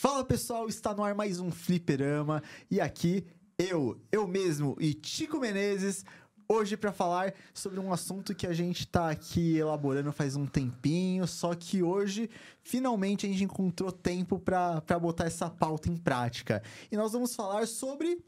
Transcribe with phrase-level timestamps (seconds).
[0.00, 2.40] Fala pessoal, está no ar mais um Fliperama
[2.70, 3.26] e aqui
[3.58, 6.04] eu, eu mesmo e Tico Menezes,
[6.48, 11.26] hoje para falar sobre um assunto que a gente tá aqui elaborando faz um tempinho,
[11.26, 12.30] só que hoje
[12.62, 16.62] finalmente a gente encontrou tempo para botar essa pauta em prática.
[16.92, 18.24] E nós vamos falar sobre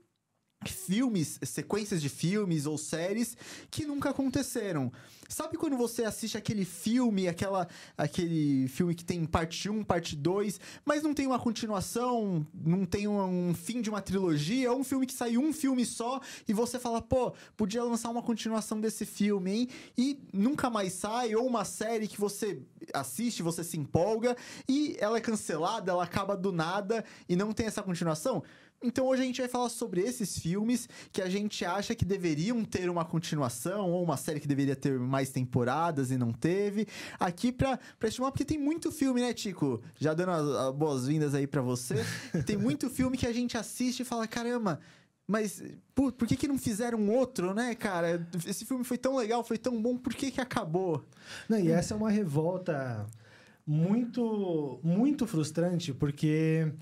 [0.68, 3.34] filmes, sequências de filmes ou séries
[3.70, 4.92] que nunca aconteceram.
[5.26, 7.66] Sabe quando você assiste aquele filme, aquela,
[7.96, 13.06] aquele filme que tem parte 1, parte 2, mas não tem uma continuação, não tem
[13.06, 16.52] um, um fim de uma trilogia, ou um filme que sai um filme só e
[16.52, 19.68] você fala, pô, podia lançar uma continuação desse filme, hein?
[19.96, 22.60] E nunca mais sai, ou uma série que você
[22.92, 24.36] assiste, você se empolga
[24.68, 28.42] e ela é cancelada, ela acaba do nada e não tem essa continuação?
[28.82, 32.64] Então hoje a gente vai falar sobre esses filmes que a gente acha que deveriam
[32.64, 36.86] ter uma continuação ou uma série que deveria ter mais temporadas e não teve.
[37.18, 39.82] Aqui pra, pra estimar, porque tem muito filme, né, Tico?
[39.98, 41.96] Já dando as, boas-vindas aí para você.
[42.46, 44.80] tem muito filme que a gente assiste e fala, caramba,
[45.26, 45.62] mas
[45.94, 48.26] por, por que, que não fizeram outro, né, cara?
[48.46, 51.04] Esse filme foi tão legal, foi tão bom, por que, que acabou?
[51.48, 53.06] Não, e essa é uma revolta
[53.66, 56.72] muito, muito frustrante, porque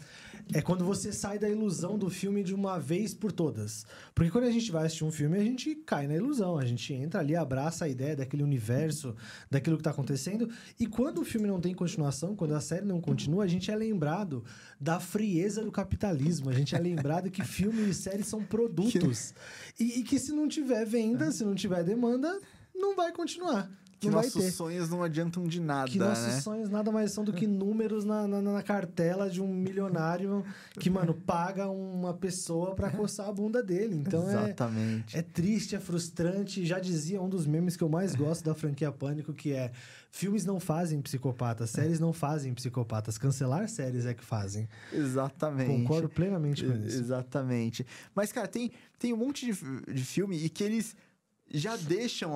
[0.53, 3.85] é quando você sai da ilusão do filme de uma vez por todas.
[4.15, 6.59] Porque quando a gente vai assistir um filme, a gente cai na ilusão.
[6.59, 9.15] A gente entra ali, abraça a ideia daquele universo,
[9.51, 10.49] daquilo que está acontecendo.
[10.81, 13.77] E quando o filme não tem continuação, quando a série não continua, a gente é
[13.77, 14.43] lembrado
[14.81, 16.49] da frieza do capitalismo.
[16.49, 19.35] A gente é lembrado que filme e série são produtos.
[19.79, 22.41] E, e que se não tiver venda, se não tiver demanda,
[22.75, 23.71] não vai continuar.
[24.01, 25.91] Que nossos sonhos não adiantam de nada.
[25.91, 26.41] Que nossos né?
[26.41, 30.45] sonhos nada mais são do que números na, na, na, cartela de um milionário
[30.79, 33.97] que, mano, paga uma pessoa para coçar a bunda dele.
[33.97, 35.17] Então é Exatamente.
[35.17, 36.65] É, é triste, é frustrante.
[36.65, 39.73] Já dizia um dos memes que eu mais gosto da franquia Pânico, que é
[40.11, 43.19] filmes não fazem psicopatas, séries não fazem psicopatas.
[43.19, 44.69] Cancelar séries é que fazem.
[44.93, 45.71] Exatamente.
[45.71, 46.99] Concordo plenamente com isso.
[46.99, 47.85] Exatamente.
[48.15, 50.95] Mas, cara, tem, tem um monte de, de filme e que eles
[51.51, 52.31] já deixam.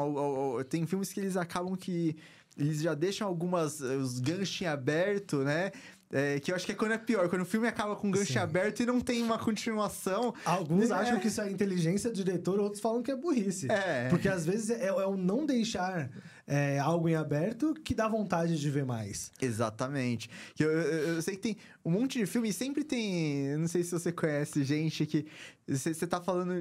[0.68, 2.16] Tem filmes que eles acabam que.
[2.56, 3.80] Eles já deixam algumas.
[3.80, 5.72] Os ganchos em aberto, né?
[6.14, 8.10] É, que eu acho que é quando é pior, quando o filme acaba com um
[8.10, 8.38] gancho Sim.
[8.38, 10.34] aberto e não tem uma continuação.
[10.44, 10.94] Alguns é...
[10.94, 13.72] acham que isso é inteligência do diretor, outros falam que é burrice.
[13.72, 14.10] É.
[14.10, 16.10] Porque às vezes é, é o não deixar
[16.46, 19.32] é, algo em aberto que dá vontade de ver mais.
[19.40, 20.28] Exatamente.
[20.58, 23.56] Eu, eu, eu sei que tem um monte de filme e sempre tem.
[23.56, 25.26] Não sei se você conhece gente que.
[25.66, 26.52] Você tá falando.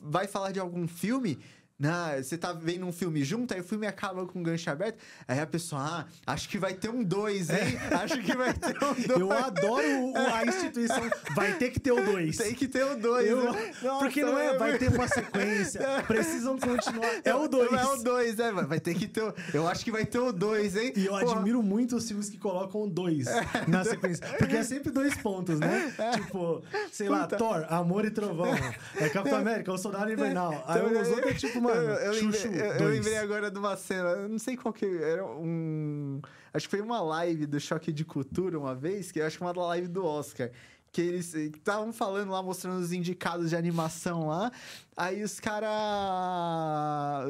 [0.00, 1.38] Vai falar de algum filme
[1.78, 4.98] não, você tá vendo um filme junto, aí o filme acaba com um gancho aberto,
[5.28, 7.78] aí a pessoa, ah, acho que vai ter um dois, hein?
[7.88, 7.94] É.
[7.94, 9.06] Acho que vai ter um dois.
[9.20, 12.36] Eu adoro a instituição, vai ter que ter o dois.
[12.36, 13.28] Tem que ter o dois.
[13.28, 13.72] Eu, né?
[13.80, 17.20] Nossa, porque não é, vai ter uma sequência, precisam continuar.
[17.24, 17.72] É o dois.
[17.72, 20.32] É o dois, é, vai ter que ter o, Eu acho que vai ter o
[20.32, 20.92] dois, hein?
[20.96, 21.36] E eu Porra.
[21.36, 23.40] admiro muito os filmes que colocam dois é.
[23.68, 25.94] na sequência, porque é sempre dois pontos, né?
[25.96, 26.10] É.
[26.10, 26.60] Tipo,
[26.90, 27.20] sei Puta.
[27.20, 28.52] lá, Thor, Amor e Trovão,
[28.96, 30.64] é Capitão América, o Soldado Invernal.
[30.66, 33.76] Aí os outros é tipo, mano, eu, eu, lembrei, eu, eu, lembrei, agora de uma
[33.76, 36.20] cena, eu não sei qual que era um.
[36.52, 39.44] Acho que foi uma live do Choque de Cultura uma vez, que eu acho que
[39.44, 40.50] uma live do Oscar.
[40.90, 44.50] Que eles estavam falando lá, mostrando os indicados de animação lá.
[44.98, 45.70] Aí os caras.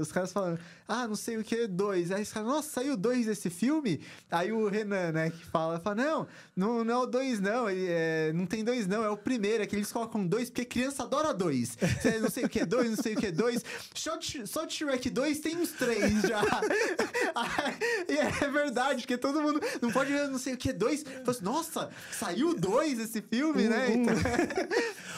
[0.01, 0.59] Os caras falando,
[0.89, 2.11] ah, não sei o que, dois.
[2.11, 4.01] Aí os caras, nossa, saiu dois desse filme?
[4.31, 7.69] Aí o Renan, né, que fala, fala, não, não, não é o dois, não.
[7.69, 9.05] Ele, é, não tem dois, não.
[9.05, 11.77] É o primeiro, é que eles colocam dois, porque criança adora dois.
[12.23, 13.63] não sei o que é dois, não sei o que é dois.
[13.95, 16.41] Só de, só de Shrek 2 tem uns três já.
[18.09, 21.05] e é verdade, porque todo mundo não pode ver não sei o que é dois.
[21.27, 23.89] Assim, nossa, saiu dois esse filme, um, né?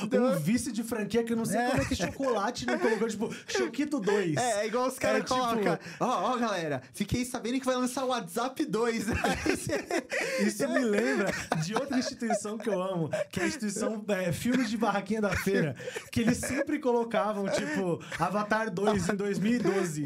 [0.02, 1.70] Então, um, um vício de franquia que eu não sei é.
[1.70, 4.36] como é que chocolate não colocou, tipo, Choquito 2.
[4.36, 5.76] É, é igual os caras é, colocam.
[5.76, 9.06] Tipo, ó, ó, galera, fiquei sabendo que vai lançar o WhatsApp 2.
[10.46, 14.70] Isso me lembra de outra instituição que eu amo, que é a instituição é, Filmes
[14.70, 15.74] de Barraquinha da Feira,
[16.10, 20.04] que eles sempre colocavam, tipo, Avatar 2 em 2012.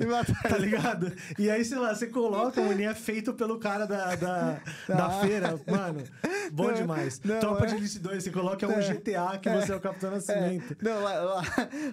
[0.49, 1.13] tá ligado?
[1.39, 5.21] E aí, sei lá, você coloca, ele é feito pelo cara da, da, da ah.
[5.21, 5.61] feira.
[5.67, 6.03] Mano,
[6.53, 7.21] bom não, demais.
[7.25, 7.69] Não, Tropa é...
[7.69, 10.77] de Elite 2, você coloca um GTA que é, você é o Capitão Nascimento.
[10.81, 10.85] É.
[10.89, 11.43] Não, lá, lá,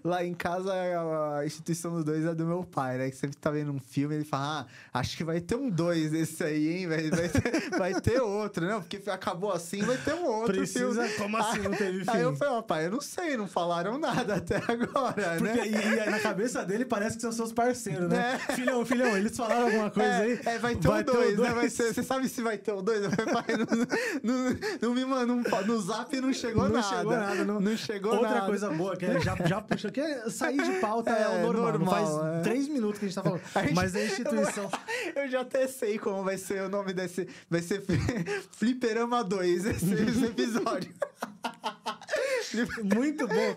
[0.04, 0.72] lá em em casa,
[1.38, 3.10] a instituição dos dois é do meu pai, né?
[3.10, 6.12] Que sempre tá vendo um filme, ele fala, ah, acho que vai ter um dois
[6.12, 6.88] desse aí, hein?
[6.88, 8.82] Vai, vai, ter, vai ter outro, não?
[8.82, 11.18] Porque acabou assim, vai ter um outro Precisa, filme.
[11.18, 12.06] como assim não teve filme?
[12.08, 15.68] Aí eu falei, ó, pai, eu não sei, não falaram nada até agora, Porque, né?
[15.68, 18.40] E, e, na cabeça dele parece que são seus parceiros, né?
[18.50, 18.54] É.
[18.54, 20.40] Filhão, filhão, eles falaram alguma coisa é, aí?
[20.46, 21.36] É, vai ter Vai o 2, né?
[21.36, 21.54] dois.
[21.54, 23.02] Vai ser, você sabe se vai ter o 2?
[23.02, 23.10] No,
[24.24, 24.50] no,
[24.82, 26.96] no, me mandou um- no zap não chegou não nada.
[26.96, 27.44] chegou nada.
[27.44, 28.46] Não, chegou Outra nada.
[28.46, 31.42] coisa boa, que é, já, já puxa, que é sair de pauta é, É, o
[31.42, 31.72] normal.
[31.72, 31.90] normal,
[32.22, 32.42] faz é.
[32.42, 33.42] três minutos que a gente tá falando.
[33.56, 34.70] A gente- Mas a instituição.
[35.16, 37.28] Eu já até sei como vai ser o nome desse.
[37.50, 37.82] Vai ser
[38.52, 40.92] Fliperama 2, esse, esse episódio.
[42.84, 43.56] Muito bom.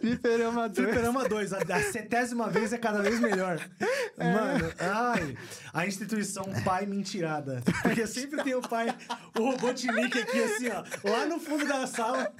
[0.00, 0.86] Fliperama 2.
[0.88, 3.58] Fliperama 2, a, a centésima vez é cada vez melhor.
[4.18, 4.32] É.
[4.32, 5.36] Mano, ai,
[5.72, 7.62] a instituição pai mentirada.
[7.82, 8.94] Porque sempre tem o pai,
[9.38, 12.32] o Robotnik aqui assim, ó, lá no fundo da sala.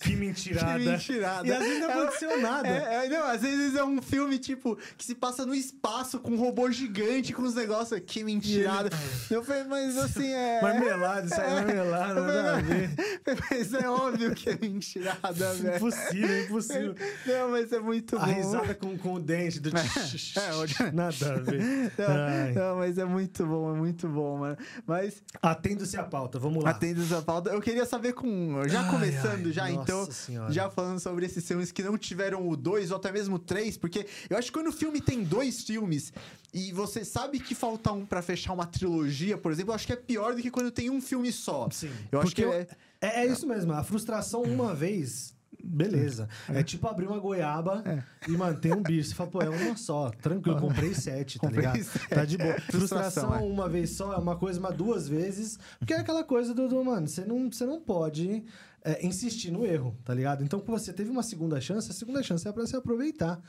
[0.00, 0.78] Que mentirada.
[0.78, 1.46] Que mentirada.
[1.48, 2.68] E às vezes não É, aconteceu nada.
[2.68, 6.30] É, é, não, às vezes é um filme, tipo, que se passa no espaço com
[6.32, 8.00] um robô gigante, com os negócios.
[8.06, 8.90] Que mentirada.
[9.30, 10.60] Eu falei, mas assim, é.
[10.62, 12.90] Marmelada, isso aí é marmelada, nada a ver.
[13.50, 15.76] Mas é óbvio que é mentirada, velho.
[15.76, 16.94] Impossível, impossível.
[17.26, 18.32] Não, mas é muito A bom.
[18.32, 20.92] risada com, com o dente do É, olha.
[20.92, 21.92] Nada a ver.
[21.98, 24.56] Não, não, mas é muito bom, é muito bom, mano.
[24.86, 26.70] Mas, Atendo-se à pauta, vamos lá.
[26.70, 28.62] atendo essa pauta, eu queria saber com.
[28.66, 30.10] Já Ai, começando, ai, já, nossa então.
[30.10, 30.52] Senhora.
[30.52, 33.76] Já falando sobre esses filmes que não tiveram o 2 ou até mesmo o 3,
[33.76, 36.12] porque eu acho que quando o filme tem dois filmes
[36.52, 39.92] e você sabe que falta um pra fechar uma trilogia, por exemplo, eu acho que
[39.92, 41.68] é pior do que quando tem um filme só.
[41.70, 41.90] Sim.
[42.10, 42.66] Eu acho Porque que é.
[43.00, 45.36] é, é isso mesmo, a frustração uma vez.
[45.62, 46.28] Beleza.
[46.48, 47.82] É tipo abrir uma goiaba
[48.26, 49.08] e manter um bicho.
[49.10, 50.10] Você fala, pô, é uma só.
[50.10, 51.82] Tranquilo, comprei sete, tá Comprei ligado?
[51.82, 52.08] sete.
[52.08, 52.54] Tá de boa.
[52.60, 53.42] Frustração, Frustração é.
[53.42, 55.58] uma vez só é uma coisa, mas duas vezes.
[55.78, 58.44] Porque é aquela coisa do, do mano, você não, você não pode
[58.84, 60.44] é, insistir no erro, tá ligado?
[60.44, 63.40] Então, quando você teve uma segunda chance, a segunda chance é pra se aproveitar.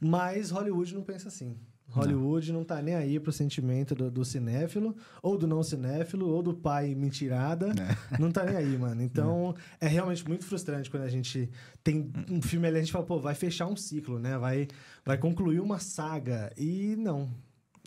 [0.00, 1.56] Mas Hollywood não pensa assim.
[1.88, 2.64] Hollywood não.
[2.64, 6.94] tá nem aí pro sentimento do, do cinéfilo, ou do não cinéfilo, ou do pai
[6.94, 7.72] mentirada.
[8.18, 9.02] Não tá nem aí, mano.
[9.02, 11.48] Então, é realmente muito frustrante quando a gente
[11.82, 14.36] tem um filme ali, a gente fala, pô, vai fechar um ciclo, né?
[14.36, 14.68] Vai,
[15.04, 16.52] vai concluir uma saga.
[16.56, 17.30] E não.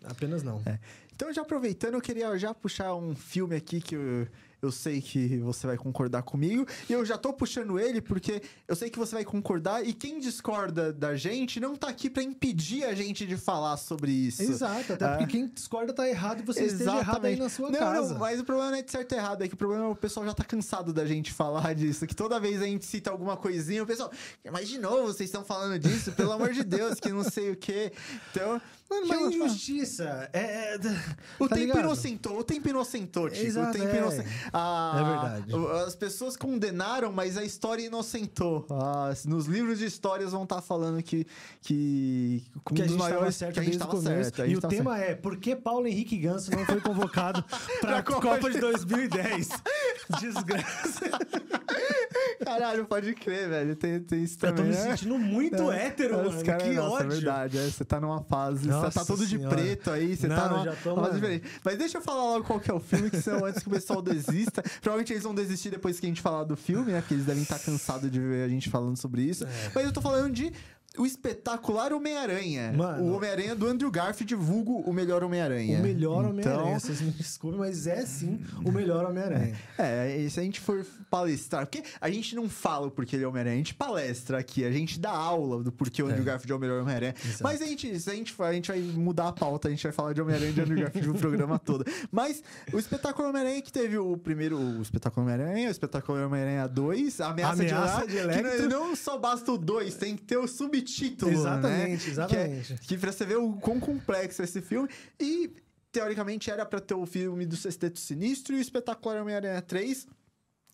[0.04, 0.62] Apenas não.
[1.14, 4.28] Então, já aproveitando, eu queria já puxar um filme aqui que eu,
[4.62, 6.66] eu sei que você vai concordar comigo.
[6.90, 9.86] E eu já tô puxando ele porque eu sei que você vai concordar.
[9.86, 14.12] E quem discorda da gente não tá aqui pra impedir a gente de falar sobre
[14.12, 14.42] isso.
[14.42, 15.18] Exato, até Ah.
[15.18, 18.14] porque quem discorda tá errado e você esteja errado aí na sua não, casa.
[18.14, 19.88] Não, mas o problema não é de certo e errado, é que o problema é
[19.88, 22.06] que o pessoal já tá cansado da gente falar disso.
[22.06, 24.12] Que toda vez a gente cita alguma coisinha, o pessoal,
[24.52, 27.56] mas de novo vocês estão falando disso, pelo amor de Deus, que não sei o
[27.56, 27.92] quê.
[28.32, 28.62] Então.
[28.90, 30.30] Mano, que mas eu- injustiça.
[30.34, 30.78] É, é-
[31.40, 31.80] O tá tempo ligado?
[31.86, 33.46] inocentou, o tempo inocentou, Tico.
[33.46, 34.26] Exato, o tempo é.
[34.52, 35.56] Ah, É verdade.
[35.56, 38.66] o- As pessoas condenaram, mas a história inocentou.
[38.72, 41.26] Ah, nos livros de histórias vão estar falando que.
[41.62, 44.36] que um que a gente maiores certo que a gente desde o tava começo.
[44.36, 44.50] certo.
[44.52, 47.44] E o tema é por que Paulo Henrique Ganso não foi convocado
[47.82, 49.50] para a Pra Copa de 2010?
[50.20, 51.06] Desgraça.
[52.44, 53.76] Caralho, pode crer, velho.
[53.76, 54.72] Tem, tem isso Eu tô também.
[54.72, 54.90] me né?
[54.92, 56.46] sentindo muito É, hétero, os mano.
[56.46, 57.06] caras- que nossa, ódio.
[57.06, 58.62] É verdade, é, você tá numa fase.
[58.64, 59.56] você Nossa tá todo de senhora.
[59.56, 61.48] preto aí, você Não, tá numa já tô, fase diferente.
[61.64, 63.72] Mas deixa eu falar logo qual que é o filme, que senão antes que o
[63.72, 64.62] pessoal desista.
[64.82, 67.02] Provavelmente eles vão desistir depois que a gente falar do filme, né?
[67.02, 69.44] Porque eles devem estar cansados de ver a gente falando sobre isso.
[69.46, 69.72] É.
[69.76, 70.52] Mas eu tô falando de.
[71.00, 72.74] O espetacular Homem-Aranha.
[73.02, 75.80] O Homem-Aranha do Andrew Garfield, vulgo o melhor Homem-Aranha.
[75.80, 76.80] O melhor Então, Homem-Aranha.
[76.80, 79.56] Vocês me desculpem, mas é sim o melhor Homem-Aranha.
[79.78, 83.24] É, e se a gente for palestrar, porque a gente não fala o porquê ele
[83.24, 86.22] é o Homem-Aranha, a gente palestra aqui, a gente dá aula do porquê o Andrew
[86.22, 86.26] É.
[86.26, 87.16] Garfield é o melhor Homem-Aranha.
[87.42, 89.84] Mas a gente, se a gente for, a gente vai mudar a pauta, a gente
[89.84, 91.86] vai falar de Homem-Aranha e de Andrew Garfield no programa todo.
[92.12, 92.44] Mas
[92.74, 97.30] o espetáculo Homem-Aranha que teve o primeiro, o espetáculo Homem-Aranha, o espetáculo Homem-Aranha 2, a
[97.30, 100.38] ameaça, Ameaça de, de Electro, que não, não só basta o 2, tem que ter
[100.38, 100.89] o subtítulo,
[101.30, 102.12] Exatamente, né?
[102.12, 102.68] exatamente.
[102.68, 104.90] Que, é, que pra você ver o quão complexo é esse filme.
[105.20, 105.52] E,
[105.92, 110.08] teoricamente, era pra ter o filme do Sexteto Sinistro e o Espetacular Homem-Aranha 3.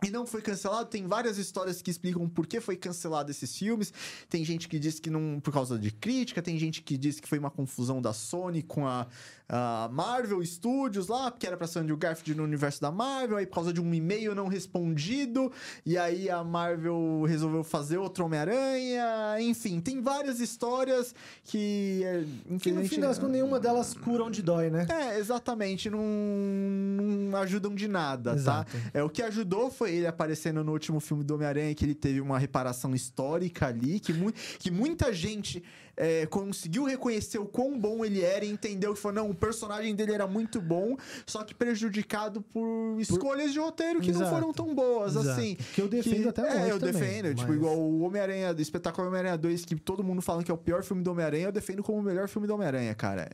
[0.03, 0.89] E não foi cancelado.
[0.89, 3.93] Tem várias histórias que explicam por que foi cancelado esses filmes.
[4.29, 7.27] Tem gente que diz que não por causa de crítica, tem gente que diz que
[7.27, 9.07] foi uma confusão da Sony com a,
[9.47, 13.45] a Marvel Studios lá, porque era pra ser Andrew Garfield no universo da Marvel, aí
[13.45, 15.51] por causa de um e-mail não respondido,
[15.85, 19.39] e aí a Marvel resolveu fazer outro Homem-Aranha.
[19.39, 22.23] Enfim, tem várias histórias que, é,
[22.59, 24.85] Que no fim das contas, nenhuma delas cura onde dói, né?
[24.89, 28.71] é, exatamente, não, não ajudam de nada, Exato.
[28.71, 28.77] tá?
[28.93, 32.21] É, o que ajudou foi ele aparecendo no último filme do Homem-Aranha, que ele teve
[32.21, 35.63] uma reparação histórica ali, que, mu que muita gente
[35.97, 39.95] é, conseguiu reconhecer o quão bom ele era e entendeu que foi, não, o personagem
[39.95, 44.35] dele era muito bom, só que prejudicado por escolhas de roteiro que não Exato.
[44.35, 45.29] foram tão boas, Exato.
[45.39, 45.55] assim.
[45.73, 47.35] Que eu defendo até É, hoje eu também, defendo.
[47.35, 50.53] Tipo, mas- igual o Homem-Aranha, do espetáculo Homem-Aranha 2, que todo mundo fala que é
[50.53, 53.29] o pior filme do Homem-Aranha, eu defendo como o melhor filme do Homem-Aranha, cara.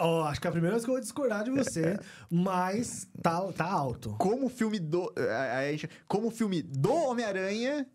[0.00, 1.98] Ó, acho que é a primeira vez que eu vou discordar de você,
[2.30, 4.14] mas tá, tá alto.
[4.18, 5.12] como filme do.
[5.16, 7.86] a gente- Como filme do Homem-Aranha.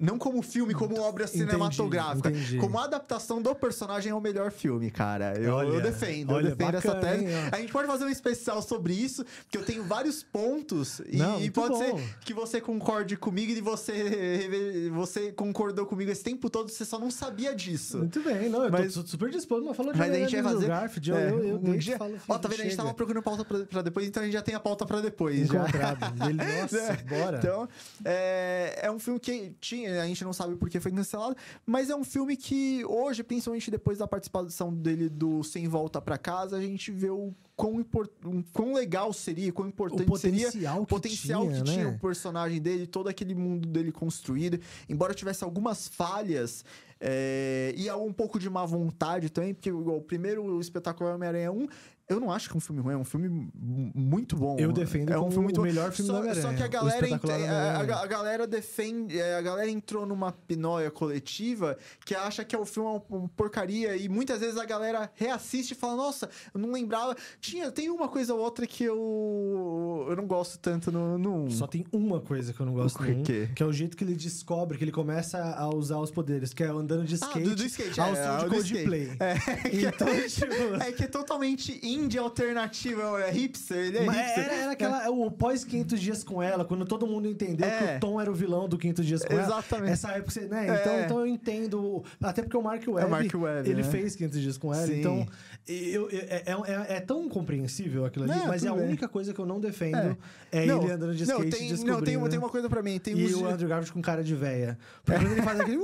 [0.00, 2.30] Não como filme, como obra cinematográfica.
[2.30, 2.56] entendi.
[2.56, 5.34] Como adaptação do personagem é o melhor filme, cara.
[5.38, 7.24] Eu, Olha, eu defendo, olha, eu defendo essa bacana, tese.
[7.26, 7.48] hein.
[7.52, 11.00] A gente pode fazer um especial sobre isso, porque eu tenho vários pontos.
[11.08, 11.78] E, Não, e pode bom.
[11.78, 16.98] ser que você concorde comigo e você, você concordou comigo esse tempo todo, você só
[16.98, 17.98] não sabia disso.
[17.98, 20.52] Muito bem, não, eu Mas- tô super disposto, mas falou de Mas a gente vai
[20.54, 20.66] fazer.
[20.68, 21.98] Garfield, é, eu, eu um dia.
[21.98, 22.60] falo, Ó, tá vendo?
[22.60, 24.86] A gente tava procurando pauta pra, pra depois, então a gente já tem a pauta
[24.86, 25.48] pra depois.
[25.48, 25.60] já.
[25.60, 26.24] encontrado.
[26.28, 26.96] Ele, nossa, É.
[26.96, 27.38] bora.
[27.38, 27.68] Então,
[28.04, 31.90] é, é um filme que tinha, a gente não sabe por que foi cancelado, mas
[31.90, 36.56] é um filme que hoje, principalmente depois da participação dele do Sem Volta pra Casa,
[36.56, 38.10] a gente vê o quão, import,
[38.52, 41.96] quão legal seria, quão o importante seria potencial o que potencial tinha, que tinha né?
[41.96, 44.58] o personagem dele, todo aquele mundo dele construído.
[44.88, 46.64] Embora tivesse algumas falhas
[47.00, 51.66] é, e um pouco de má vontade também, porque igual, o primeiro espetáculo Homem-Aranha 1,
[52.10, 53.48] eu não acho que é um filme ruim, é um filme
[53.94, 54.56] muito bom.
[54.58, 57.06] Eu defendo é um filme muito o melhor filme só, Homem-Aranha, Só que a galera,
[57.48, 62.58] a, a- galera defende, é, a galera entrou numa pinóia coletiva que acha que é
[62.58, 66.60] o filme uma, uma porcaria e muitas vezes a galera reassiste e fala, nossa, eu
[66.60, 67.16] não lembrava.
[67.40, 71.50] Tinha, tem uma coisa ou outra que eu, eu não gosto tanto no, no.
[71.50, 73.22] Só tem uma coisa que eu não gosto O quê?
[73.24, 73.48] quê?
[73.54, 76.62] que é o jeito que ele descobre, que ele começa a usar os poderes, que
[76.62, 78.72] é andando de Ah, skate, do, do skate, ao é, som de do skate.
[78.74, 79.10] Coldplay.
[79.20, 79.34] É,
[79.90, 80.74] Então, tipo...
[80.82, 84.44] é que é totalmente indie alternativo, é hipster, ele é Mas hipster.
[84.44, 87.78] era, era aquela, o pós 500 dias com ela, quando todo mundo entendeu É.
[87.78, 89.42] que o Tom era o vilão do 500 dias com ela.
[89.42, 89.92] Exatamente.
[89.92, 90.68] Essa época, você- né?
[90.68, 90.80] É.
[90.80, 92.02] Então, então eu entendo.
[92.20, 93.88] Até porque o Mark Webb, Mark Webb, ele né?
[93.90, 94.86] fez 500 dias com ela.
[94.86, 95.00] Sim.
[95.00, 95.26] Então,
[95.68, 98.84] eu, eu- é, é, é tão compreensível aquilo ali, Não, mas é a bem.
[98.84, 100.16] única coisa que eu não defendo
[100.50, 101.92] é, Não, ele andando de skate não, tem, descobrindo.
[101.92, 104.34] não, tem, tem uma coisa pra mim, tem E o Andrew Garfield com cara de
[104.34, 104.78] véia.
[105.04, 105.78] Porque ele faz aquele.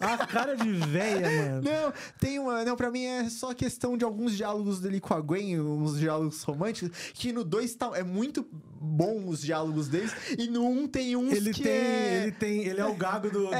[0.00, 1.62] A cara de véia, mano.
[1.62, 2.64] Não, tem uma.
[2.64, 6.42] Não, pra mim é só questão de alguns diálogos dele com a Gwen, uns diálogos
[6.42, 8.46] românticos, que no 2 tá, é muito
[8.78, 12.22] bom os diálogos deles, e no 1 um tem uns Ele que tem, é...
[12.22, 12.64] ele tem.
[12.66, 13.46] Ele é o gago do.
[13.48, 13.52] do-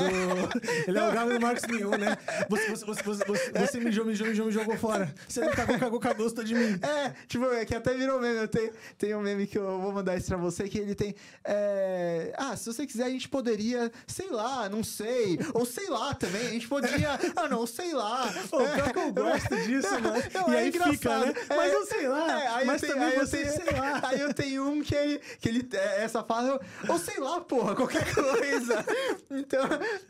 [0.86, 2.16] ele é o gago do Marcos Mion, né?
[2.48, 5.12] Você, você, você, você, você, você mijou, mijou, mijou, me jogou fora.
[5.28, 6.78] Você não cagou, cagou, cagou, gosto de mim.
[6.82, 8.36] É, tipo, é que até virou meme.
[8.38, 11.14] Eu tenho, tem um meme que eu vou mandar isso pra você, que ele tem.
[11.44, 15.38] é, Ah, se você quiser, a gente poderia, sei lá, não sei.
[15.54, 17.18] Ou sei lá também, a gente podia.
[17.36, 18.32] Ah, não, sei lá.
[18.50, 20.22] Pô, pior que eu gosto disso, mano.
[20.34, 21.26] Não, e é aí fica, engraçado.
[21.26, 21.34] né?
[21.48, 22.40] É, Mas eu sei lá.
[22.42, 24.00] é, aí mas eu tenho- também aí eu você, tenho- sei lá.
[24.06, 27.40] Aí eu tenho um que ele, que ele é, essa fala, eu- ou sei lá,
[27.40, 28.84] porra, qualquer coisa.
[29.30, 29.62] então,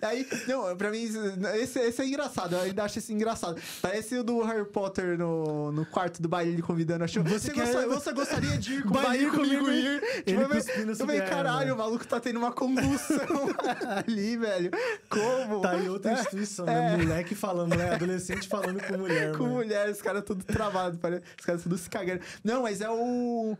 [0.02, 1.08] aí, não, pra mim,
[1.54, 3.60] esse, esse é engraçado, eu ainda acho esse engraçado.
[3.80, 7.22] Parece o do Harry Potter no, no quarto do baile, ele convidando a show.
[7.24, 10.22] Você, quer- gosta- você gostaria de ir com o Baile comigo comigo, ir?
[10.26, 11.26] ele eu cuspindo falei, sobre ela.
[11.28, 13.48] caralho, o maluco tá tendo uma convulsão
[13.96, 14.70] ali, velho.
[15.08, 15.60] Como?
[15.60, 16.96] Tá aí outra instituição, né?
[16.96, 17.94] Moleque falando, né?
[17.94, 19.32] Adolescente falando com mulher.
[19.32, 19.54] com mano.
[19.56, 22.20] mulher, os caras tudo travado, parece- os caras tudo se cagando.
[22.42, 23.56] Não, mas é o.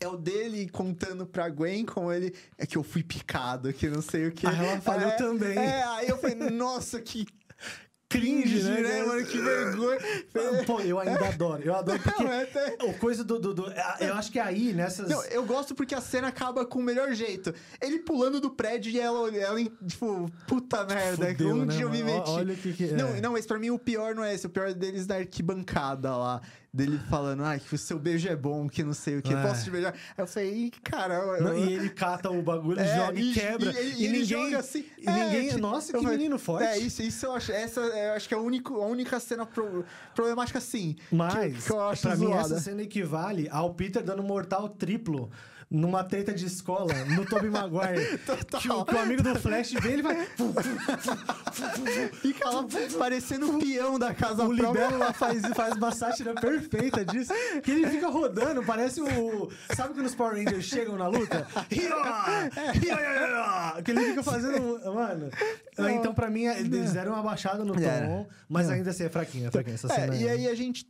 [0.00, 2.34] É o dele contando pra Gwen como ele.
[2.56, 4.46] É que eu fui picado, que não sei o que.
[4.46, 5.58] Ah, ela falou é, também.
[5.58, 7.26] É, aí eu falei, nossa, que
[8.12, 9.26] Cringe, né, né, mano?
[9.26, 9.98] Que vergonha.
[10.66, 11.62] Pô, eu ainda adoro.
[11.62, 12.22] Eu adoro porque.
[12.22, 15.08] Não, é até- O coisa do, do, do- Eu acho que aí, nessas.
[15.08, 17.54] Não, eu gosto porque a cena acaba com o melhor jeito.
[17.80, 22.02] Ele pulando do prédio e ela, ela tipo, puta merda, Fudeu, onde né, eu me
[22.02, 22.16] mano?
[22.18, 22.30] meti?
[22.30, 22.92] Olha o que que é.
[22.92, 24.46] Não, não, mas pra mim o pior não é esse.
[24.46, 26.42] O pior deles da arquibancada lá.
[26.74, 29.34] Dele falando, ai, que o seu beijo é bom, que não sei o que.
[29.34, 29.42] É.
[29.46, 29.94] Posso te beijar?
[30.16, 31.14] Eu falei, "Ih, cara.
[31.16, 33.78] eu- Não, e ele cata o bagulho, É, joga e, quebra.
[33.78, 34.24] e E, e ninguém.
[34.24, 34.86] joga assim.
[34.96, 35.58] E É, ninguém.
[35.58, 36.64] Nossa, que falei, menino forte.
[36.64, 37.52] É, isso, isso eu acho.
[37.52, 40.96] Essa eu acho que é a única, a única cena pro- problemática, sim.
[41.10, 42.40] Mas, que, que eu acho pra mim, zoada.
[42.54, 45.30] essa cena equivale ao Peter dando mortal triplo
[45.72, 48.18] numa treta de escola, no Tobey Maguire.
[48.26, 48.60] Total.
[48.60, 50.26] que, o, que o amigo do Flash vem, ele vai...
[52.20, 52.64] Fica lá
[52.98, 54.52] parecendo o peão da casa O.
[54.52, 57.32] Libelo lá faz, faz uma sátira perfeita disso.
[57.62, 59.50] Que ele fica rodando, parece o...
[59.74, 61.46] Sabe quando os Power Rangers chegam na luta?
[61.72, 63.82] Hiya!
[63.82, 64.80] Que ele fica fazendo...
[64.92, 65.30] Mano...
[65.78, 68.26] Então, pra mim, eles deram uma baixada no tom, É.
[68.48, 69.74] mas ainda assim é fraquinha, é fraquinha.
[69.74, 70.86] Essa cena É, e aí a gente.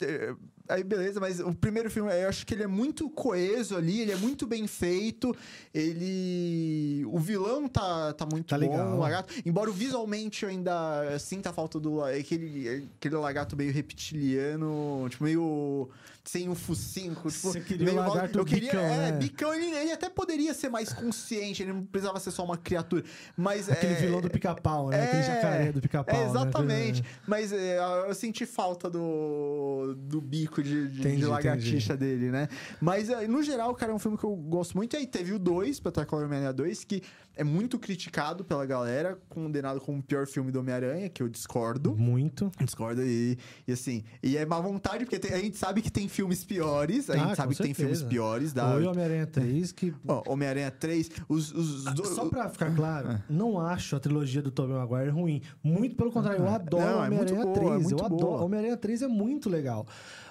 [0.69, 4.13] Aí beleza, mas o primeiro filme, eu acho que ele é muito coeso ali, ele
[4.13, 5.35] é muito bem feito.
[5.75, 7.05] Ele.
[7.07, 8.95] O vilão tá, tá muito Tá bom, legal.
[8.95, 9.35] o lagarto.
[9.45, 12.03] Embora visualmente eu ainda sinta a falta do.
[12.05, 15.89] Aquele, aquele lagarto meio reptiliano, tipo, meio.
[16.25, 17.15] Sem o focinho.
[17.15, 19.13] Tipo, Você queria meio o mal- lagarto eu queria, bicão, É, né?
[19.13, 23.03] bicão, ele, ele até poderia ser mais consciente, ele não precisava ser só uma criatura.
[23.37, 23.69] Mas.
[23.69, 25.03] Aquele é, vilão do pica-pau né?
[25.05, 26.15] Aquele jacaré do pica-pau.
[26.15, 26.31] É, né?
[26.31, 27.05] exatamente.
[27.27, 32.49] Mas é, eu senti falta do, do bico de, de, Entendi, de lagartixa dele, né?
[32.81, 34.95] Mas, é, no geral, cara, é um filme que eu gosto muito.
[34.95, 37.03] E aí teve o 2, Espetacular Homem-Aranha 2, que
[37.37, 41.97] é muito criticado pela galera, condenado como o pior filme do Homem-Aranha, que eu discordo.
[41.97, 42.51] Muito.
[42.63, 46.09] Discordo e, e assim, e é má vontade, porque tem- a gente sabe que tem
[46.09, 48.11] filmes piores, a Ah, gente sabe com que tem filmes certeza.
[48.11, 52.49] piores da Oi, Homem-Aranha 3, que Ó, Homem-Aranha 3, os, os Ah, do- Só pra
[52.49, 53.23] ficar claro, É.
[53.31, 55.41] não acho a trilogia do Tobey Maguire ruim.
[55.63, 57.83] Muito pelo contrário, eu adoro é Homem-Aranha boa, é 3.
[57.83, 58.25] muito eu boa.
[58.31, 58.45] adoro.
[58.45, 59.87] Homem-Aranha 3 é muito legal.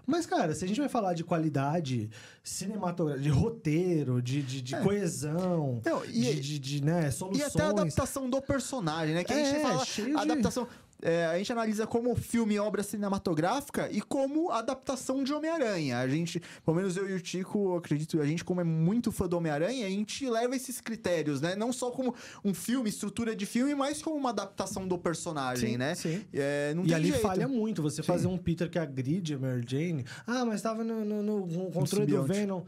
[0.05, 2.09] Mas, cara, se a gente vai falar de qualidade
[2.43, 7.47] cinematográfica, de roteiro, de, de, de coesão, Não, e- de, de, de, né, E soluções.
[7.55, 9.23] até a adaptação do personagem, né?
[9.23, 10.21] Que a gente É, fala.
[10.21, 10.67] adaptação.
[11.01, 15.99] É, a gente analisa como filme e obra cinematográfica e como adaptação de Homem-Aranha.
[15.99, 19.27] A gente, pelo menos eu e o Tico, acredito, a gente, como é muito fã
[19.27, 21.55] do Homem-Aranha, a gente leva esses critérios, né?
[21.55, 25.77] Não só como um filme, estrutura de filme, mas como uma adaptação do personagem, Sim,
[25.77, 25.95] né?
[25.95, 26.23] sim.
[26.33, 27.21] É, não E tem ali jeito.
[27.21, 27.81] falha muito.
[27.81, 28.07] Você Sim.
[28.07, 30.05] fazer um Peter que agride a Mary Jane.
[30.27, 32.23] Ah, mas tava no, no- no- controle do.
[32.23, 32.61] Venom.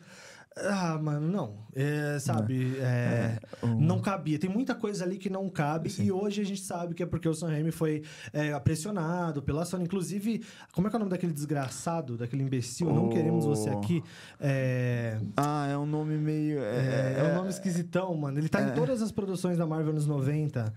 [0.56, 1.64] Ah, mano, não.
[1.76, 4.38] É, sabe, é, um- não cabia.
[4.38, 5.92] Tem muita coisa ali que não cabe.
[6.00, 9.66] E hoje a gente sabe que é porque o Sam Raimi foi é, pressionado pela
[9.66, 9.86] Sony.
[9.86, 12.94] Inclusive, como é que é o nome daquele desgraçado, daquele imbecil?
[12.94, 13.10] Não Oh.
[13.10, 14.04] queremos você aqui.
[14.40, 16.60] É, Ah, é um nome meio.
[16.60, 18.38] é, é um nome esquisitão, mano.
[18.38, 18.70] Ele tá é.
[18.70, 20.72] em todas as produções da Marvel nos 90.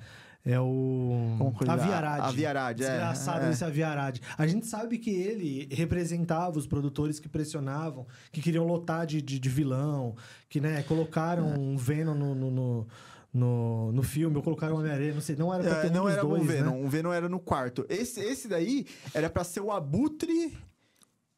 [0.49, 1.53] É o.
[1.59, 2.21] Coisa- Aviarad.
[2.23, 2.87] Aviarad, é.
[2.87, 3.50] Desgraçado É.
[3.50, 4.21] esse Aviarad.
[4.38, 9.41] A gente sabe que ele representava os produtores que pressionavam, que queriam lotar de, de,
[9.41, 10.15] de vilão,
[10.49, 11.59] que né, colocaram É.
[11.59, 12.87] um Venom no, no, no,
[13.35, 15.35] no, no filme, ou colocaram Homem-Aranha, não sei.
[15.35, 16.87] Não era pra É, ter um não era dois, o Venom, né?
[16.87, 17.85] o Venom era no quarto.
[17.88, 20.57] Esse, esse daí era pra ser o Abutre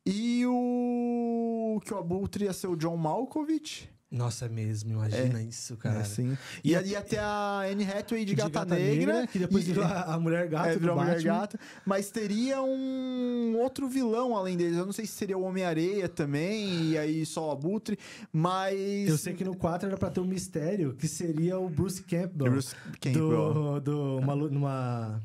[0.04, 1.80] e o.
[1.84, 3.88] Que o Abutre ia ser o John Malkovich.
[4.10, 6.00] Nossa, é mesmo, imagina isso, cara.
[6.00, 6.36] É, sim.
[6.64, 9.26] E ia, ia ter a Anne Hathaway de, De Gata, Negra.
[9.26, 11.22] que depois e- virou a, a mulher gata é, virou a Mulher.
[11.22, 11.60] Gata.
[11.84, 14.78] Mas teria um outro vilão além deles.
[14.78, 17.98] Eu não sei se seria o Homem-Areia também, e aí só o Abutre,
[18.32, 19.08] mas.
[19.08, 22.50] Eu sei que no 4 era pra ter um mistério, que seria o Bruce Campbell.
[22.52, 23.52] Bruce Campbell.
[23.52, 25.22] do, do uma, numa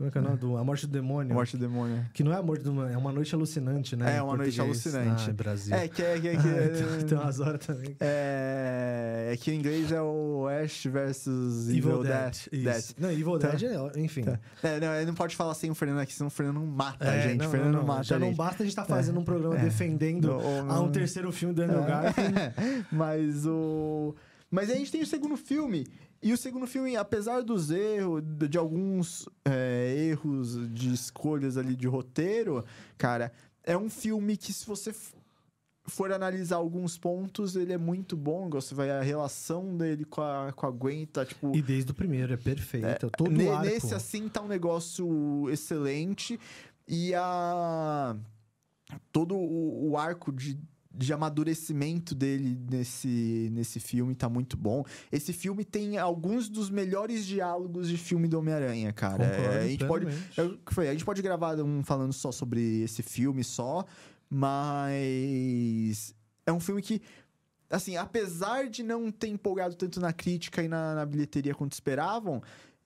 [0.00, 0.36] como é que é o nome?
[0.38, 1.34] Do, a Morte do Demônio.
[1.34, 2.06] Morte do Demônio.
[2.14, 4.16] Que não é a morte do demônio, é uma noite alucinante, né?
[4.16, 5.28] É, uma noite alucinante.
[5.28, 5.74] Ah, Brasil.
[5.74, 6.18] É, que é.
[6.18, 7.94] Que, é- que Ah, tem, tem umas horas também.
[8.00, 12.46] É, é que em inglês é o Ash versus Evil, Death.
[12.50, 12.64] Isso.
[12.64, 12.84] Death.
[12.98, 13.48] Não, Evil Tá.
[13.48, 14.24] Dead é, enfim.
[14.62, 17.14] É, não, ele não pode falar sem o Fernando aqui, senão o Fernando mata a
[17.14, 17.38] É, gente.
[17.40, 17.86] não, o Fernando não, não.
[17.86, 20.90] mata Já a não basta a gente estar fazendo um programa defendendo Não, a um
[20.90, 22.34] terceiro filme do Andrew Garfield.
[22.90, 24.14] Mas o.
[24.50, 25.86] Mas aí a gente tem o segundo filme.
[26.22, 31.86] E o segundo filme, apesar dos erros, de alguns é, erros de escolhas ali de
[31.86, 32.64] roteiro,
[32.98, 33.32] cara,
[33.64, 34.94] é um filme que se você
[35.86, 38.50] for analisar alguns pontos, ele é muito bom.
[38.50, 41.56] Você vai a relação dele com a, com a Gwen, tá tipo.
[41.56, 43.10] E desde o primeiro, é perfeito.
[43.16, 43.64] Todo Ne- arco.
[43.64, 46.38] Nesse assim tá um negócio excelente
[46.86, 48.14] e a
[49.10, 50.58] todo o, o arco de,
[50.92, 54.84] de amadurecimento dele nesse, nesse filme tá muito bom.
[55.10, 59.28] Esse filme tem alguns dos melhores diálogos de filme do Homem-Aranha, cara.
[59.28, 63.02] Concordo É, a gente pode é a gente pode gravar um falando só sobre esse
[63.02, 63.84] filme só,
[64.28, 67.00] mas é um filme que
[67.70, 72.42] assim, apesar de não ter empolgado tanto na crítica e na, na bilheteria quanto esperavam,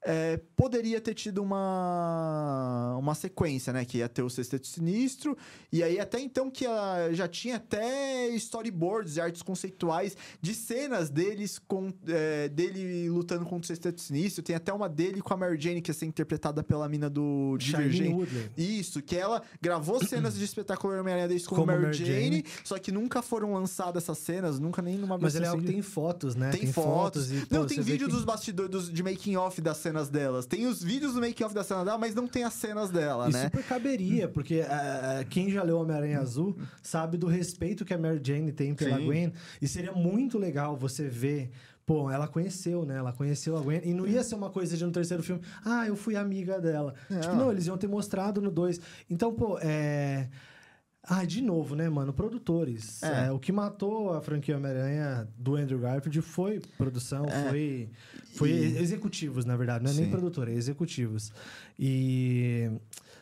[0.07, 3.85] é, poderia ter tido uma, uma sequência, né?
[3.85, 5.37] Que ia ter o Sexteto Sinistro,
[5.73, 11.11] e aí até então que a- já tinha até storyboards e artes conceituais de cenas
[11.11, 14.43] deles com, é, dele lutando contra o Sexteto Sinistro.
[14.43, 17.57] Tem até uma dele com a Mary Jane, que ia ser interpretada pela mina do
[17.59, 18.27] Divergente.
[18.57, 22.45] Isso, que ela gravou cenas de espetacular Homem-Aranha desde como, Como Mary, Mary Jane, Jane.
[22.63, 25.73] só que nunca foram lançadas essas cenas, nunca nem numa Mas é, estendida.
[25.73, 26.51] tem fotos, né?
[26.51, 27.31] Tem, fotos.
[27.33, 30.47] e, pô, não, tem vídeo que- dos bastidores dos- de making off das cenas delas.
[30.47, 33.29] Tem os vídeos do making off das cenas dela, mas não tem as cenas dela,
[33.29, 33.45] E né?
[33.45, 38.21] super caberia, porque ah, quem já leu Homem-Aranha Azul sabe do respeito que a Mary
[38.23, 39.07] Jane tem pela Sim.
[39.07, 39.33] Gwen.
[39.63, 41.51] E seria muito legal você ver.
[41.87, 42.97] Pô, ela conheceu, né?
[42.97, 43.83] Ela conheceu a Gwen.
[43.85, 45.43] E não ia ser uma coisa de no terceiro filme.
[45.65, 46.95] Ah, eu fui amiga dela.
[47.11, 47.21] Não.
[47.21, 48.81] Tipo, não, eles iam ter mostrado no 2.
[49.11, 50.29] Então, pô, é.
[51.07, 52.13] Ah, de novo, né, mano?
[52.15, 53.03] Produtores.
[53.03, 53.27] É.
[53.27, 57.49] É, o que matou a franquia Homem-Aranha do Andrew Garfield foi produção, É.
[57.51, 57.89] foi,
[58.35, 59.85] foi E- executivos, na verdade.
[59.85, 60.11] Não é nem Sim.
[60.11, 61.31] produtor, é executivos.
[61.79, 62.71] E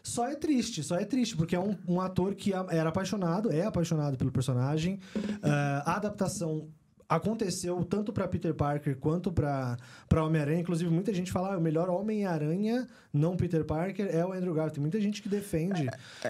[0.02, 3.64] só é triste, só é triste, porque é um, um ator que era apaixonado, é
[3.64, 5.00] apaixonado pelo personagem.
[5.42, 6.68] Ah, a adaptação
[7.08, 9.76] aconteceu tanto para Peter Parker quanto para
[10.14, 10.60] Homem-Aranha.
[10.60, 14.74] Inclusive, muita gente fala ah, o melhor Homem-Aranha, não Peter Parker, é o Andrew Garfield.
[14.74, 15.88] Tem muita gente que defende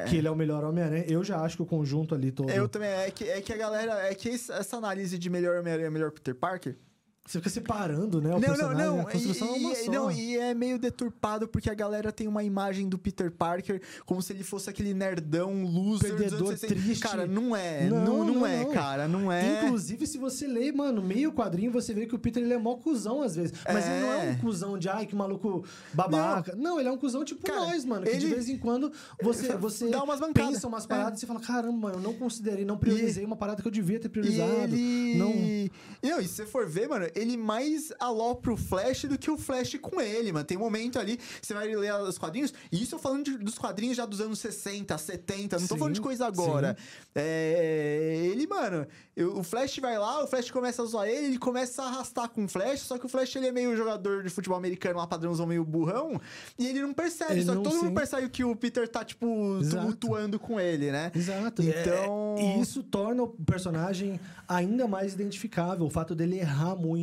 [0.09, 1.05] que ele é o melhor Homem-Aranha.
[1.07, 2.51] Eu já acho que o conjunto ali todo...
[2.51, 2.91] Eu também.
[2.91, 4.09] É que, é que a galera.
[4.09, 6.77] É que essa análise de melhor Homem-Aranha, melhor Peter Parker.
[7.25, 8.35] Você fica separando, né?
[8.35, 9.01] O não, não, não.
[9.03, 9.93] A construção e, é uma e- só.
[9.93, 14.21] não, e é meio deturpado porque a galera tem uma imagem do Peter Parker como
[14.21, 16.75] se ele fosse aquele nerdão loser Perdedor, anos 60.
[16.75, 17.01] triste.
[17.01, 17.85] Cara, não é.
[17.89, 18.73] Não, Não, não, não, é, não.
[18.73, 19.07] cara.
[19.07, 19.65] Não é.
[19.65, 22.75] Inclusive, se você lê, mano, meio quadrinho, você vê que o Peter ele é mó
[22.77, 23.53] cuzão às vezes.
[23.73, 24.31] Mas ele não é É.
[24.33, 26.57] um cuzão de, ai, que maluco babaca.
[26.57, 28.05] Não, ele é um cuzão tipo Cara, nós, mano.
[28.05, 28.91] Que de ele- vez em quando
[29.23, 30.55] você, você dá umas bancadas.
[30.55, 30.89] pensa umas É.
[30.89, 33.73] paradas e você fala, caramba, mano, eu não considerei, não priorizei uma parada que eu
[33.73, 34.75] devia ter E priorizado.
[34.75, 35.15] ele.
[35.17, 35.31] Não.
[35.31, 35.71] E
[36.03, 39.37] Não, e se você for ver, mano, ele mais alopra o Flash do que o
[39.39, 40.45] Flash com ele, mano.
[40.45, 43.59] Tem um momento ali, você vai ler os quadrinhos, e isso eu falando de- dos
[43.59, 46.77] quadrinhos já dos anos 60, 70, não tô Sim, falando de coisa agora.
[47.15, 51.39] É, ele, mano, eu- o Flash vai lá, o Flash começa a zoar ele, ele
[51.39, 54.29] começa a arrastar com o Flash, só que o Flash ele é meio jogador de
[54.31, 56.21] futebol americano, lá padrãozão meio burrão,
[56.59, 57.95] e ele não percebe, Ele só que não- todo mundo sim.
[57.95, 59.27] percebe que o Peter tá, tipo,
[59.71, 61.11] tumultuando com ele, né?
[61.15, 61.63] Exato.
[61.63, 65.87] Então- É, e isso torna o personagem ainda mais identificável.
[65.87, 67.02] O fato dele errar muito.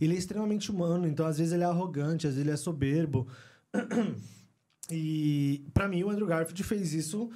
[0.00, 3.26] Ele é extremamente humano, então às vezes ele é arrogante, às vezes ele é soberbo.
[4.92, 7.30] E pra mim o Andrew Garfield fez isso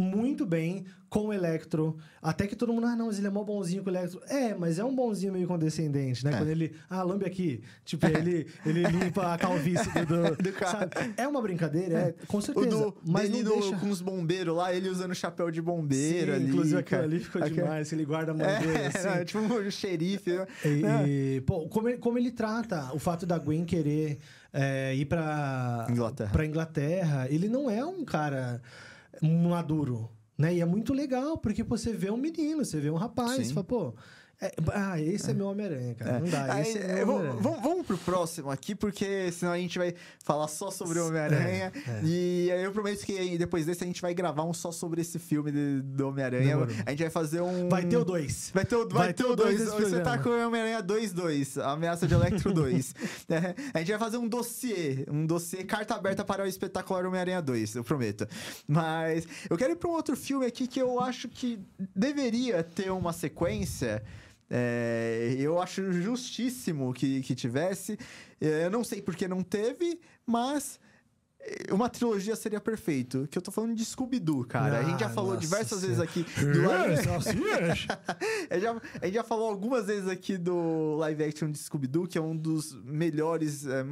[0.00, 1.96] muito bem com o Electro.
[2.20, 4.20] Até que todo mundo, ah, não, mas ele é mó bonzinho com o Electro.
[4.28, 6.32] É, mas é um bonzinho meio condescendente, né?
[6.34, 6.36] É.
[6.36, 7.62] Quando ele, ah, lambe aqui.
[7.84, 10.80] Tipo, ele, ele limpa a calvície do, do, Do cara.
[10.80, 11.14] sabe?
[11.16, 12.68] É uma brincadeira, é, com O certeza.
[12.68, 13.76] do mas não deixa...
[13.78, 16.48] com os bombeiros lá, ele usando chapéu de bombeiro Sim, ali.
[16.50, 19.06] Inclusive aquilo ali ficou Aquele- demais, ele guarda a mãe É, dele, assim.
[19.08, 20.30] não, é tipo um xerife.
[20.30, 20.46] né?
[20.64, 24.18] E, e, pô, como ele, como ele trata o fato da Gwen querer
[24.52, 26.30] é, ir pra Inglaterra.
[26.32, 28.60] pra Inglaterra, ele não é um cara
[29.22, 30.54] maduro, né?
[30.54, 33.44] E é muito legal, porque pô, você vê um menino, você vê um rapaz, Sim.
[33.44, 33.94] você fala, pô,
[34.40, 36.20] é- ah, esse é, meu Homem-Aranha, cara.
[36.20, 39.94] Não dá, Aí, é é, vamos, vamos, pro próximo aqui, porque senão a gente vai
[40.22, 41.72] falar só sobre o Homem-Aranha.
[41.74, 42.00] É, é.
[42.04, 45.18] E aí eu prometo que depois desse a gente vai gravar um só sobre esse
[45.18, 46.56] filme de- do Homem-Aranha.
[46.86, 47.68] A gente vai fazer um.
[47.68, 48.50] Vai ter o dois.
[48.54, 49.88] Vai ter o, vai ter o dois 2.
[49.90, 52.94] Você tá com o Homem-Aranha 2-2, a Ameaça de Electro 2.
[53.30, 57.42] É, a gente vai fazer um dossiê, um dossiê carta aberta para o espetacular Homem-Aranha
[57.42, 58.26] 2, eu prometo.
[58.66, 61.58] Mas eu quero ir para um outro filme aqui que eu acho que
[61.94, 64.02] deveria ter uma sequência.
[64.50, 67.98] É, eu acho justíssimo que, que tivesse.
[68.40, 70.80] É, Eu não sei por que não teve, mas
[71.40, 73.28] é, uma trilogia seria perfeito.
[73.30, 74.78] Que eu tô falando de Scooby-Doo, cara.
[74.78, 76.10] a gente já Ah, falou diversas vezes Senhora.
[76.10, 76.94] aqui do live...
[76.94, 77.98] É, salsicha.
[78.50, 82.16] Eu já- a gente já falou algumas vezes aqui do live action de Scooby-Doo, que
[82.16, 83.84] é um dos melhores é,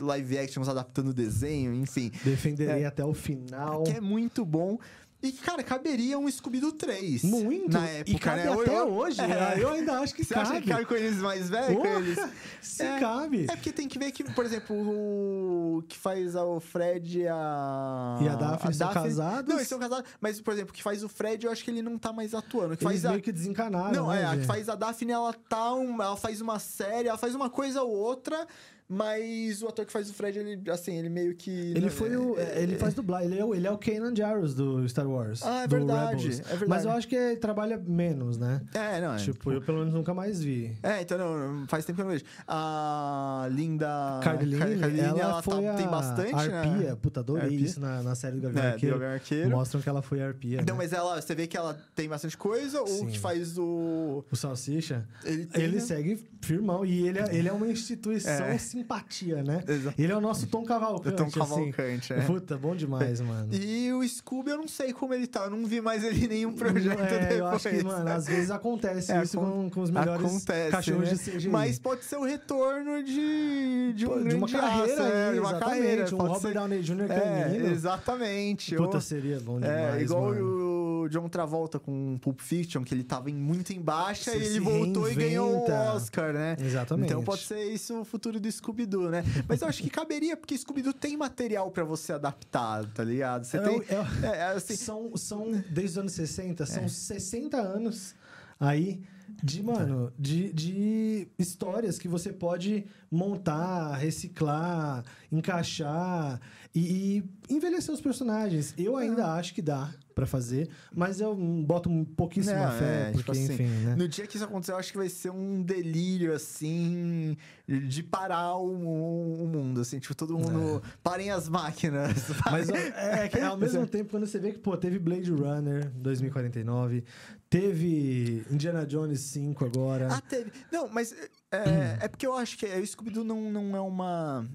[0.00, 2.12] live actions adaptando desenho, enfim.
[2.24, 3.82] Defenderei até o final.
[3.82, 4.78] Que é muito bom.
[5.22, 7.24] E, cara, caberia um Scooby-Doo 3.
[7.24, 7.70] Muito.
[7.72, 8.52] Na época, e cabe né?
[8.52, 9.20] até Eu- hoje.
[9.20, 9.62] É.
[9.62, 10.48] Eu ainda acho que Você cabe.
[10.48, 11.84] acha que cabe com eles mais velhos?
[11.84, 12.18] eles?
[12.62, 12.98] Se É.
[12.98, 13.44] cabe.
[13.44, 18.18] É porque tem que ver que, por exemplo, o que faz o Fred e a.
[18.22, 19.48] E a Daphne são casados?
[19.48, 20.10] Não, eles são casados.
[20.20, 22.34] Mas, por exemplo, o que faz o Fred, eu acho que ele não tá mais
[22.34, 22.72] atuando.
[22.74, 23.10] O que Eles faz a...
[23.10, 25.74] meio que desencanaram, Não, né, é, a que faz a Daphne, ela tá.
[25.74, 28.46] Um, ela faz uma série, ela faz uma coisa ou outra,
[28.92, 31.50] mas o ator que faz o Fred, ele, assim, ele meio que.
[31.50, 32.36] Ele foi o.
[32.38, 33.30] é, Ele faz dublagem.
[33.30, 35.42] Ele é o, ele é o Kanan Jarrus do Star Wars.
[35.44, 36.40] Ah, é verdade, Rebels.
[36.40, 36.68] é verdade.
[36.68, 38.60] Mas eu acho que ele trabalha menos, né?
[38.74, 39.16] É, não, é.
[39.18, 40.76] Tipo, eu pelo menos nunca mais vi.
[40.82, 42.24] É, então não, faz tempo que eu não vejo.
[42.48, 44.20] A Linda.
[44.22, 46.90] Cardeline, Car- Cardeline, ela, tá- foi a tem bastante, arpia.
[46.90, 46.96] né?
[47.00, 47.60] Puta, adorei Arpia.
[47.60, 49.04] isso na, na série do Gavião É, Arqueiro.
[49.04, 49.50] Arqueiro.
[49.50, 50.60] Mostram que ela foi arpia.
[50.60, 50.82] Então, né?
[50.82, 54.24] mas ela, você vê que ela tem bastante coisa, ou que faz o.
[54.30, 55.80] O Salsicha, Ele, tem, ele né?
[55.82, 56.84] segue firmão.
[56.84, 58.54] E ele é, ele é uma instituição É.
[58.80, 59.62] simpatia, né?
[59.66, 60.00] Exato.
[60.00, 61.38] Ele é o nosso Tom Cavalcante, Tom assim.
[61.38, 62.20] Cavalcante, é.
[62.22, 63.52] Puta, bom demais, mano.
[63.54, 65.44] E o Scooby, eu não sei como ele tá.
[65.44, 67.38] Eu não vi mais ele em nenhum projeto é, depois.
[67.38, 70.70] eu acho que, mano, às vezes acontece É, isso acon- com, com os melhores Acontece,
[70.70, 71.14] cachorros né?
[71.14, 71.48] de CGI.
[71.48, 75.58] Mas pode ser o retorno de, de, um de uma carreira, aço, aí, de uma
[75.58, 76.04] carreira.
[76.06, 76.54] Um pode Robert ser...
[76.54, 77.10] Downey Jr.
[77.10, 78.76] É, exatamente.
[78.76, 81.04] Puta, Ou- seria bom demais, É, igual mano.
[81.04, 84.60] o John Travolta com Pulp Fiction, que ele tava em- muito em baixa e ele
[84.60, 85.92] voltou e ganhou o reinventa.
[85.94, 86.56] Oscar, né?
[86.60, 87.06] Exatamente.
[87.10, 89.24] Então pode ser isso o futuro do Scooby-Doo, né?
[89.48, 93.44] Mas eu acho que caberia, porque Scooby-Doo tem material pra você adaptar, tá ligado?
[93.44, 93.80] Você É, tem.
[93.88, 96.66] é- É, é, assim, são, são, desde os anos 60, É.
[96.66, 98.14] são 60 anos
[98.58, 99.02] aí
[99.42, 106.40] de, mano, de, de histórias que você pode montar, reciclar, encaixar
[106.74, 108.74] e, e envelhecer os personagens.
[108.78, 113.04] Eu ainda acho que dá pra fazer, mas eu boto um pouquíssima Não, fé, é,
[113.04, 113.96] porque, tipo assim, enfim, né?
[113.96, 118.56] No dia que isso acontecer, eu acho que vai ser um delírio, assim, de parar
[118.56, 120.82] o, o mundo, assim, tipo, todo mundo.
[121.02, 122.12] Parem as máquinas.
[122.50, 125.90] Mas ó, é que ao mesmo tempo, quando você vê que, pô, teve Blade Runner
[125.90, 127.04] 2049,
[127.48, 130.08] teve Indiana Jones 5 agora.
[130.10, 130.50] Ah, teve.
[130.72, 131.12] Não, mas
[131.50, 134.46] é, é porque eu acho que o Scooby-Doo não, não é uma.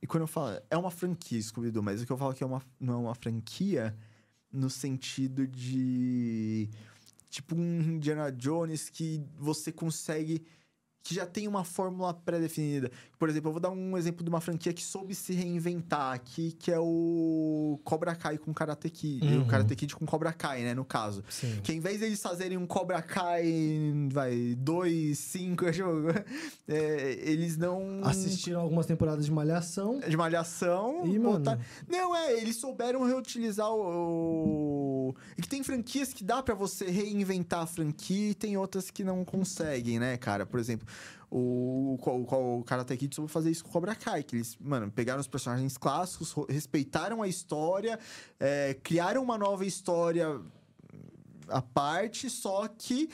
[0.00, 0.60] E quando eu falo.
[0.70, 3.14] É uma franquia, Scooby-Doo, mas o que eu falo que é uma, não é uma
[3.14, 3.96] franquia
[4.52, 6.68] no sentido de.
[7.30, 10.44] Tipo um Indiana Jones que você consegue
[11.02, 12.90] que já tem uma fórmula pré-definida.
[13.18, 16.52] Por exemplo, eu vou dar um exemplo de uma franquia que soube se reinventar aqui,
[16.52, 19.24] que é o Cobra Kai com Karate Kid.
[19.26, 19.42] Uhum.
[19.42, 21.24] O Karate Kid com Cobra Kai, né, no caso.
[21.28, 21.60] Sim.
[21.62, 25.64] Que em vez deles fazerem um Cobra Kai, vai, 2, 5,
[26.68, 28.00] é, eles não...
[28.04, 29.98] Assistiram algumas temporadas de Malhação.
[30.00, 31.06] De malhação.
[31.06, 35.08] E, mano- botar- Não, é, eles souberam reutilizar o.
[35.10, 38.90] o- E que tem franquias que dá pra você reinventar a franquia e tem outras
[38.90, 40.46] que não conseguem, né, cara?
[40.46, 40.86] Por exemplo,
[41.34, 44.90] o, o, o Karate Kid soube fazer isso com o Cobra Kai, que eles, mano,
[44.90, 47.98] pegaram os personagens clássicos, respeitaram a história,
[48.38, 50.38] é, criaram uma nova história
[51.48, 53.08] à parte, só que.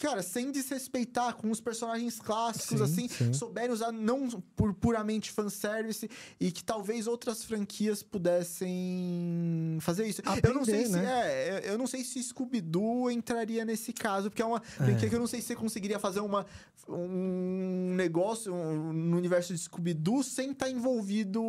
[0.00, 3.32] Cara, sem desrespeitar com os personagens clássicos, Sim, assim, sim.
[3.32, 10.22] souberem usar não por puramente fanservice e que talvez outras franquias pudessem fazer isso.
[10.42, 11.04] eu não sei Aprender, se né?
[11.06, 15.20] é, eu- não sei se Scooby-Doo entraria nesse caso, porque é uma franquia que eu
[15.20, 16.44] não sei se você conseguiria fazer uma,
[16.88, 21.40] um negócio um- no universo de Scooby-Doo sem estar envolvido.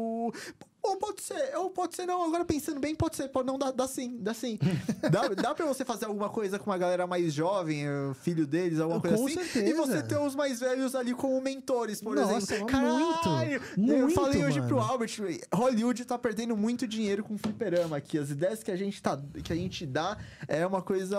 [0.84, 2.24] Ou pode ser, ou pode ser não.
[2.24, 4.58] Agora pensando bem, pode ser, pode não, dá, dá sim, dá sim.
[5.12, 7.84] dá, dá pra você fazer alguma coisa com uma galera mais jovem,
[8.22, 9.36] filho deles, alguma coisa Com assim.
[9.36, 9.70] certeza.
[9.70, 12.72] E você ter os mais velhos ali como mentores, por Nossa, exemplo.
[12.80, 13.62] muito, Caralho!
[13.78, 14.68] eu muito, falei hoje mano.
[14.70, 15.18] pro Albert,
[15.54, 18.18] Hollywood tá perdendo muito dinheiro com fliperama aqui.
[18.18, 21.18] As ideias que a gente, tá, que a gente dá é uma coisa.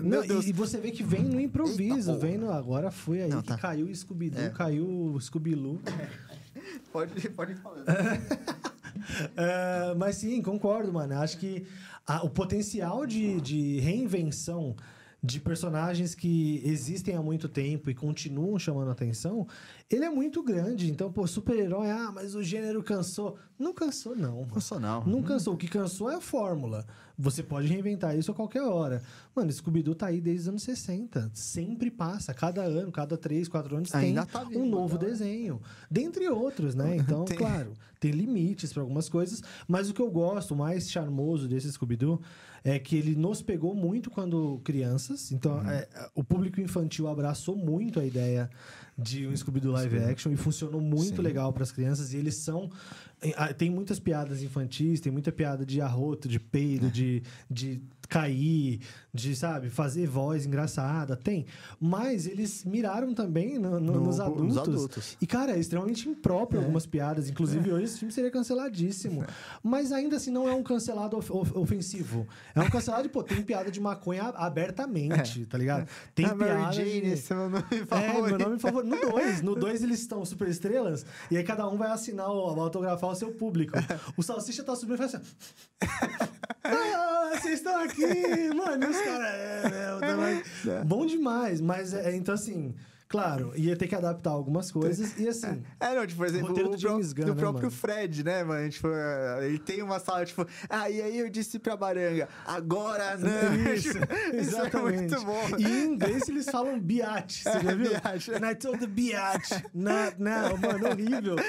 [0.00, 0.46] Meu Não, Deus.
[0.46, 2.52] e, você vê que vem no improviso, Eita, vem no.
[2.52, 3.58] Agora foi aí Não, que tá.
[3.58, 4.50] caiu o Scooby-Doo, É.
[4.50, 5.80] caiu o Scooby-Loo.
[6.92, 7.86] Pode, pode ir falando.
[9.36, 11.14] É, mas sim, concordo, mano.
[11.20, 11.66] Acho que
[12.06, 14.74] a- o potencial de, de reinvenção
[15.24, 19.46] de personagens que existem há muito tempo e continuam chamando atenção,
[19.96, 20.90] ele é muito grande.
[20.90, 23.36] Então, pô, super-herói, ah, mas o gênero cansou.
[23.58, 24.46] Não cansou, não.
[24.46, 25.04] Não sou, não.
[25.04, 25.54] Não cansou.
[25.54, 26.84] O que cansou é a fórmula.
[27.16, 29.02] Você pode reinventar isso a qualquer hora.
[29.34, 31.30] Mano, Scooby-Doo tá aí desde os anos 60.
[31.34, 32.34] Sempre passa.
[32.34, 35.06] Cada ano, cada três, quatro anos Ainda tem tá vivo, um novo né?
[35.06, 35.60] desenho.
[35.90, 36.96] Dentre outros, né?
[37.02, 37.36] Então, Tem.
[37.36, 39.42] claro, tem limites para algumas coisas.
[39.68, 42.20] Mas o que eu gosto, o mais charmoso desse Scooby-Doo,
[42.64, 45.30] é que ele nos pegou muito quando crianças.
[45.32, 45.68] Então, Uhum.
[45.70, 48.48] é, o público infantil abraçou muito a ideia
[49.02, 51.22] de um Scooby-Doo live action e funcionou muito Sim.
[51.22, 52.12] legal para as crianças.
[52.12, 52.70] E eles são.
[53.36, 56.40] Ah, Tem muitas piadas infantis, tem muita piada de arroto, de É.
[56.40, 58.80] peido, de, de cair,
[59.14, 61.16] de, sabe, fazer voz engraçada.
[61.16, 61.46] Tem.
[61.80, 64.58] Mas eles miraram também no- no- No- nos, nos adultos.
[64.58, 65.16] adultos.
[65.20, 67.30] E, cara, é extremamente impróprio algumas piadas.
[67.30, 69.24] Inclusive, hoje esse filme seria canceladíssimo.
[69.62, 72.26] Mas ainda assim, não é um cancelado of- of- ofensivo.
[72.54, 75.88] É um cancelado de, pô, tem piada de maconha abertamente, tá ligado?
[76.14, 76.72] Tem a Mary piada.
[76.72, 77.06] Jane, de...
[77.08, 78.38] esse é meu nome É, favorito.
[78.38, 78.90] meu nome favorito.
[78.90, 79.42] No 2.
[79.42, 81.06] No 2 eles estão super estrelas.
[81.30, 83.72] E aí cada um vai assinar, o, autografar o seu público.
[84.16, 85.24] O Salsicha tá subindo e faz assim.
[86.64, 88.06] Ah, vocês estão aqui,
[88.54, 88.88] mano.
[88.90, 89.26] Os caras.
[89.34, 91.60] É, né, eu tava- Bom demais.
[91.60, 92.74] Mas é, então assim.
[93.12, 95.18] Claro, ia ter que adaptar algumas coisas.
[95.18, 95.62] E assim.
[95.78, 97.76] É, não, tipo, por exemplo, roteiro o do James Gunn, do né, próprio mano?
[97.76, 98.70] Fred, né, mano?
[98.70, 103.18] Tipo, eh, ele tem uma sala, tipo, ah, e aí eu disse pra Baranga, agora
[103.18, 103.72] não.
[103.74, 105.10] Isso, Tipo, Isso é exatamente.
[105.10, 105.48] muito bom.
[105.58, 107.90] E em inglês eles falam biatch, você já viu?
[107.90, 108.28] biatch.
[108.30, 110.56] And I told the biatch, not now.
[110.56, 111.36] Mano, horrível.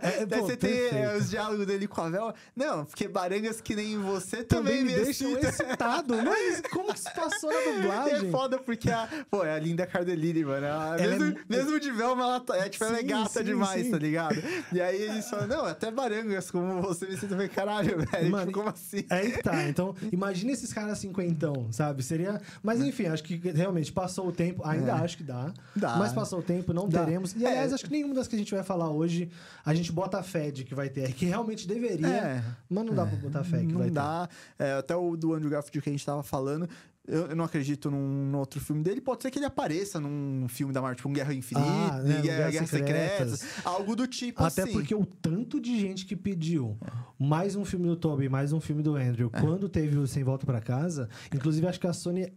[0.00, 2.34] É, Daí pô, você tem os diálogos dele com a Vel.
[2.56, 5.48] Não, porque barangas que nem você Também também, me deixam excita.
[5.48, 6.14] excitado.
[6.22, 8.28] Mas como que isso passou na E dublagem?
[8.28, 10.66] é foda porque a, pô, é a Linda Cardellini, mano.
[10.66, 13.28] Ela, É mesmo, mu- mesmo de Velma, ela, tá- é, tipo, ela é Sim, gata
[13.30, 13.90] sim, demais, sim.
[13.90, 14.36] tá ligado?
[14.72, 18.30] E aí eles falam, não, até barangas como você me sinto caralho, velho.
[18.30, 19.04] Mano, tipo, como assim?
[19.10, 19.68] É que tá.
[19.68, 22.02] Então, imagina esses caras cinquentão, sabe?
[22.02, 22.40] Seria.
[22.62, 24.62] Mas enfim, acho que realmente passou o tempo.
[24.66, 25.52] Ainda acho que dá.
[25.76, 25.78] É.
[25.80, 25.96] Dá.
[25.96, 27.04] Mas passou o tempo, não Dá.
[27.04, 27.34] teremos.
[27.34, 27.74] E aliás, É.
[27.74, 29.30] acho que nenhuma das que a gente vai falar hoje,
[29.64, 31.12] a gente bota fé de que vai ter.
[31.12, 32.06] Que realmente deveria.
[32.06, 32.42] É.
[32.68, 34.28] Mas não dá pra botar fé que não vai dá.
[34.58, 36.68] É, até o do Andrew Garfield que a gente tava falando.
[37.06, 37.98] Eu, eu não acredito num,
[38.30, 39.00] num outro filme dele.
[39.00, 42.20] Pode ser que ele apareça num filme da Marvel, tipo um Guerra Infinita, Ah, né,
[42.22, 43.40] Guerra, Guerras Secretas.
[43.40, 44.42] Secretas, algo do tipo.
[44.44, 44.72] Até assim.
[44.72, 46.78] porque o tanto de gente que pediu
[47.18, 50.46] mais um filme do Toby, mais um filme do Andrew, quando teve o Sem Volta
[50.46, 52.32] pra Casa, inclusive acho que a Sony.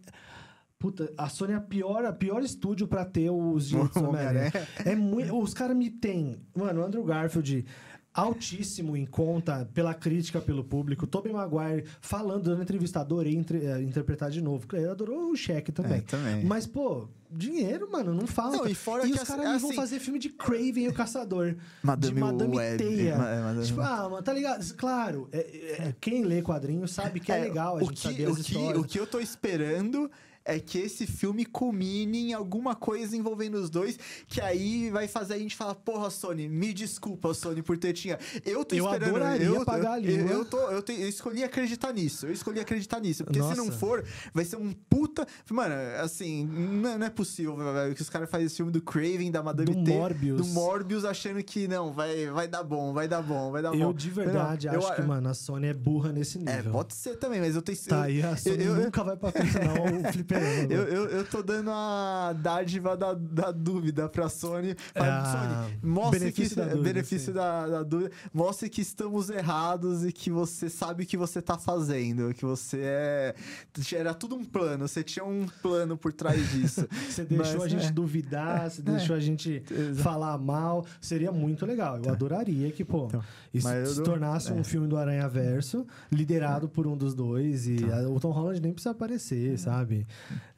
[0.78, 4.51] Puta, a Sony é a pior, a pior estúdio pra ter os direitos do Homem-Aranha.
[4.84, 5.36] É muito.
[5.39, 6.41] Os caras me têm.
[6.56, 7.65] Mano, o Andrew Garfield.
[8.15, 11.06] Altíssimo em conta pela crítica, pelo público.
[11.06, 14.65] Tobey Maguire falando, dando entrevista, adorei entre- eh, interpretar de novo.
[14.73, 15.97] Ele adorou o cheque também.
[15.97, 16.45] É, também.
[16.45, 18.58] Mas, pô, dinheiro, mano, não falta.
[18.58, 20.88] Não, e fora e que os assim- caras vão assim- fazer filme de Craven e
[20.88, 21.56] o Caçador.
[21.84, 22.78] Madame de Madame Web.
[22.84, 23.17] Teia.
[23.17, 24.73] Ma- é, Madame- Tipo, ah, mano, tá ligado?
[24.75, 25.38] Claro, é-
[25.89, 28.36] é- quem lê quadrinhos sabe que é, legal a o gente que, saber o as
[28.38, 28.82] que, histórias.
[28.82, 30.10] o que eu tô esperando
[30.46, 35.34] é que esse filme culmine em alguma coisa envolvendo os dois, que aí vai fazer
[35.34, 38.20] a gente falar, porra, Sony, me desculpa, Sony, por ter tinha.
[38.46, 39.10] Eu tô Eu esperando.
[39.10, 40.32] adoraria eu, pagar a eu, língua.
[40.32, 42.28] eu, tô, eu, te- eu escolhi acreditar nisso.
[42.28, 43.24] Eu escolhi acreditar nisso.
[43.24, 43.78] Porque se não Nossa.
[43.80, 45.26] for, vai ser um puta.
[45.50, 48.82] Mano, assim, não é, não é possível, velho, que os caras fazem esse filme do
[48.82, 50.38] Craven, da Madame Do T, Morbius.
[50.38, 53.78] do Morbius, achando que não, vai, vai dar bom, vai dar bom, vai dar bom.
[53.78, 56.72] Eu de verdade Não, acho que, mano, a Sony é burra nesse É, nível.
[56.72, 57.78] pode ser também, mas eu tenho.
[57.88, 60.12] Tá eu, aí, a Sony nunca vai patrocinar o
[60.69, 64.76] eu, eu, eu tô dando a dádiva da, da dúvida pra Sony.
[64.93, 68.12] Ah, Sony, mostre benefício que, da dúvida, benefício da, da dúvida.
[68.34, 72.34] Mostre que estamos errados e que você sabe o que você tá fazendo.
[72.34, 73.36] Que você é.
[73.93, 76.88] Era tudo um plano, você tinha um plano por trás disso.
[77.10, 77.91] Você deixou Mas, a gente é.
[77.91, 79.95] duvidar, você deixou a gente Exato.
[80.04, 80.86] falar mal.
[81.00, 82.00] Seria muito legal.
[82.04, 83.21] Eu adoraria que, pô, Então,
[83.54, 84.63] isso se dou- tornasse um é.
[84.63, 87.67] filme do Aranha Verso, liderado por um dos dois.
[87.67, 90.06] E a- o Tom Holland nem precisa aparecer, sabe?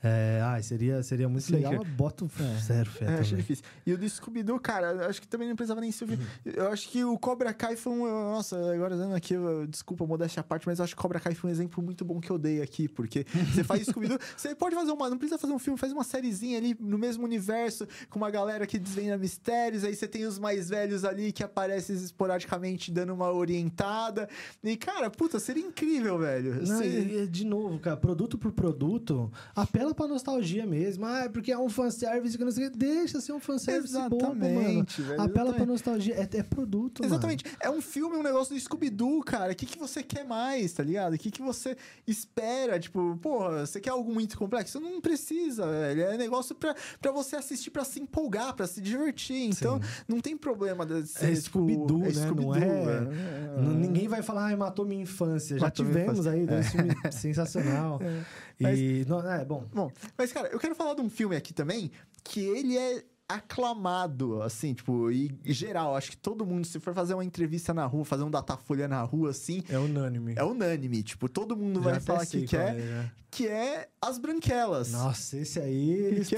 [0.03, 1.73] É, ai, seria, seria muito Sim, legal.
[1.77, 2.59] mas Boto É.
[2.61, 3.37] zero fé É, acho também.
[3.41, 3.65] difícil.
[3.85, 6.19] E o do Scooby-Doo, cara, acho que também não precisava nem o filme.
[6.45, 8.05] Eu acho que o Cobra Kai foi um.
[8.05, 11.33] Nossa, agora dando aqui, eu- desculpa, modéstia à parte, mas eu acho que Cobra Kai
[11.33, 14.75] foi um exemplo muito bom que eu dei aqui, porque você faz Scooby-Doo, você pode
[14.75, 15.09] fazer uma.
[15.09, 18.67] Não precisa fazer um filme, faz uma sériezinha ali no mesmo universo, com uma galera
[18.67, 23.31] que desvenda mistérios, aí você tem os mais velhos ali que aparecem esporadicamente dando uma
[23.31, 24.29] orientada.
[24.63, 26.55] E, cara, puta, seria incrível, velho.
[26.67, 31.05] Não, Você- e- e, de novo, cara, produto por produto, apela pra nostalgia mesmo.
[31.05, 32.77] Ah, é porque é um fanservice que não sei o que.
[32.77, 34.45] Deixa ser um fanservice bobo, mano.
[34.45, 36.15] Exatamente, velho, Apela pra nostalgia.
[36.15, 37.13] É, é produto, mano.
[37.13, 37.45] Exatamente.
[37.59, 39.51] É um filme, um negócio do Scooby-Doo, cara.
[39.51, 41.13] O que, que você quer mais, tá ligado?
[41.13, 42.79] O que, que você espera?
[42.79, 44.79] Tipo, porra, você quer algo muito complexo?
[44.79, 46.01] Não precisa, velho.
[46.03, 49.49] É negócio pra, pra você assistir, pra se empolgar, pra se divertir.
[49.49, 52.11] Então, não tem problema de ser, É tipo, Scooby-Doo, né?
[52.11, 53.11] Scooby-Doo, Não é- velho.
[53.59, 55.57] N- Ninguém vai falar, ai, matou minha infância.
[55.57, 56.31] Já Matou tivemos infância.
[56.31, 57.99] aí dois filmes sensacional.
[58.59, 61.53] Mas- E, não, é, bom, Bom, mas, cara, eu quero falar de um filme aqui
[61.53, 61.91] também
[62.23, 65.95] que ele é aclamado, assim, tipo, e geral.
[65.95, 69.01] Acho que todo mundo, se for fazer uma entrevista na rua, fazer um datafolha na
[69.01, 70.33] rua, assim, é unânime.
[70.37, 71.03] é unânime.
[71.03, 72.79] Tipo, todo mundo Já vai falar que quer.
[72.79, 74.91] é, que é As Branquelas.
[74.91, 76.37] Nossa, esse aí, eles que é?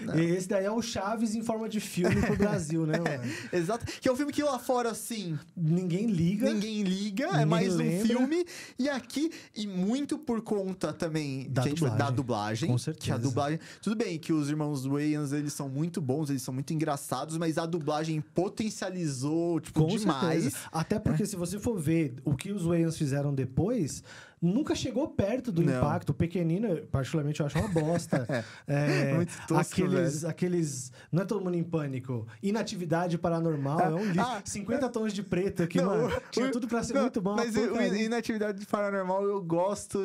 [0.00, 0.18] Estão...
[0.18, 3.32] Esse daí é o Chaves em forma de filme pro Brasil, né, mano?
[3.52, 3.84] Exato.
[4.00, 6.52] Que é um filme que lá fora, assim, Ninguém liga.
[6.52, 8.06] ninguém liga, é Ninguém mais um lembra.
[8.06, 8.46] filme.
[8.78, 11.98] E aqui, e muito por conta também Da gente- dublagem.
[11.98, 12.68] da dublagem.
[12.68, 13.18] Com Que a certeza.
[13.18, 13.60] dublagem.
[13.82, 17.58] Tudo bem que os irmãos Wayans, eles são muito bons, eles são muito engraçados, mas
[17.58, 20.42] a dublagem potencializou, tipo, Com demais.
[20.44, 20.56] certeza.
[20.72, 24.02] Até porque se você for ver o que os Wayans fizeram depois,
[24.40, 25.76] nunca chegou perto do Não.
[25.78, 26.10] impacto.
[26.10, 28.26] O Pequenino, particularmente, eu acho uma bosta.
[28.68, 30.92] É, Muito tosco, aqueles, aqueles.
[31.12, 32.26] Não é todo mundo em pânico.
[32.42, 33.80] Inatividade paranormal.
[33.80, 34.20] É um livro.
[34.20, 37.36] Ah, 50 tons de preto que, Não, mano, tinha tudo pra ser não, muito bom.
[37.36, 37.76] Mas o-.
[37.96, 39.98] Inatividade Paranormal, eu gosto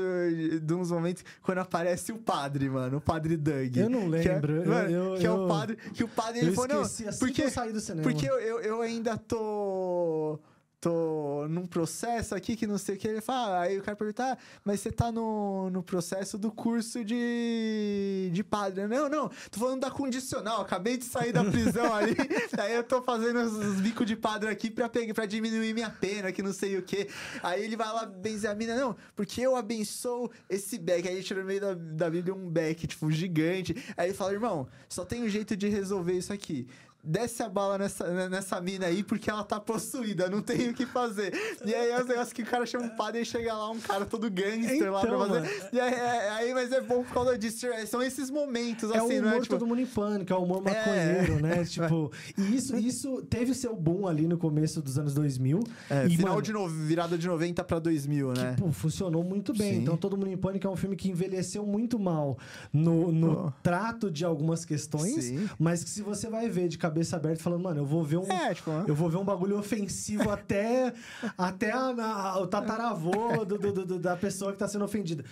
[0.62, 2.98] de uns momentos quando aparece o padre, mano.
[2.98, 3.76] O padre Doug.
[3.76, 5.76] Eu não Que é- lembro, eu- mano, eu- que é o eu- padre.
[5.94, 6.82] Que o padre eu ele falou, não.
[6.82, 8.04] assim porque, que eu saí do cinema.
[8.04, 10.40] Porque eu, eu, eu ainda tô.
[10.82, 13.08] Tô num processo aqui que não sei o que.
[13.08, 17.06] Ele fala, aí o cara pergunta, ah, mas você tá no, no processo do curso
[17.06, 18.88] de, de padre.
[18.88, 20.62] Não, não, tô falando da condicional.
[20.62, 22.16] Acabei de sair da prisão ali.
[22.58, 25.92] aí eu tô fazendo os, os bicos de padre aqui pra, pegar, pra diminuir minha
[25.92, 27.08] pena, que não sei o que.
[27.44, 31.08] Aí ele vai lá benzer a mina, não, porque eu abençoo esse beck.
[31.08, 33.76] Aí ele tira no meio da, da Bíblia um beck, tipo, gigante.
[33.96, 36.68] Aí ele fala, irmão, só tem um jeito de resolver isso aqui.
[37.04, 40.86] Desce a bala nessa, nessa mina aí porque ela tá possuída, não tem o que
[40.86, 41.34] fazer.
[41.66, 43.80] E aí é os negócios que o cara chama um padre e chega lá, um
[43.80, 45.42] cara todo gangster lá pra Então, fazer.
[45.42, 45.48] mano.
[45.74, 47.66] E aí, é- aí, mas é bom por causa disso.
[47.66, 49.42] é, São esses momentos, É assim, o não humor é?
[49.42, 51.64] Tipo, todo mundo em pânico, é o humor maconheiro, né?
[51.66, 55.60] Tipo, e isso, isso teve seu boom ali no começo dos anos 2000.
[55.90, 58.54] é, e, final mano, de no, virada de 90 pra 2000, né?
[58.56, 59.74] que, pô, funcionou muito bem.
[59.74, 59.82] Sim.
[59.82, 62.38] Então, Todo Mundo em Pânico é um filme que envelheceu muito mal
[62.72, 63.52] no, no Oh.
[63.64, 65.50] trato de algumas questões, Sim.
[65.58, 68.32] mas que se você vai ver de cabeça aberta falando, mano, eu vou ver um.
[68.32, 70.94] É, tipo, Eu vou ver um bagulho ofensivo até,
[71.38, 71.94] até a-
[72.34, 75.24] a- o tataravô do- do- do- da pessoa que tá sendo ofendida.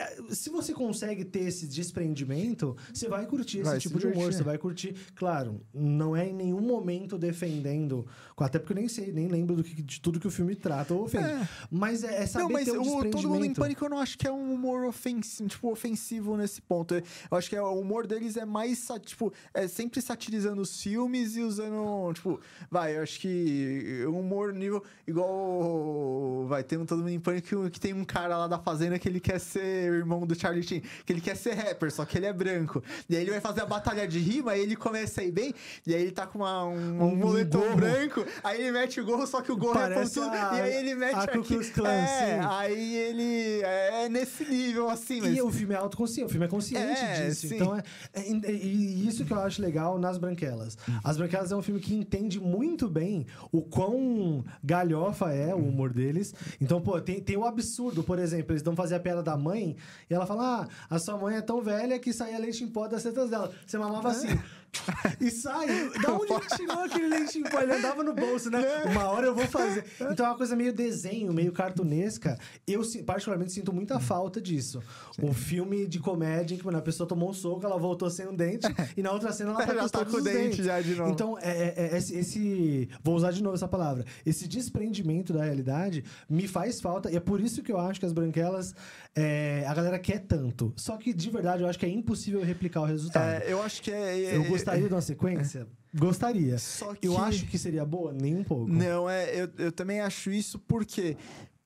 [0.00, 4.06] É, Se você consegue ter esse desprendimento, você vai curtir esse Vai se tipo de
[4.06, 4.32] humor.
[4.32, 4.94] Você vai curtir.
[5.14, 8.06] Claro, não é em nenhum momento defendendo.
[8.36, 10.94] Até porque eu nem sei, nem lembro do que- de tudo que o filme trata
[10.94, 11.24] ou ofende.
[11.24, 11.48] É.
[11.70, 13.52] Mas é, é saber Não, mas ter o o Todo Mundo em.
[13.52, 16.94] Pânico eu não acho que é um humor ofensivo, tipo, ofensivo nesse ponto.
[16.94, 17.02] Eu
[17.36, 21.40] acho que é- o humor deles é mais, tipo, é sempre satirizando os filmes e
[21.42, 27.20] usando, tipo, vai, eu acho que um humor nível igual, vai, um Todo Mundo em
[27.20, 30.34] Pânico que tem um cara lá da fazenda que ele quer ser o irmão do
[30.38, 32.82] Charlie Sheen, que ele quer ser rapper, só que ele é branco.
[33.08, 35.54] E aí ele vai fazer a batalha de rima, aí ele começa a ir bem,
[35.86, 37.76] e aí ele tá com uma, um, um, Um moletom gorro.
[37.76, 40.60] branco, aí ele mete o gorro, só que o gorro Parece é pontudo, a- e
[40.62, 41.70] aí ele mete a aqui.
[41.72, 42.46] Klan, é, sim.
[42.48, 45.36] aí ele é nesse nível, assim, mas...
[45.36, 47.48] E o filme é autoconsciente, o filme é consciente É, disso.
[47.48, 47.54] sim.
[47.56, 47.82] Então, é,
[48.14, 50.76] é- e- e isso que eu acho legal nas Branquelas.
[51.04, 55.92] As Branquelas é um filme que entende muito bem o quão galhofa é o humor
[55.92, 56.34] deles.
[56.60, 59.76] Então, pô, tem, tem o absurdo, por exemplo, eles vão fazer a piada da mãe
[60.08, 62.88] e ela fala: Ah, a sua mãe é tão velha que saía leite em pó
[62.88, 63.52] das tetas dela.
[63.66, 64.28] Você mamava assim.
[65.20, 65.66] E sai.
[66.02, 67.60] Da onde ele tirou aquele leite em pó?
[67.60, 68.60] Ele andava no bolso, né?
[68.86, 69.84] Uma hora eu vou fazer.
[70.10, 72.38] Então é uma coisa meio desenho, meio cartunesca.
[72.66, 74.80] Eu, particularmente, sinto muita falta disso.
[75.22, 78.26] Um filme de comédia em que mano, a pessoa tomou um soco, ela voltou sem
[78.26, 78.66] um dente,
[78.96, 81.10] e na outra cena ela tá com tá com o dente já de novo.
[81.10, 84.04] Então, é, é- é esse, esse- Vou usar de novo essa palavra.
[84.24, 88.06] Esse desprendimento da realidade me faz falta, e é por isso que eu acho que
[88.06, 88.74] as branquelas.
[89.14, 90.72] é, a galera quer tanto.
[90.76, 93.42] Só que, de verdade, eu acho que é impossível replicar o resultado.
[93.42, 94.36] É, eu acho que é...
[94.36, 95.66] Eu gostaria de uma sequência?
[95.92, 96.56] Gostaria.
[96.56, 97.08] Só que...
[97.08, 98.12] Eu acho que seria boa?
[98.12, 98.70] Nem um pouco.
[98.70, 101.16] Não, é, eu, eu também acho isso porque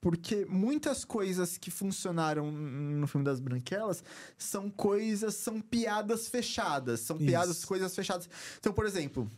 [0.04, 4.04] porque muitas coisas que funcionaram no filme das Branquelas
[4.36, 7.24] são coisas, são piadas fechadas, são Isso.
[7.24, 8.28] piadas, coisas fechadas.
[8.58, 9.30] Então, por exemplo,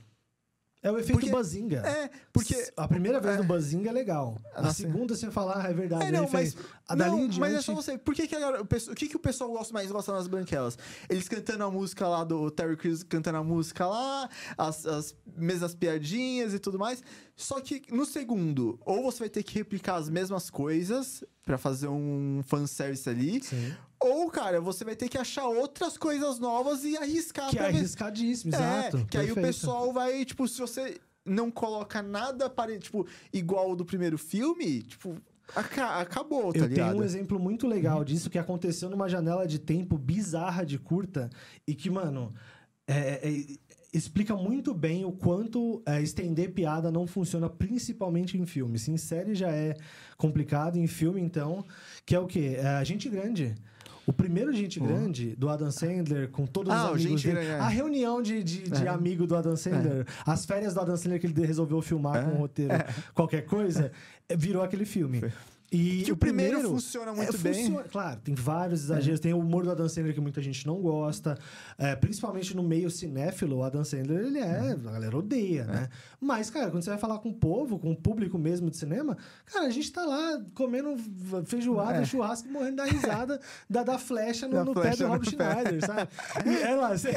[0.87, 1.78] É o efeito Porque- Bazinga.
[1.84, 4.39] é, porque A primeira vez no Bazinga é legal.
[4.55, 4.74] A Nossa.
[4.74, 6.05] segunda você fala, ah, é verdade.
[6.05, 6.57] É, não, mas,
[6.87, 7.41] a dali não, diante...
[7.41, 7.99] mas é só você.
[7.99, 10.78] Por que, que, a o, que, que o pessoal gosta mais gosta nas branquelas?
[11.09, 15.74] Eles cantando a música lá do Terry Crews cantando a música lá, as, as mesmas
[15.74, 17.03] piadinhas e tudo mais.
[17.34, 21.89] Só que no segundo, ou você vai ter que replicar as mesmas coisas pra fazer
[21.89, 23.74] um fanservice ali, Sim.
[24.01, 27.78] Ou, cara, você vai ter que achar outras coisas novas e arriscar Que é ver
[27.78, 29.07] arriscadíssimo, é, exato.
[29.07, 29.47] que aí o perfeito.
[29.47, 32.78] pessoal vai, tipo, se você não coloca nada pare...
[32.78, 35.16] tipo, igual do primeiro filme, tipo,
[35.55, 36.90] aca- acabou, tá Eu ligado?
[36.90, 41.28] tenho um exemplo muito legal disso que aconteceu numa janela de tempo bizarra de curta
[41.66, 42.32] e que, mano,
[42.86, 43.57] é- é-
[43.92, 48.78] explica muito bem o quanto é, estender piada não funciona, principalmente em filme.
[48.78, 49.74] Se em série já é
[50.18, 51.64] complicado, em filme, então,
[52.05, 52.57] que é o quê?
[52.59, 53.55] É a Gente Grande.
[54.07, 57.46] O primeiro Gente Grande, do Adam Sandler, com todos Ah, os amigos Gente dele.
[57.46, 57.61] Grande, é.
[57.61, 58.88] A reunião de, de, de É.
[58.88, 60.07] amigo do Adam Sandler.
[60.24, 62.72] As férias do Adam Sandler que ele resolveu filmar com um roteiro,
[63.14, 63.90] qualquer coisa,
[64.28, 65.22] é, virou aquele filme.
[65.71, 67.55] E Que o primeiro funciona muito é, bem.
[67.67, 69.19] funciona- Claro, tem vários exageros.
[69.19, 71.37] Tem o humor do Adam Sandler que muita gente não gosta.
[71.77, 74.71] É, principalmente no meio cinéfilo, o Adam Sandler, ele é...
[74.71, 75.89] A galera odeia, né?
[76.21, 79.17] Mas, cara, quando você vai falar com o povo, com o público mesmo de cinema,
[79.45, 80.97] cara, a gente tá lá comendo
[81.45, 82.05] feijoada, É.
[82.05, 85.25] churrasco, morrendo da risada da, da flecha no, Da no pé flecha do no Rob
[85.25, 85.31] pé.
[85.62, 86.09] Schneider, sabe?
[86.47, 87.11] E, é lá, você-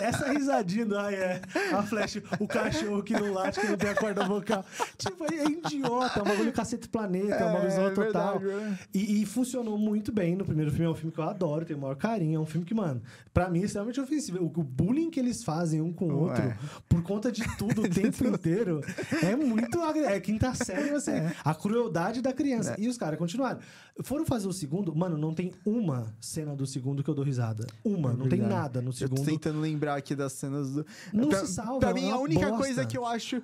[0.00, 1.40] essa risadinha do, ai, é,
[1.72, 4.64] a flecha, o cachorro que não late, que não tem a corda vocal.
[4.98, 8.38] Tipo, é idiota, é um bagulho cacete planeta, é, uma visão total.
[8.38, 8.78] verdade, é.
[8.94, 10.86] E, e funcionou muito bem no primeiro filme.
[10.86, 12.36] É um filme que eu adoro, tenho o maior carinho.
[12.36, 13.02] É um filme que, mano,
[13.32, 14.38] pra mim é extremamente ofensivo.
[14.44, 16.56] O, bullying que eles fazem um com o outro, Ué.
[16.88, 18.80] por conta de tudo o tempo inteiro,
[19.22, 19.78] é muito.
[19.82, 21.12] É quinta série, assim,
[21.44, 22.74] a crueldade da criança.
[22.78, 23.58] E os caras continuaram.
[24.02, 27.66] Foram fazer o segundo, mano, não tem uma cena do segundo que eu dou risada.
[27.84, 29.24] Uma, não tem nada no Eu tô segundo.
[29.24, 30.86] tentando lembrar aqui das cenas do.
[31.12, 32.56] Não pra, se salva, Pra é mim, uma a única bosta.
[32.56, 33.42] coisa que eu acho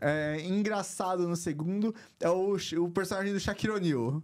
[0.00, 4.22] é, engraçado no segundo é o, o personagem do Shaquille O'Neal.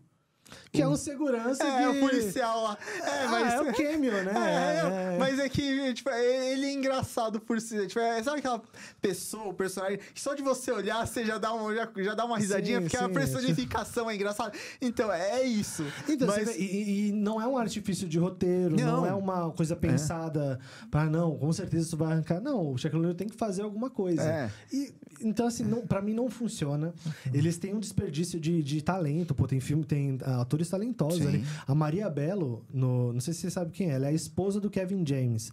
[0.73, 1.99] Que é um segurança É, que...
[1.99, 2.79] o policial lá.
[3.03, 3.53] É, Ah, mas.
[3.55, 4.33] é o cameo, né?
[4.35, 5.19] É, É, é.
[5.19, 7.87] mas é que, tipo, ele é engraçado por si.
[7.87, 8.63] Tipo, é, sabe aquela
[9.01, 12.25] pessoa, o personagem, que só de você olhar, você já dá, um, já, já dá
[12.25, 13.13] uma risadinha, Sim, porque a sim.
[13.13, 14.53] personificação é engraçada.
[14.81, 15.85] Então, é isso.
[16.09, 19.07] Então, mas, vê, e, e não é um artifício de roteiro, não, Não.
[19.07, 20.59] é uma coisa pensada
[20.91, 22.41] para não, com certeza isso vai arrancar.
[22.41, 24.23] Não, o Shaquille O'Neal tem que fazer alguma coisa.
[24.23, 24.51] É.
[24.73, 26.93] E, então, assim, não, para mim não funciona.
[27.33, 31.29] Eles têm um desperdício de, de talento, pô, tem filme, tem ah, atores talentosos Sim.
[31.29, 31.45] ali.
[31.67, 34.61] A Maria Bello, no, não sei se você sabe quem é, ela é a esposa
[34.61, 35.53] do Kevin James.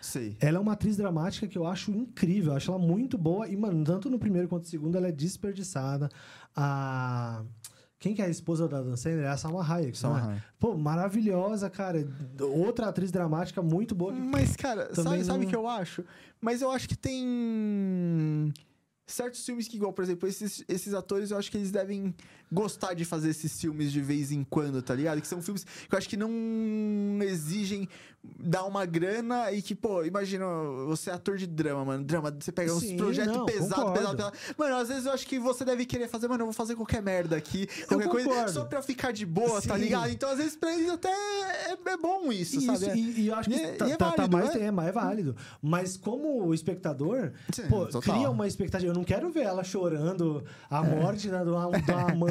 [0.00, 0.36] sei.
[0.40, 3.46] Ela é uma atriz dramática que eu acho incrível, eu acho ela muito boa.
[3.48, 6.08] E, mano, tanto no primeiro quanto no segundo, ela é desperdiçada.
[6.56, 7.42] A.
[7.98, 9.26] Quem que é a esposa da Dan Sandler?
[9.26, 9.98] É a Salma Hayek.
[9.98, 10.22] Salma é?
[10.22, 10.42] Hayek.
[10.58, 12.08] Pô, maravilhosa, cara.
[12.40, 14.10] Outra atriz dramática muito boa.
[14.10, 16.02] Mas, cara, sabe o não- que eu acho?
[16.40, 18.52] Mas eu acho que tem
[19.06, 22.14] certos filmes que, igual, por exemplo, esses, esses atores, eu acho que eles devem
[22.52, 25.20] gostar de fazer esses filmes de vez em quando, tá ligado?
[25.20, 26.30] Que são filmes que eu acho que não
[27.22, 27.88] exigem
[28.38, 30.44] dar uma grana e que, pô, imagina,
[30.86, 32.04] você é ator de drama, mano.
[32.04, 33.92] Drama, você pega uns projetos pesados, concordo.
[33.98, 34.54] pesado, pesado.
[34.58, 37.00] Mano, às vezes eu acho que você deve querer fazer, mano, eu vou fazer qualquer
[37.02, 39.84] merda aqui, qualquer coisa, só pra ficar de boa, tá Sim.
[39.84, 40.10] ligado?
[40.10, 42.98] Então, às vezes, pra eles até é, é bom isso, Isso, sabe?
[42.98, 44.60] e, e eu acho que E é- tá, e é tá- tá válido, mais, é?
[44.66, 45.36] é, mas é válido.
[45.62, 48.02] Mas como espectador, Sim, pô, total.
[48.16, 48.90] cria uma expectativa.
[48.90, 51.70] Eu não quero ver ela chorando a morte da, de uma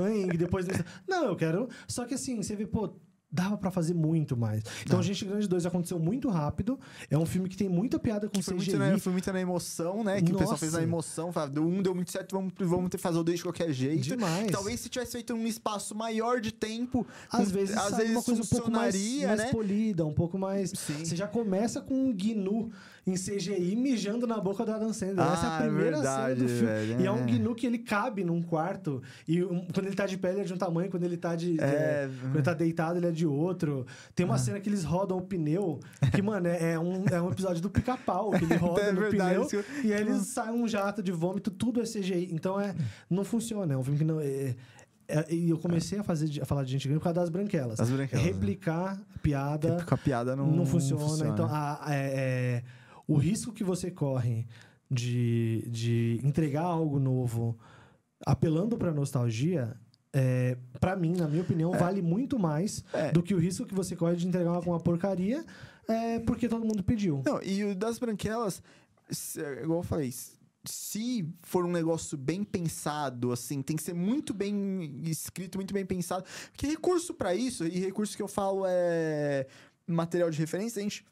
[0.09, 0.65] mãe depois...
[1.07, 1.67] Não, eu quero...
[1.87, 2.93] Só que assim, você vê, pô...
[3.31, 4.63] dava pra fazer muito mais.
[4.83, 5.03] Então, Dá.
[5.05, 6.79] Gente Grande 2 aconteceu muito rápido.
[7.11, 8.71] É um filme que tem muita piada com Foi CGI.
[8.75, 10.19] muito, na, foi muito na emoção, né?
[10.19, 10.57] Que o pessoal Nossa.
[10.57, 11.31] fez na emoção.
[11.31, 13.71] Fala, do um deu muito certo, vamos, vamos ter que fazer o dois de qualquer
[13.71, 14.01] jeito.
[14.01, 14.51] Demais.
[14.51, 18.23] Talvez se tivesse feito um espaço maior de tempo, Às com- vezes, às vezes uma
[18.23, 19.51] coisa um pouco mais, mais né?
[19.51, 20.71] polida, um pouco mais.
[20.71, 21.05] Sim.
[21.05, 22.71] Você já começa com um Gnu
[23.07, 25.25] em CGI mijando na boca do Adam Sandler.
[25.25, 26.65] Essa é Ah, a primeira verdade, cena do filme.
[26.65, 27.25] velho, E é um é.
[27.25, 29.01] Gnu que ele cabe num quarto.
[29.27, 31.35] E um- quando ele tá de pé, ele é de um tamanho, quando ele tá
[31.35, 31.59] de.
[31.59, 33.85] É, é, quando ele tá deitado, ele é de outro.
[34.15, 34.29] Tem Ah.
[34.29, 35.79] uma cena que eles rodam o pneu,
[36.13, 39.01] que, mano, é, é um, é um episódio do pica-pau, que ele roda É no
[39.01, 42.29] verdade, pneu que e aí eles saem um jato de vômito, tudo é CGI.
[42.33, 42.75] Então é,
[43.09, 43.73] não funciona.
[43.73, 44.19] É um filme que não.
[44.19, 44.55] é-
[45.07, 47.29] é- e eu comecei a, fazer, de- a falar de gente grande por causa das
[47.29, 47.77] branquelas.
[47.79, 48.31] Das branquelas, né?
[48.31, 51.27] Replicar piada Com a piada não, não, funciona.
[51.29, 52.63] Então, a- a- é- é-
[53.09, 54.47] o risco que você corre
[54.89, 57.57] de, de entregar algo novo
[58.25, 59.75] apelando pra nostalgia.
[60.11, 63.11] É, para mim, na minha opinião, vale muito mais É.
[63.11, 65.45] do que o risco que você corre de entregar uma, uma porcaria
[65.87, 67.21] é, porque todo mundo pediu.
[67.25, 68.61] Não, e o das branquelas,
[69.09, 70.11] se- igual eu falei,
[70.65, 75.85] se for um negócio bem pensado, assim, tem que ser muito bem escrito, muito bem
[75.85, 76.23] pensado.
[76.51, 79.45] Porque recurso pra isso, e recurso que eu falo é
[79.87, 81.05] material de referência, a gente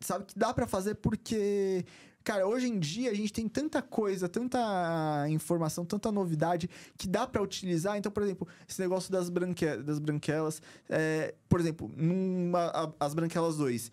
[0.00, 1.84] sabe que dá pra fazer porque.
[2.24, 6.68] Cara, hoje em dia a gente tem tanta coisa, tanta informação, tanta novidade
[6.98, 7.96] que dá pra utilizar.
[7.96, 9.64] Então, por exemplo, esse negócio das, branque...
[9.76, 13.92] das branquelas, é, por exemplo, numa, a- as branquelas 2.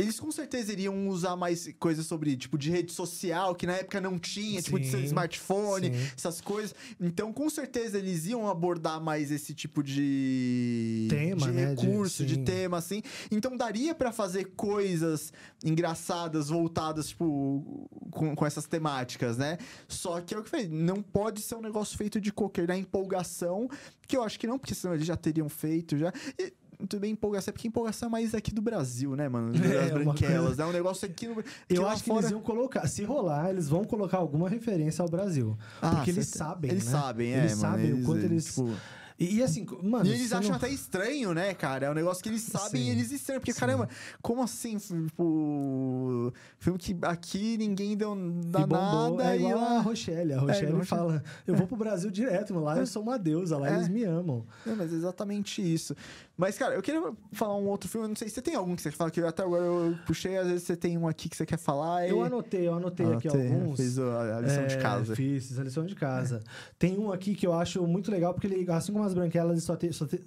[0.00, 4.00] Eles com certeza iriam usar mais coisas sobre, tipo, de rede social, que na época
[4.00, 6.10] não tinha, tipo, de Sim, smartphone, sim.
[6.16, 6.74] essas coisas.
[6.98, 11.74] Então, com certeza, eles iam abordar mais esse tipo de, Tema, de né?
[11.74, 12.44] De- recurso, de, sim.
[12.44, 13.02] tema, assim.
[13.30, 15.32] Então, daria pra fazer coisas
[15.62, 19.58] engraçadas, voltadas, tipo, com, com essas temáticas, né?
[19.86, 22.76] Só que é o que falei, não pode ser um negócio feito de qualquer, na
[22.76, 23.68] empolgação,
[24.08, 26.12] que eu acho que não, porque senão eles já teriam feito, já...
[26.38, 26.52] E,
[26.88, 29.52] tudo bem, empolgação, é porque empolgação é mais aqui do Brasil, né, mano?
[29.58, 30.64] Das É, branquelas, né?
[30.64, 31.42] Um negócio aqui no...
[31.68, 35.08] Eu acho que fora- eles iam colocar, se rolar, eles vão colocar alguma referência ao
[35.08, 35.56] Brasil.
[35.80, 36.90] Ah, porque eles sabem, Eles né?
[36.90, 37.60] sabem, é, Eles mano.
[37.76, 38.70] sabem o quanto eles- Tipo,
[39.18, 40.06] E, e assim, mano.
[40.06, 41.84] e eles acham não- até estranho, né, cara?
[41.86, 42.88] É um negócio que eles sabem Sim.
[42.88, 43.38] e eles estranham.
[43.38, 43.60] Porque, Sim.
[43.60, 43.86] caramba,
[44.22, 44.78] como assim?
[44.78, 48.14] Tipo, filme que aqui ninguém deu,
[48.46, 49.76] dá E bombou, nada é e igual lá...
[49.76, 50.32] a Rochelle.
[50.32, 50.86] A Rochelle Rochelle.
[50.86, 52.54] fala: Eu vou pro Brasil direto.
[52.58, 53.74] Lá eu sou uma deusa, lá É.
[53.74, 54.44] eles me amam.
[54.66, 55.94] É, mas é exatamente isso.
[56.40, 58.06] Mas, cara, eu queria falar um outro filme.
[58.06, 59.62] eu Não sei se você tem algum que você quer falar, que eu até agora
[59.62, 60.38] eu puxei.
[60.38, 62.08] Às vezes você tem um aqui que você quer falar.
[62.08, 62.26] Eu e...
[62.26, 63.76] anotei, eu anotei, aqui Anotei, alguns.
[63.76, 65.14] Fez a a lição de É, casa.
[65.14, 66.42] Fiz, fiz a lição de casa.
[66.78, 69.60] Tem um aqui que eu acho muito legal, porque ele, assim como as branquelas, ele
[69.60, 69.92] só teve.
[69.92, 70.22] Te-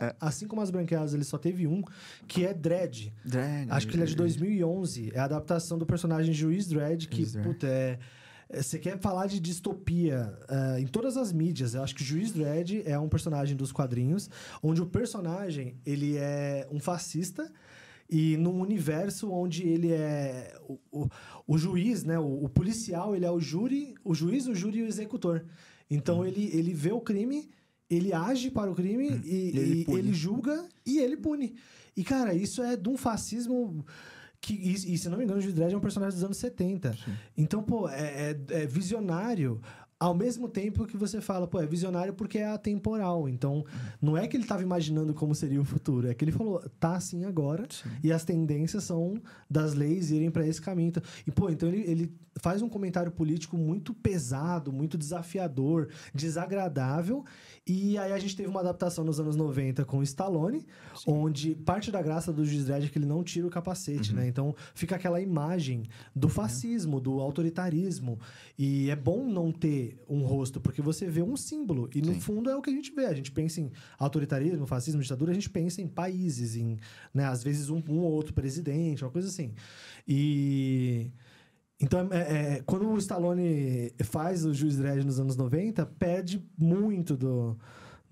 [0.00, 0.14] É.
[0.18, 1.82] Assim como as branquelas, ele só teve um,
[2.26, 3.12] que é Dredd.
[3.24, 3.66] Drag.
[3.70, 5.12] Acho que ele é de 2011.
[5.14, 7.46] É a adaptação do personagem Juiz Dredd, que, Juiz Dredd.
[7.46, 7.98] puta, é.
[8.48, 11.74] É, Você quer falar de distopia é, em todas as mídias.
[11.74, 14.28] Eu acho que o Juiz Dredd é um personagem dos quadrinhos,
[14.62, 17.50] onde o personagem ele é um fascista
[18.08, 21.08] e num universo onde ele é o, o,
[21.46, 22.18] o juiz, né?
[22.18, 25.44] O, o policial, ele é o júri, o juiz, o júri e o executor.
[25.90, 26.24] Então Uhum.
[26.26, 27.50] ele, ele vê o crime,
[27.88, 31.54] ele age para o crime e, E ele e ele julga e ele pune.
[31.96, 33.84] E, cara, isso é de um fascismo.
[34.44, 36.36] Que, e, e, se não me engano, o Juiz Dredd é um personagem dos anos
[36.36, 36.94] 70.
[37.36, 39.58] Então, pô, é, é- é visionário.
[40.04, 43.26] Ao mesmo tempo que você fala, pô, é visionário porque é atemporal.
[43.28, 43.64] Então,
[44.02, 46.96] não é que ele estava imaginando como seria o futuro, é que ele falou, tá
[46.96, 47.66] assim agora,
[48.02, 49.14] e as tendências são
[49.48, 50.88] das leis irem para esse caminho.
[50.88, 57.24] Então- E, pô, então ele, ele faz um comentário político muito pesado, muito desafiador, desagradável.
[57.66, 60.66] E aí a gente teve uma adaptação nos anos 90 com o Stallone,
[61.06, 64.16] onde parte da graça do Juiz Dredd é que ele não tira o capacete, Uhum.
[64.16, 64.28] né?
[64.28, 65.84] Então fica aquela imagem
[66.14, 68.18] do fascismo, do autoritarismo.
[68.58, 71.88] E é bom não ter um rosto, porque você vê um símbolo.
[71.94, 72.20] E no Sim.
[72.20, 73.06] fundo é o que a gente vê.
[73.06, 76.78] A gente pensa em autoritarismo, fascismo, ditadura, a gente pensa em países, em,
[77.12, 79.52] né, às vezes um, um ou outro presidente, uma coisa assim.
[80.06, 81.10] E.
[81.80, 82.18] Então, é,
[82.56, 87.58] é, quando o Stallone faz o Juiz Dredd nos anos 90, perde muito do,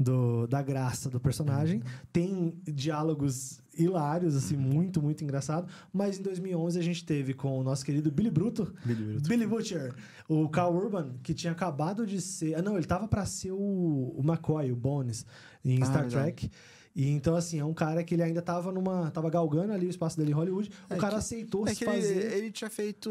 [0.02, 1.82] do- da graça do personagem.
[2.12, 5.66] Tem diálogos hilários, assim, muito, muito engraçado.
[5.92, 9.28] Mas em 2011 a gente teve com o nosso querido Billy Bruto, Billy Bruto.
[9.28, 9.94] Billy Butcher,
[10.28, 12.54] o Carl Urban, que tinha acabado de ser...
[12.54, 15.24] Ah, não, ele tava pra ser o, o McCoy, o Bones,
[15.64, 16.08] em Ah, Star.
[16.08, 16.50] Trek.
[16.94, 19.10] E então, assim, é um cara que ele ainda tava numa...
[19.10, 20.68] Tava galgando ali o espaço dele em Hollywood.
[20.90, 22.32] O É cara que- aceitou É se que ele, fazer...
[22.36, 23.10] ele tinha feito.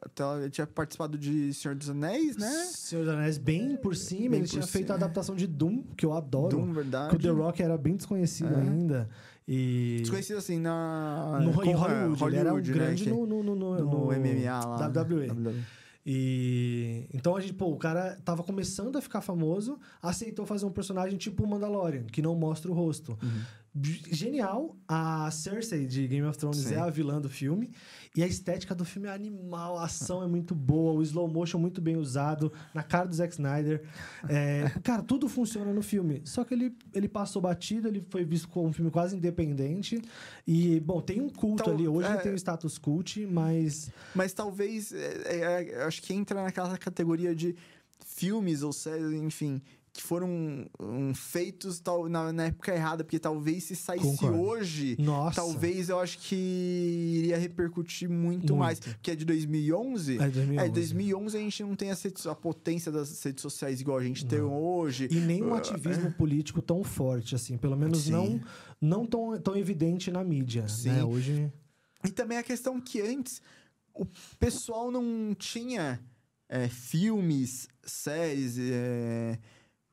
[0.00, 2.50] Até, ele tinha participado de Senhor dos Anéis, né?
[2.72, 4.30] Senhor dos Anéis bem por cima.
[4.30, 4.94] Bem ele por tinha feito cima.
[4.94, 6.56] a adaptação de Doom, que eu adoro.
[6.56, 7.14] Doom, Que verdade.
[7.16, 8.60] o The Rock era bem desconhecido É.
[8.60, 9.08] ainda.
[9.46, 9.96] E...
[10.00, 11.40] Desconhecido assim na.
[11.42, 14.64] No, em Hollywood, ele era um né, grande que- no, no, no, no, no, MMA
[14.64, 14.86] lá.
[14.88, 15.28] WWE.
[15.28, 15.62] WWE.
[16.04, 20.70] E então a gente, pô, o cara tava começando a ficar famoso, aceitou fazer um
[20.70, 23.16] personagem tipo o Mandalorian, que não mostra o rosto.
[23.74, 24.76] Genial.
[24.86, 26.74] A Cersei de Game of Thrones Sim.
[26.74, 27.70] é a vilã do filme.
[28.14, 31.58] E a estética do filme é animal, a ação é muito boa, o slow motion
[31.58, 33.82] muito bem usado, na cara do Zack Snyder.
[34.28, 36.20] É, cara, tudo funciona no filme.
[36.26, 40.02] Só que ele, ele passou batido, ele foi visto como um filme quase independente.
[40.46, 41.88] E, bom, tem um culto Então, ali.
[41.88, 43.90] Hoje é- tem um status cult, mas.
[44.14, 45.38] Mas talvez, é, é,
[45.72, 47.56] é, acho que entra naquela categoria de
[48.04, 49.62] filmes ou séries, enfim,
[49.94, 54.40] que foram um, feitos tal, na, na época errada, porque talvez se saísse Concordo.
[54.40, 55.36] hoje, Nossa.
[55.36, 58.56] talvez eu acho que iria repercutir muito, Muito.
[58.56, 58.80] mais.
[58.80, 60.14] Porque é de 2011.
[60.18, 60.58] É, 2011.
[60.66, 64.24] É, 2011 a gente não tem redes- a potência das redes sociais igual a gente
[64.24, 65.08] tem hoje.
[65.10, 67.58] E nem um Ah, ativismo político tão forte, assim.
[67.58, 68.12] Pelo menos Sim.
[68.12, 68.40] não,
[68.80, 70.66] não tão, tão evidente na mídia.
[70.68, 70.88] Sim.
[70.88, 71.04] Né?
[71.04, 71.52] Hoje.
[72.02, 73.42] E também a questão que antes
[73.94, 74.06] o
[74.38, 76.00] pessoal não tinha
[76.48, 79.38] é, filmes, séries é,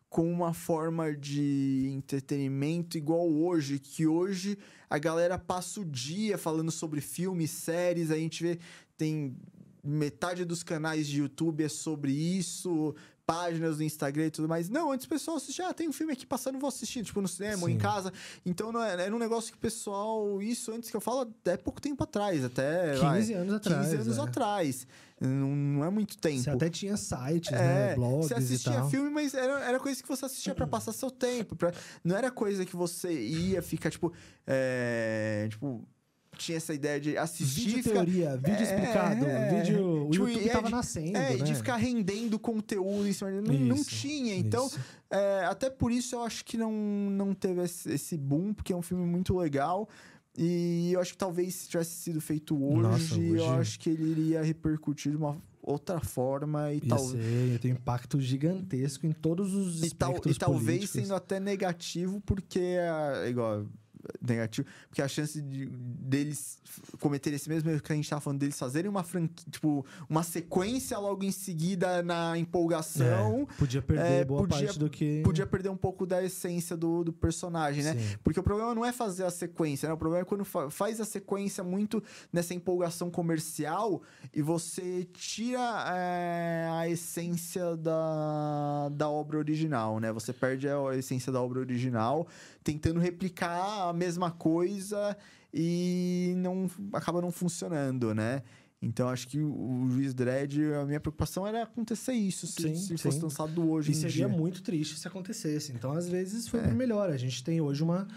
[0.09, 4.57] com uma forma de entretenimento igual hoje, que hoje
[4.89, 8.59] a galera passa o dia falando sobre filmes, séries, a gente vê,
[8.97, 9.37] tem
[9.83, 12.95] metade dos canais de YouTube é sobre isso,
[13.29, 14.69] páginas do Instagram e tudo mais.
[14.69, 17.27] Não, antes o pessoal assistia, ah, tem um filme aqui passando, vou assistir, tipo, no
[17.27, 18.11] cinema ou em casa.
[18.43, 21.55] Então, não é, era um negócio que o pessoal, isso antes que eu falo, até
[21.55, 22.93] pouco tempo atrás, até...
[22.93, 23.85] 15 vai, anos atrás.
[23.89, 24.21] 15 anos é.
[24.21, 24.87] atrás.
[25.21, 26.41] Não, não é muito tempo.
[26.41, 27.95] Você até tinha sites, É, né?
[27.95, 31.55] Blogs você assistia filme, mas era, era coisa que você assistia pra passar seu tempo.
[31.55, 31.71] Pra,
[32.03, 34.11] não era coisa que você ia ficar, tipo.
[34.47, 35.85] é, tipo,
[36.43, 37.61] tinha essa ideia de assistir.
[37.67, 39.61] Vídeo ficar- teoria, vídeo É, explicado, é.
[39.61, 40.07] vídeo.
[40.07, 41.43] O Tipo, YouTube é tava de- nascendo, É, e né?
[41.43, 43.29] de ficar rendendo conteúdo em cima.
[43.31, 44.35] Não, não Isso, tinha.
[44.35, 44.69] Então,
[45.09, 48.81] é, até por isso eu acho que não, não teve esse, boom, porque é um
[48.81, 49.87] filme muito legal.
[50.37, 53.89] E eu acho que talvez se tivesse sido feito hoje, Nossa, hoje- eu acho que
[53.89, 56.79] ele iria repercutir de uma outra forma e
[57.11, 60.89] ser, ia ter um impacto gigantesco em todos os E, tal, e talvez políticos.
[61.01, 63.65] sendo até negativo, porque é igual.
[64.21, 66.57] Negativo, porque a chance de, deles
[67.01, 70.23] cometerem esse mesmo erro que a gente tava falando, deles fazerem uma franquia, tipo, uma
[70.23, 75.21] sequência logo em seguida na empolgação, É, podia perder é, boa podia- parte do que.
[75.21, 77.93] podia perder um pouco da essência do, do personagem, né?
[77.93, 78.17] Sim.
[78.23, 79.93] Porque o problema não é fazer a sequência, né?
[79.93, 84.01] O problema é quando fa- faz a sequência muito nessa empolgação comercial
[84.33, 85.59] e você tira
[85.93, 90.11] é, a essência da, da obra original, né?
[90.13, 92.27] Você perde a essência da obra original
[92.63, 95.15] tentando replicar a mesma coisa
[95.53, 98.43] e não acaba não funcionando, né?
[98.81, 102.97] Então acho que o, Juiz Dredd, a minha preocupação era acontecer isso, se, Sim, se
[102.97, 103.23] fosse sim.
[103.23, 104.27] lançado hoje E em seria dia.
[104.29, 105.73] muito triste se acontecesse.
[105.73, 106.67] Então, às vezes, foi É.
[106.71, 107.09] melhor.
[107.09, 108.07] A gente tem hoje uma,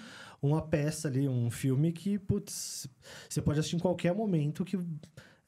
[0.40, 2.86] uma peça ali, um filme que, putz,
[3.28, 4.78] você pode assistir em qualquer momento que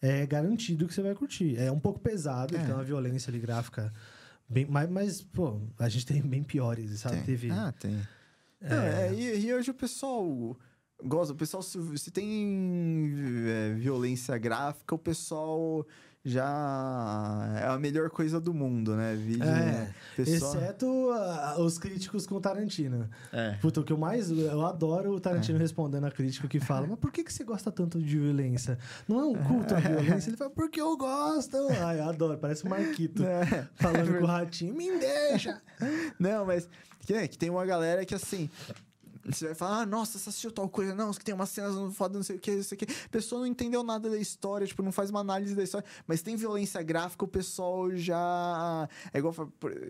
[0.03, 1.57] é garantido que você vai curtir.
[1.59, 2.65] É um pouco pesado, É.
[2.65, 3.93] tem uma violência ali gráfica.
[4.49, 7.17] Bem, mas, mas, pô, a gente tem bem piores, sabe?
[7.19, 7.25] Tem.
[7.25, 7.51] Teve.
[7.53, 7.97] Ah, tem.
[8.65, 10.57] Não, é, e, e hoje o pessoal
[11.03, 11.33] gosta.
[11.33, 13.13] O pessoal, se, se tem
[13.47, 15.87] é, violência gráfica, o pessoal
[16.25, 19.15] já é a melhor coisa do mundo, né?
[19.15, 19.95] Vídeo, É, né?
[20.17, 23.09] Pessoal, Exceto ah, os críticos com Tarantino.
[23.33, 23.53] é.
[23.61, 24.31] Puta, o que eu mais.
[24.31, 27.71] Eu adoro o Tarantino respondendo a crítica que fala: Mas por que, que você gosta
[27.71, 28.79] tanto de violência?
[29.07, 30.31] Não é um culto à violência?
[30.31, 31.57] Ele fala: Porque eu gosto.
[31.85, 32.39] Ai, eu adoro.
[32.39, 33.69] Parece o Marquito É.
[33.75, 35.61] falando com o ratinho: Me deixa.
[36.19, 36.69] Não, mas
[37.01, 38.49] que, né, que tem uma galera que assim.
[39.27, 42.19] Você vai falar, ah, nossa, você assistiu tal coisa, não, que tem umas cenas foda,
[42.19, 42.85] não sei o que, não sei o que.
[42.85, 45.87] A pessoa não entendeu nada da história, tipo, não faz uma análise da história.
[46.07, 48.89] Mas tem violência gráfica, o pessoal já.
[49.13, 49.35] É igual.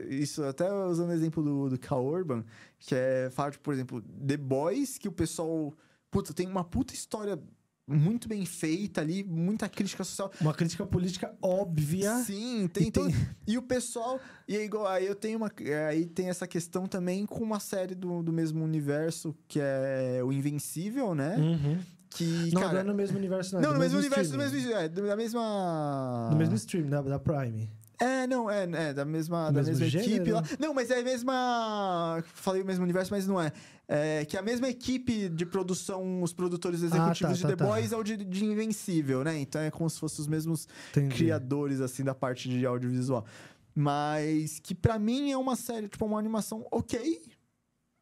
[0.08, 2.44] Isso, até usando o exemplo do, do Cal Urban,
[2.78, 3.30] que é.
[3.30, 5.72] Fala, tipo, por exemplo, The Boys, que o pessoal.
[6.10, 7.42] Puta, tem uma puta história
[7.86, 10.30] muito bem feita ali, muita crítica social.
[10.40, 12.16] Uma crítica política óbvia.
[12.24, 13.04] Sim, tem, E tem.
[13.10, 13.14] tem-
[13.46, 14.18] E o pessoal.
[14.48, 15.50] E é igual, aí eu tenho uma.
[15.88, 20.32] Aí tem essa questão também com uma série do, do mesmo universo, que é o
[20.32, 21.36] Invencível, né?
[21.36, 21.78] Uhum.
[22.10, 22.50] Que.
[22.54, 23.60] Não, cara, não é no mesmo universo, não.
[23.62, 24.66] não, é do no mesmo universo, do streaming.
[24.66, 24.80] mesmo.
[24.80, 26.28] É, da mesma.
[26.30, 27.68] No mesmo stream, da, da Prime.
[28.00, 30.12] É, não, é, é da mesma, Do da mesmo mesma gênero?
[30.14, 30.42] equipe lá.
[30.58, 32.22] Não, mas é a mesma.
[32.34, 33.52] Falei o mesmo universo, mas não é.
[33.86, 37.70] É que a mesma equipe de produção, os produtores executivos tá, de The tá, tá.
[37.70, 39.38] Boys é o de, de Invencível, né?
[39.38, 41.14] Então é como se fossem os mesmos Entendi.
[41.14, 43.26] criadores, assim, da parte de audiovisual.
[43.74, 47.22] Mas que pra mim é uma série, tipo, uma animação ok.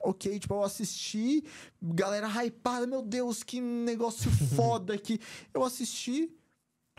[0.05, 1.45] Ok, tipo, eu assisti,
[1.81, 5.21] galera hypada, meu Deus, que negócio foda que
[5.55, 6.31] eu assisti.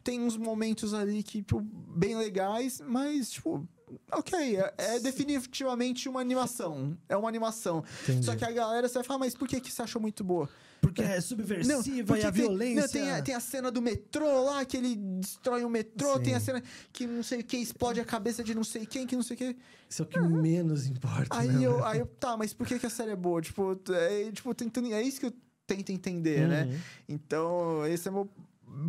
[0.03, 3.67] Tem uns momentos ali que, tipo, bem legais, mas, tipo,
[4.11, 6.97] ok, é, é definitivamente uma animação.
[7.07, 7.83] É uma animação.
[8.03, 8.25] Entendi.
[8.25, 10.49] Só que a galera você vai falar, mas por que, que você achou muito boa?
[10.83, 12.81] porque é subversiva porque e a tem, violência.
[12.81, 16.23] Não, tem, a, tem a cena do metrô lá, que ele destrói o metrô, Sim.
[16.23, 19.07] tem a cena que não sei o que, explode a cabeça de não sei quem,
[19.07, 19.57] que não sei o que.
[19.89, 21.27] Isso é o que menos importa.
[21.29, 23.41] Aí né, eu, aí eu, tá, mas por que, que a série é boa?
[23.41, 25.33] Tipo, é, tipo tentando, é isso que eu
[25.65, 26.65] tento entender, né?
[26.65, 26.79] Uhum.
[27.07, 28.29] Então, esse é meu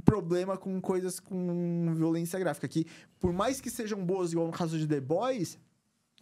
[0.05, 2.69] problema com coisas com violência gráfica.
[2.69, 2.87] Que,
[3.19, 5.59] por mais que sejam boas, igual no caso de The Boys,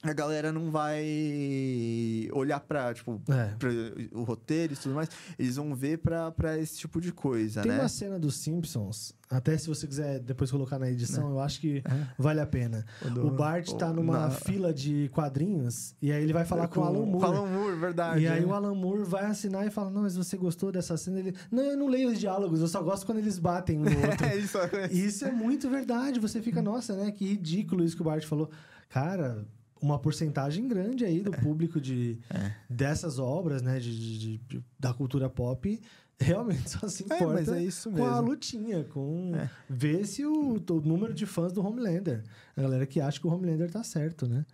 [0.03, 3.55] a galera não vai olhar pra, tipo, É.
[3.59, 3.70] pra
[4.12, 5.09] o roteiro e tudo mais.
[5.38, 7.78] Eles vão ver pra, pra esse tipo de coisa, Tem né?
[7.80, 11.78] uma cena dos Simpsons, até se você quiser depois colocar na edição, eu acho que
[11.84, 12.07] É.
[12.18, 12.84] vale a pena.
[13.14, 16.68] do- O Bart tá o- numa na- fila de quadrinhos e aí ele vai falar
[16.68, 17.24] com, o Alan Moore.
[17.26, 18.20] Com o Alan Moore, verdade.
[18.22, 18.46] E aí né?
[18.46, 21.18] o Alan Moore vai assinar e fala: Não, mas você gostou dessa cena?
[21.20, 23.90] Ele, não, eu não leio os diálogos, eu só gosto quando eles batem um no
[24.20, 24.26] outro.
[24.26, 24.59] É isso.
[24.90, 26.18] E isso é muito verdade.
[26.20, 27.11] Você fica, nossa, né?
[27.12, 28.50] Que ridículo isso que o Bart falou.
[28.88, 29.44] Cara,
[29.83, 32.55] uma porcentagem grande aí do público de, É.
[32.70, 33.78] dessas obras, né?
[33.80, 35.80] De, de- de- da cultura pop,
[36.20, 39.51] realmente só se É, importa mas é isso com a lutinha, com É.
[39.68, 42.22] ver se o, o número de fãs do Homelander.
[42.57, 44.47] A galera que acha que o Homelander tá certo, né?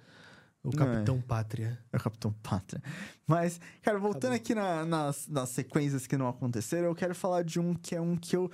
[0.65, 1.79] O Não, Capitão Pátria.
[1.93, 2.83] É o Capitão Pátria.
[3.27, 7.61] Mas, cara, voltando aqui na- nas, nas sequências que não aconteceram, eu quero falar de
[7.61, 8.51] um que é um que eu.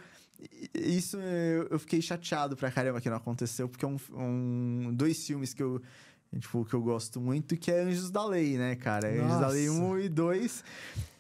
[0.75, 5.25] Isso eu, eu fiquei chateado pra caramba que não aconteceu, porque é um, um- dois
[5.27, 5.81] filmes que eu.
[6.39, 9.09] Tipo, que eu gosto muito, que é Anjos da Lei, né, cara?
[9.09, 9.81] Anjos da Lei Nossa.
[9.81, 10.65] 1 e 2.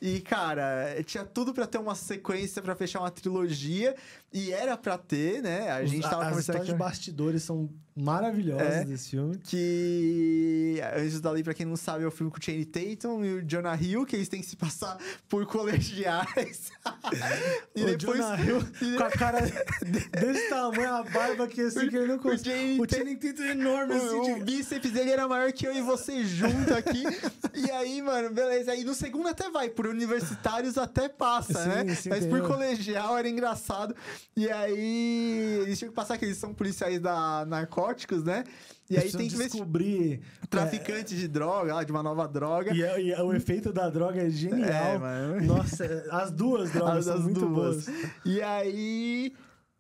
[0.07, 3.95] E, cara, tinha tudo pra ter uma sequência pra fechar uma trilogia.
[4.31, 5.71] E era pra ter, né?
[5.71, 6.67] A gente Os- tava As conversando aqui.
[6.67, 8.85] de bastidores são maravilhosas É.
[8.85, 9.39] desse filme.
[9.39, 13.25] Que Anjos da Lei, pra quem não sabe, é o filme com o Channing Tatum
[13.25, 14.99] e o Jonah Hill, que eles têm que se passar
[15.29, 16.73] por colegiais.
[17.77, 18.19] e o depois.
[18.19, 18.61] Jonah Hill
[18.99, 22.81] com a cara desse tamanho, a barba que assim que ele não o consegue.
[22.81, 24.07] O Channing Tatum é enorme, assim.
[24.09, 27.05] O, o de- bíceps dele era maior que eu e você junto aqui.
[27.55, 28.73] e aí, mano, beleza.
[28.73, 31.95] Aí no segundo até vai, por universitários até passa, Sim, né?
[31.95, 33.95] sim, Mas por colegial era engraçado.
[34.37, 38.45] E aí, eles tinham que passar que eles são policiais da narcóticos, né?
[38.91, 40.21] E aí tem que ver descobrir.
[40.51, 42.75] traficante de droga, de uma nova droga.
[42.75, 44.69] E, é- e é- o efeito da droga é genial.
[44.69, 45.47] É, mano.
[45.47, 47.87] Nossa, as duas drogas As, são as muito duas.
[47.87, 47.97] boas.
[48.27, 49.33] E aí.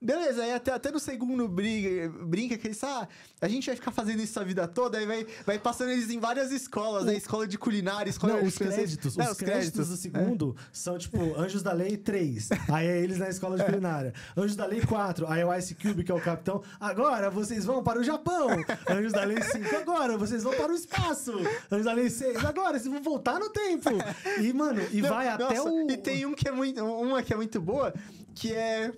[0.02, 3.08] Beleza, aí até, até no segundo briga, brinca que eles, ah,
[3.40, 6.20] a gente vai ficar fazendo isso a vida toda, aí vai, vai passando eles em
[6.20, 7.16] várias escolas, né?
[7.16, 11.18] Escola de culinária, escola Não, de os créditos, É, os créditos do segundo são tipo
[11.38, 12.50] Anjos da Lei 3.
[12.70, 14.12] Aí é eles na escola de culinária.
[14.36, 15.26] Anjos da Lei 4.
[15.26, 16.62] Aí é o Ice Cube, que é o capitão.
[16.78, 18.48] Agora vocês vão para o Japão.
[18.90, 19.76] Anjos da Lei 5.
[19.76, 21.32] Agora vocês vão para o espaço.
[21.72, 22.44] Anjos da Lei 6.
[22.44, 23.90] Agora vocês vão voltar no tempo.
[24.40, 25.90] E, mano, e Não, vai até nossa, o.
[25.90, 26.84] E tem um que é muito.
[26.84, 27.94] Uma que é muito boa,
[28.34, 28.92] que é.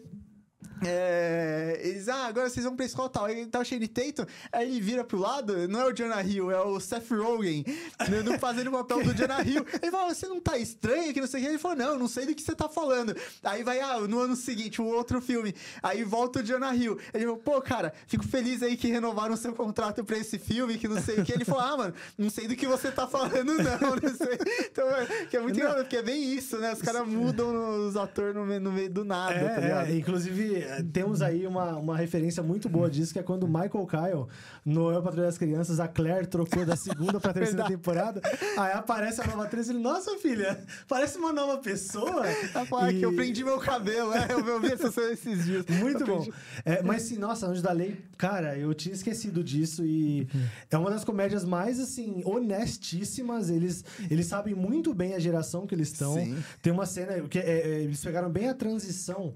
[0.85, 3.25] É, eles, ah, agora vocês vão pra escola tal.
[3.25, 6.51] Aí tá o Shane Tatum, aí ele vira pro lado, não é o Jonah Hill,
[6.51, 7.65] é o Seth Rogen,
[8.25, 9.65] no- fazendo o papel do Jonah Hill.
[9.81, 11.49] Ele fala, você não tá estranho que não sei o que?
[11.51, 13.17] Ele falou, não, não sei do que você tá falando.
[13.43, 15.55] Aí vai, ah, no ano seguinte, o outro filme.
[15.83, 16.99] Aí volta o Jonah Hill.
[17.15, 20.77] Ele falou, pô, cara, fico feliz aí que renovaram o seu contrato pra esse filme,
[20.79, 21.33] que não sei o que.
[21.33, 24.39] Ele falou, ah, mano, não sei do que você tá falando, não, não sei.
[24.71, 26.73] Então, é, que é muito engraçado, porque é bem isso, né?
[26.73, 29.87] Os caras mudam os atores no, meio- do nada, tá ligado?
[29.89, 33.49] É, é, inclusive, temos aí uma, uma referência muito boa disso, que é quando o
[33.49, 34.27] Michael Kyle,
[34.65, 38.21] no Eu Patrulha das Crianças, a Claire trocou da segunda pra terceira temporada.
[38.57, 40.59] Aí aparece a nova atriz e ele, nossa filha,
[40.89, 42.25] parece uma nova pessoa.
[42.69, 45.65] Fala E- que eu prendi meu cabelo, é, eu vi essa cena esses dias.
[45.81, 46.27] Muito Eu bom.
[46.65, 50.27] É, mas sim, nossa, Anjos da Lei, cara, eu tinha esquecido disso e
[50.71, 53.51] é uma das comédias mais, assim, honestíssimas.
[53.51, 56.15] Eles, eles sabem muito bem a geração que eles estão.
[56.63, 59.35] Tem uma cena que é, é, eles pegaram bem a transição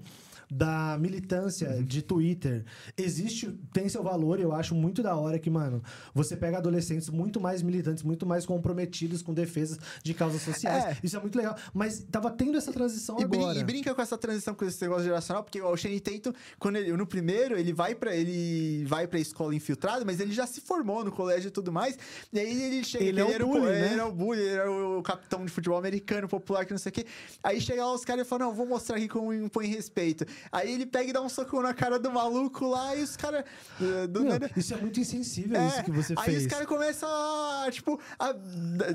[0.53, 1.83] da militância Uhum.
[1.83, 2.65] de Twitter.
[2.97, 5.81] Existe, tem seu valor e eu acho muito da hora que, mano,
[6.13, 10.83] você pega adolescentes muito mais militantes, muito mais comprometidos com defesas de causas sociais.
[10.83, 10.97] É.
[11.01, 11.55] Isso é muito legal.
[11.73, 13.59] Mas tava tendo essa transição E, brin- agora.
[13.59, 16.91] e brinca com essa transição com esse negócio geracional, porque o Shane Tatum, quando ele,
[16.97, 21.05] no primeiro, ele vai pra ele vai pra escola infiltrado, mas ele já se formou
[21.05, 21.97] no colégio e tudo mais.
[22.33, 23.85] E aí ele chega, Ele é o era bully, o, né?
[23.85, 26.89] ele era o bully, ele era o capitão de futebol americano, popular, que não sei
[26.89, 27.05] o quê.
[27.41, 30.25] Aí chega lá os caras e falam, não, vou mostrar aqui como impõe respeito.
[30.51, 33.43] Aí ele pega e dá um socão na cara do maluco lá, e os caras...
[33.81, 36.41] eh, isso é muito insensível, É, isso que você aí fez.
[36.43, 38.33] os caras começam a, tipo, a,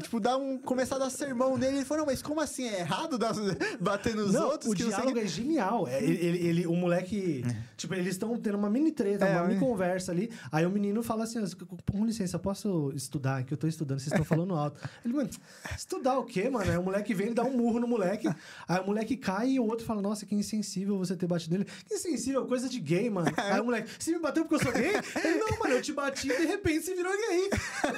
[0.01, 1.77] tipo, dar um, começar a dar sermão nele.
[1.79, 2.67] Ele falou, não, mas como assim?
[2.69, 3.35] É errado dar,
[3.81, 4.73] bater nos não, outros?
[4.73, 5.87] o que diálogo que- é genial.
[5.89, 7.45] É, ele, ele- ele- o moleque.
[7.77, 10.31] Tipo, eles estão tendo uma mini treta, É, uma mini conversa ali.
[10.51, 11.43] Aí o menino fala assim:
[11.91, 13.45] com licença, posso estudar?
[13.45, 14.81] Que eu tô estudando, vocês estão falando alto.
[15.05, 15.29] Ele, mano,
[15.77, 16.71] estudar o quê, mano?
[16.71, 18.29] Aí o moleque vem, ele dá um murro no moleque.
[18.69, 21.67] Aí o moleque cai e o outro fala: Nossa, que insensível você ter batido nele.
[21.87, 23.31] Que insensível, coisa de gay, mano.
[23.37, 24.95] Aí o moleque, você me bateu porque eu sou gay?
[25.25, 27.51] Ele, não, mano, eu te bati e de repente você virou gay.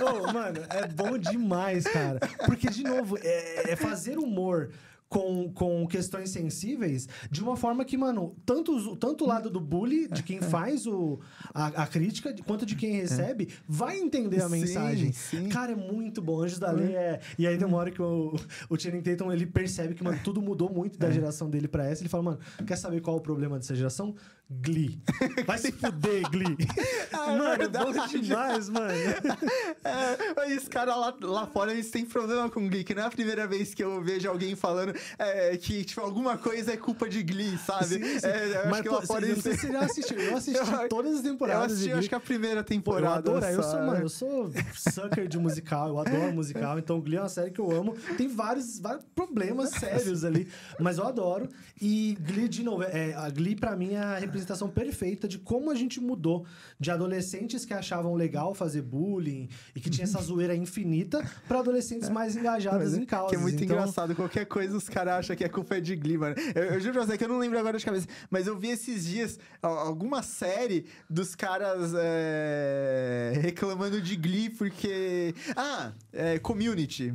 [0.02, 2.18] Ô, mano, é bom demais, cara.
[2.44, 4.70] Porque, de novo, é, é fazer humor
[5.08, 10.06] com, com questões sensíveis de uma forma que, mano, tanto, tanto o lado do bully,
[10.08, 11.18] de quem faz o,
[11.54, 15.12] a, a crítica, quanto de quem recebe, vai entender a Sim, mensagem.
[15.12, 15.48] sim.
[15.48, 16.42] Cara, é muito bom.
[16.42, 17.20] Anjos da Lei é.
[17.38, 18.34] E aí tem uma hora que o,
[18.68, 20.98] o Channing Tatum ele percebe que, mano, tudo mudou muito É.
[20.98, 22.02] da geração dele pra essa.
[22.02, 24.14] Ele fala, mano, quer saber qual é o problema dessa geração?
[24.50, 24.98] Glee.
[25.46, 26.56] Vai se fuder, Glee.
[27.10, 28.20] Ah, mano, é bom verdade.
[28.20, 28.88] demais, mano.
[29.84, 33.06] É, mas os caras lá, lá fora, eles têm problema com Glee, que não é
[33.06, 37.08] a primeira vez que eu vejo alguém falando é, que, tipo, alguma coisa é culpa
[37.08, 37.86] de Glee, sabe?
[37.86, 38.26] Sim, sim.
[38.26, 39.42] É, eu acho Mas que pô, fora eu não eles...
[39.42, 40.18] sei se você já assistiu.
[40.20, 41.72] Eu assisti Eu- todas as Eu temporadas.
[41.72, 43.14] assisti, de acho que a primeira Pô, eu temporada.
[43.16, 47.20] adoro, eu sou, mano, eu sou sucker de musical, eu adoro musical, então Glee é
[47.20, 47.94] uma série que eu amo.
[48.16, 51.48] Tem vários, vários problemas sérios ali, mas eu adoro.
[51.80, 54.37] E Glee, de novo, é, a Glee pra mim é a representação
[54.70, 56.46] perfeita de como a gente mudou
[56.78, 62.08] de adolescentes que achavam legal fazer bullying e que tinha essa zoeira infinita pra adolescentes
[62.08, 63.30] mais engajados em causas.
[63.30, 64.14] Que é muito então, engraçado.
[64.14, 66.34] Qualquer coisa os caras acham que a culpa é de Glee, mano.
[66.54, 68.68] Eu, eu juro pra você que eu não lembro agora de cabeça, mas eu vi
[68.68, 75.34] esses dias al- alguma série dos caras é, reclamando de Glee porque.
[75.56, 77.14] Ah, é, Community.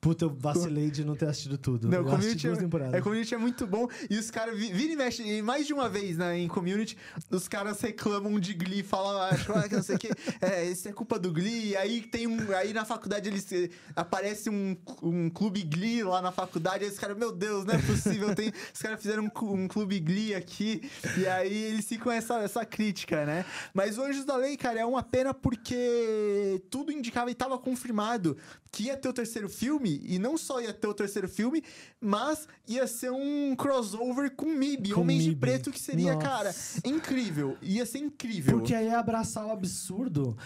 [0.00, 1.88] Puta, eu vacilei de não ter assistido tudo.
[1.88, 3.88] Não, eu assisti community, duas é, é, community é muito bom.
[4.10, 6.96] E os caras vi- vira e mexe, e mais de uma vez né, em community,
[7.30, 10.10] os caras reclamam de Glee, falam, acho ah, que não sei o que,
[10.40, 11.70] é, isso é culpa do Glee.
[11.70, 12.38] E aí tem um.
[12.56, 16.98] Aí na faculdade eles eh, aparece um, um clube Glee lá na faculdade, aí os
[16.98, 18.34] caras, meu Deus, não é possível.
[18.34, 20.88] Tem, os caras fizeram um, um clube Glee aqui.
[21.18, 23.44] E aí eles ficam essa, essa crítica, né?
[23.74, 28.36] Mas o Anjos da Lei, cara, é uma pena porque tudo indicava e tava confirmado
[28.72, 31.62] que ia ter o terceiro filme, e não só ia ter o terceiro filme,
[32.00, 35.40] mas ia ser um crossover com MIB, Com Homens de MIB.
[35.40, 36.26] Preto, que seria, Nossa.
[36.26, 36.51] cara,
[36.84, 37.56] incrível.
[37.62, 38.58] Ia ser incrível.
[38.58, 40.36] Porque aí é abraçar o absurdo,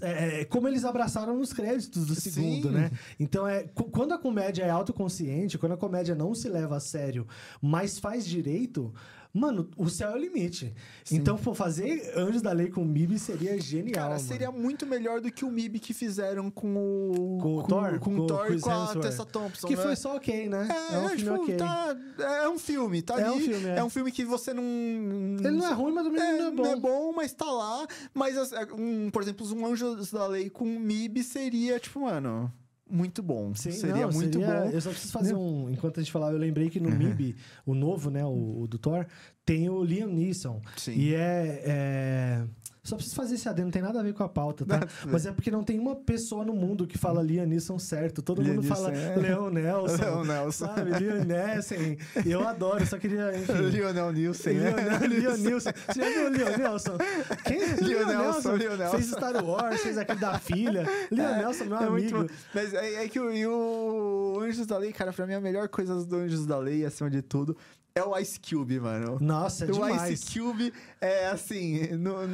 [0.00, 2.74] é, é, como eles abraçaram nos créditos do segundo, Sim.
[2.74, 2.90] né?
[3.18, 7.26] Então, é, quando a comédia é autoconsciente, quando a comédia não se leva a sério,
[7.60, 8.92] mas faz direito,
[9.36, 10.72] mano, o céu é o limite.
[11.10, 14.20] Então, pô, fazer Anjos da Lei com o MIB seria genial, Cara, mano.
[14.20, 17.38] seria muito melhor do que o MIB que fizeram com o.
[17.40, 17.98] Com o Thor?
[17.98, 18.94] Com, Com o o Thor e com a.
[18.96, 19.66] Tessa Thompson.
[19.68, 19.82] Que né?
[19.82, 20.68] foi só ok, né?
[20.92, 21.56] É, um é, filme tipo, ok.
[21.56, 21.96] tá-
[22.42, 23.44] é um filme, tá É um ali.
[23.44, 23.84] filme, é.
[23.84, 24.62] um filme que você não.
[24.64, 27.12] Ele não é ruim, mas também É, não é bom.
[27.12, 27.86] mas tá lá.
[28.14, 32.52] Mas, as- um, por exemplo, um Anjos da Lei com MIB seria, tipo, mano,
[32.88, 33.54] muito bom.
[33.54, 34.70] Sim, seria não, muito seria- bom.
[34.70, 35.68] Eu só preciso fazer um.
[35.70, 37.34] Enquanto a gente falava, eu lembrei que no MIB,
[37.64, 38.24] o novo, né?
[38.24, 39.06] O, o do Thor,
[39.44, 40.60] tem o Liam Neeson.
[40.76, 40.92] Sim.
[40.92, 41.62] E é.
[41.64, 42.44] é-
[42.86, 44.80] Só preciso fazer esse adendo, não tem nada a ver com a pauta, tá?
[45.10, 48.22] Mas é porque não tem uma pessoa no mundo que fala Liam Neeson certo.
[48.22, 49.16] Todo Liam mundo fala é.
[49.16, 50.04] Leon Nelson.
[50.04, 50.66] Leon Nelson.
[50.66, 50.90] Sabe?
[50.92, 51.96] Liam Neeson.
[52.24, 53.36] E eu adoro, só queria.
[53.36, 53.52] Enfim.
[53.70, 54.70] Lionel Nielsen, né?
[54.70, 55.70] Leon, Leon Nelson.
[55.88, 56.98] Você já viu o Leon Nelson?
[57.44, 58.96] Quem é Leon Nelson, Leon Nelson.
[58.96, 60.86] Fez Star Wars, fez aquele da filha.
[61.10, 62.26] Leon Nelson, meu É amigo.
[62.54, 66.04] Mas é, é que o, o Anjos da Lei, cara, pra mim a melhor coisa
[66.04, 67.56] do Anjos da Lei, acima de tudo,
[67.96, 69.16] é o Ice Cube, mano.
[69.20, 70.10] Nossa, é o demais.
[70.10, 70.70] Ice Cube
[71.00, 72.28] é assim, no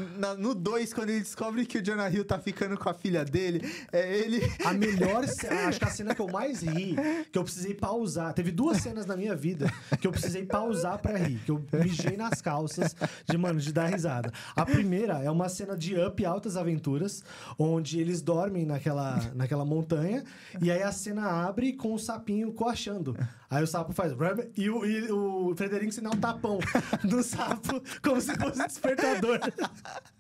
[0.55, 3.61] 2, quando ele descobre que o Jonah Hill tá ficando com a filha dele,
[3.93, 4.41] é ele.
[4.65, 6.97] A melhor acho que a cena que eu mais ri,
[7.31, 8.35] que eu precisei pausar.
[8.35, 12.17] Teve duas cenas na minha vida que eu precisei pausar pra rir, que eu mijei
[12.17, 14.33] nas calças de, mano, de dar risada.
[14.57, 17.23] A primeira é uma cena de Up Altas Aventuras,
[17.59, 20.25] onde eles dormem naquela, naquela montanha,
[20.61, 23.17] e aí a cena abre com o sapinho coachando.
[23.53, 24.15] Aí o sapo faz
[24.57, 26.59] e o, e o Frederico dá um tapão
[27.05, 29.39] no sapo, como se fosse um despertador.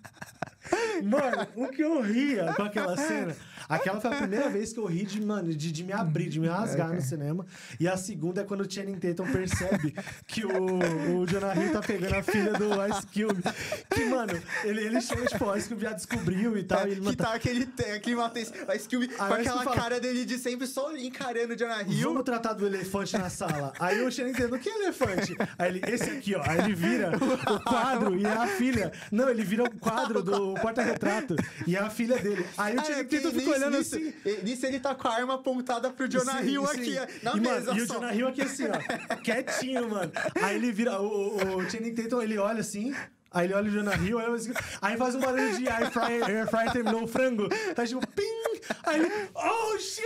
[1.03, 3.35] Mano, o que eu ria com aquela cena.
[3.68, 6.40] Aquela foi a primeira vez que eu ri de, mano, de, de me abrir, de
[6.40, 7.46] me rasgar no cinema.
[7.78, 9.94] E a segunda é quando o Channing Tatum percebe
[10.26, 13.42] que o, o Jonah Hill tá pegando a filha do Ice Cube.
[13.90, 14.32] Que, mano,
[14.64, 16.86] ele, ele chega, tipo, o Ice Cube já descobriu e tal.
[16.86, 20.24] e ele, que tá aquele, aquele Matheus, o Ice Cube com aquela fala- cara dele
[20.24, 22.08] de sempre só encarando o Jonah Hill.
[22.08, 23.72] Vamos tratar do elefante na sala.
[23.78, 25.36] Aí o Channing Tatum, que elefante?
[25.58, 26.42] Aí ele, esse aqui, ó.
[26.48, 28.92] Aí ele vira o quadro e é a filha.
[29.10, 31.36] Não, ele vira o quadro do porta-retrato
[31.66, 32.44] e é a filha dele.
[32.56, 34.42] Aí o Ah, é Channing que Tatum nisso- olhando nisso- assim.
[34.42, 36.98] Nisso ele tá com a arma apontada pro Jonah Sim, Hill sim.
[36.98, 37.86] aqui, na e, mesa mano, e o.
[37.86, 40.12] Jonah Hill aqui assim, ó, quietinho, mano.
[40.42, 41.06] Aí ele vira, o,
[41.36, 42.94] o, o Channing Tatum, ele olha assim,
[43.30, 46.24] aí ele olha o Jonah Hill, olha assim, aí faz um barulho de air fryer,
[46.24, 48.51] air fryer terminou o frango, aí tipo, ping,
[48.84, 50.04] aí ele, oh shit,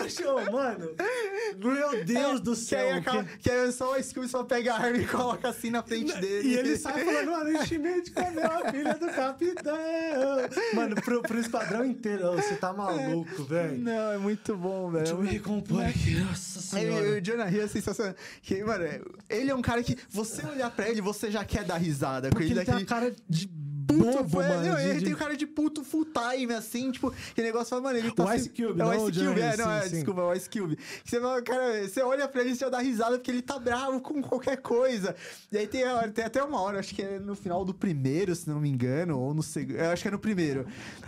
[0.00, 0.90] oh shit, Oh, mano,
[1.58, 2.86] meu Deus do É, Que céu.
[2.86, 5.70] aí, acaba- que- que aí só o Cube só pega a arma e coloca assim
[5.70, 6.48] na frente dele.
[6.48, 9.76] E ele sai falando, mano, enchimento comeu a filha do capitão.
[10.74, 13.78] Mano, pro, pro esquadrão inteiro, você tá maluco, velho.
[13.78, 15.04] Não, é muito bom, velho.
[15.04, 17.10] Deixa eu me recompor aqui, nossa Aí, senhora.
[17.10, 18.14] o Jonah Hill é sensacional.
[18.42, 18.84] Que, mano,
[19.28, 22.30] ele é um cara que você olhar pra ele, você já quer dar risada.
[22.30, 23.46] Porque ele tem daquele- a cara de
[23.94, 24.66] puto, bobo, mano.
[24.66, 27.98] não, ele de- tem cara de puto full time, assim, tipo, que negócio fala, mano,
[27.98, 28.24] ele tá.
[28.24, 29.90] O Ice Cube, é o não Ice o Cube, Johnny, é, não, é, sim.
[29.96, 30.78] desculpa, é o Ice Cube.
[31.04, 34.22] Você cara, você olha pra ele e já dá risada porque ele tá bravo com
[34.22, 35.14] qualquer coisa.
[35.50, 35.82] E aí tem,
[36.14, 39.18] tem até uma hora, acho que é no final do primeiro, se não me engano,
[39.18, 39.78] ou no segundo.
[39.80, 40.66] Acho que é no primeiro.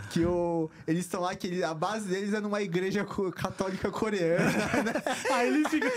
[0.09, 3.05] Que o, eles estão lá, que ele- a base deles é numa igreja
[3.35, 4.51] católica coreana.
[5.31, 5.91] Aí ele fica.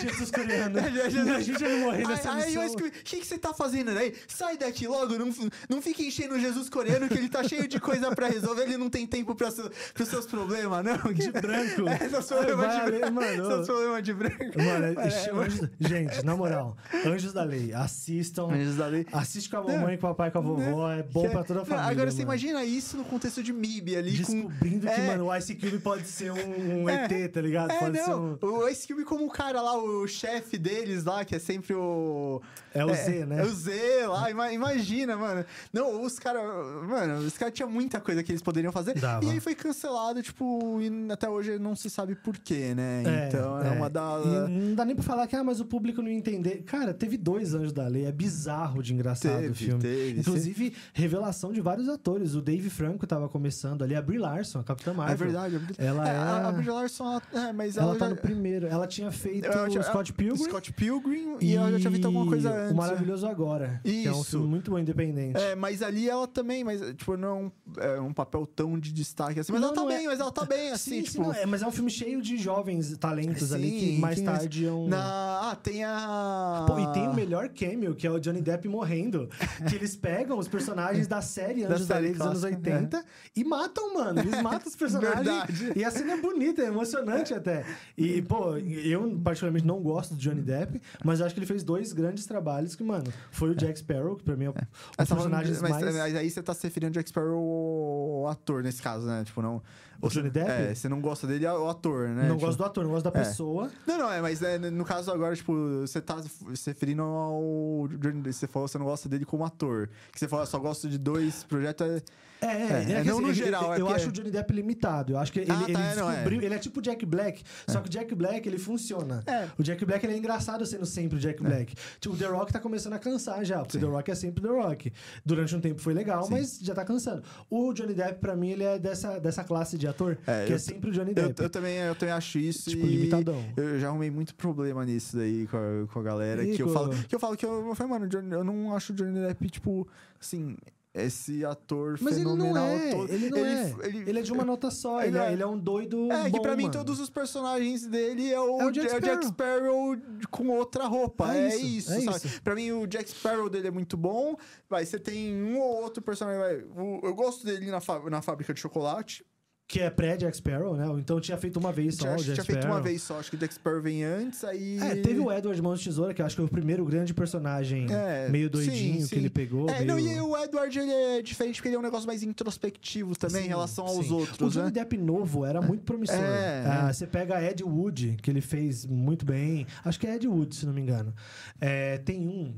[0.00, 0.78] Jesus coreano.
[0.78, 2.64] A gente vai morrer nessa Aí, aí o missão.
[2.66, 4.14] Ice Cube, o que, que você tá fazendo aí?
[4.28, 5.30] Sai daqui logo, não,
[5.68, 8.76] não fique enchendo o Jesus coreano, que ele tá cheio de coisa pra resolver, ele
[8.76, 9.50] não tem tempo pra
[9.94, 11.12] pros seus problemas, não.
[11.12, 11.88] De branco.
[11.88, 13.12] É, seus Ai, problemas vai de ali, branco.
[13.14, 13.46] mano.
[13.46, 14.58] Seus problemas de branco.
[14.58, 18.48] Mano, é- Mano, é- Anjos- gente, na moral, Anjos da Lei, assistam.
[18.50, 19.06] Anjos da Lei.
[19.12, 21.60] Assiste com a mamãe, com o papai, com a vovó, é bom Que- pra toda
[21.60, 21.90] a não, família.
[21.90, 22.30] Agora você mano.
[22.30, 24.92] imagina isso no contexto de MIB ali Descobrindo com...
[24.94, 27.04] que, é, mano, o Ice Cube pode ser um, um É.
[27.04, 27.70] ET, tá ligado?
[27.70, 28.46] É, pode ser não, um.
[28.46, 32.40] o Ice Cube como o cara lá, o chefe deles lá, que é sempre o...
[32.72, 33.40] É o Z, né?
[33.40, 35.44] É o Z lá, ima- imagina, mano.
[35.72, 36.42] Não, os caras,
[36.88, 38.94] mano, os caras tinham muita coisa que eles poderiam fazer.
[38.98, 39.24] Dava.
[39.24, 43.02] E aí foi cancelado, tipo, e até hoje não se sabe por quê, né?
[43.06, 43.70] É, então é, é.
[43.72, 44.20] uma da...
[44.24, 46.62] E não dá nem pra falar que, ah, mas o público não ia entender.
[46.64, 48.04] Cara, teve dois Anjos da Lei.
[48.06, 49.80] É bizarro de engraçado Teve, o filme.
[49.82, 52.34] teve, Inclusive, revelação de vários atores.
[52.34, 53.94] O Dave Franco tava começando ali.
[53.94, 55.14] A Brie Larson, a Capitã Marvel.
[55.14, 55.56] É verdade.
[55.56, 58.08] a Bri- Ela é, é- A, a Brie Larson, ela- é, mas ela, Ela tá
[58.08, 58.66] já- no primeiro.
[58.66, 60.44] Ela tinha feito ela já- o Scott Pilgrim.
[60.44, 62.72] Scott Pilgrim e, ela já tinha feito alguma coisa antes.
[62.72, 63.80] O Maravilhoso Agora.
[63.84, 64.30] Que é um Isso.
[64.30, 65.38] filme muito bom, independente.
[65.38, 68.92] É, mas ali ela também, mas, tipo, não é um, é um papel tão de
[68.92, 69.52] destaque assim.
[69.52, 70.08] Mas Não, ela tá não bem, é.
[70.08, 71.32] mas ela tá bem, assim, sim, tipo.
[71.32, 74.64] sim, é, mas é um filme cheio de jovens talentos ali que Sim, mais tarde
[74.64, 74.88] iam.
[74.88, 75.50] Na...
[75.50, 76.64] Ah, tem a.
[76.66, 79.28] Pô, e tem o melhor cameo, que é o Johnny Depp morrendo.
[79.68, 83.04] que eles pegam os personagens da série Anjos da série Lei dos anos clássica, 80
[83.36, 84.20] e matam, mano.
[84.20, 85.26] Eles matam os personagens.
[85.26, 85.72] Verdade.
[85.76, 87.64] E a cena é bonita, é emocionante até.
[87.96, 91.62] E, pô, eu particularmente não gosto do Johnny Depp, mas eu acho que ele fez
[91.62, 95.60] dois grandes trabalhos que, mano, foi o Jack Sparrow, que pra mim é um dos
[95.70, 99.24] Mas, aí você tá se referindo ao Jack Sparrow, o ator, nesse caso, né?
[99.24, 99.62] Tipo, não.
[100.02, 100.50] O Johnny Depp?
[100.50, 102.22] É, você não gosta dele, é o ator, né?
[102.28, 103.24] Não Tipo, gosto do ator, não gosto da É.
[103.24, 103.70] pessoa.
[103.86, 106.16] Não, não, é, mas é, no caso agora, tipo, você tá
[106.54, 108.32] se referindo ao Johnny Depp.
[108.32, 109.88] Você falou que você não gosta dele como ator.
[110.12, 111.86] Que você falou, só gosto de dois projetos.
[111.86, 112.02] é-
[112.42, 114.50] É, é, É, é é não assim, no geral, Eu, é acho o Johnny Depp
[114.54, 115.12] limitado.
[115.12, 115.94] Eu acho que ele, Ah, ele tá, é, é.
[115.94, 116.40] descobriu.
[116.40, 119.22] Ele é tipo o Jack Black, só que o Jack Black ele funciona.
[119.26, 119.46] É.
[119.58, 121.74] O Jack Black ele é engraçado sendo sempre o Jack Black.
[122.00, 123.84] Tipo, o The Rock tá começando a cansar já, porque Sim.
[123.84, 124.90] o The Rock é sempre o The Rock.
[125.22, 126.30] Durante um tempo foi legal, Sim.
[126.32, 127.22] mas já tá cansando.
[127.50, 130.56] O Johnny Depp, pra mim, ele é dessa, dessa classe de ator, É, que eu-
[130.56, 131.42] é sempre o Johnny Eu, Depp.
[131.42, 132.70] eu também, eu também acho isso.
[132.70, 133.44] Tipo, e limitadão.
[133.56, 136.42] Eu já arrumei muito problema nisso daí com a, com a galera.
[136.44, 138.74] E que, eu falo, que eu falo que eu, eu falei, mano, Johnny- eu não
[138.74, 139.86] acho o Johnny Depp, tipo,
[140.20, 140.56] assim,
[140.92, 143.12] esse ator Mas ele não fenomenal é, todo.
[143.12, 143.74] ele não é.
[144.08, 146.24] Ele, é de uma nota só, ele, ele é, é- ele é um doido É,
[146.24, 146.74] que bom, pra mim mano.
[146.74, 149.96] todos os personagens dele é o, É o Jack o Jack Sparrow
[150.32, 151.32] com outra roupa.
[151.32, 152.26] É É, isso, isso, é sabe?
[152.26, 152.42] isso.
[152.42, 154.34] Pra mim o Jack Sparrow dele é muito bom.
[154.68, 156.40] Vai, você tem um ou outro personagem.
[156.40, 156.64] Vai,
[157.04, 157.78] eu gosto dele na,
[158.10, 159.24] na fábrica de chocolate.
[159.72, 160.84] Que é pré-Jack Sparrow, né?
[160.98, 162.76] Então tinha feito uma vez só tinha o Jack tinha feito Sparrow.
[162.76, 163.20] uma vez só.
[163.20, 164.78] Acho que o Jack Sparrow vem antes, aí.
[164.80, 167.14] É, teve o Edward Mãos de Tesoura, que eu acho que foi o primeiro grande
[167.14, 169.16] personagem É, meio doidinho sim, que sim.
[169.16, 169.70] ele pegou.
[169.70, 172.24] É, não, meio- e o Edward ele é diferente porque ele é um negócio mais
[172.24, 174.70] introspectivo também Sim, em relação aos outros, O Johnny né?
[174.72, 176.16] Depp novo era muito promissor.
[176.16, 176.92] É, Ah, é.
[176.92, 179.68] Você pega Ed Wood, que ele fez muito bem.
[179.84, 181.14] Acho que é Ed Wood, se não me engano.
[181.60, 182.54] É, tem um.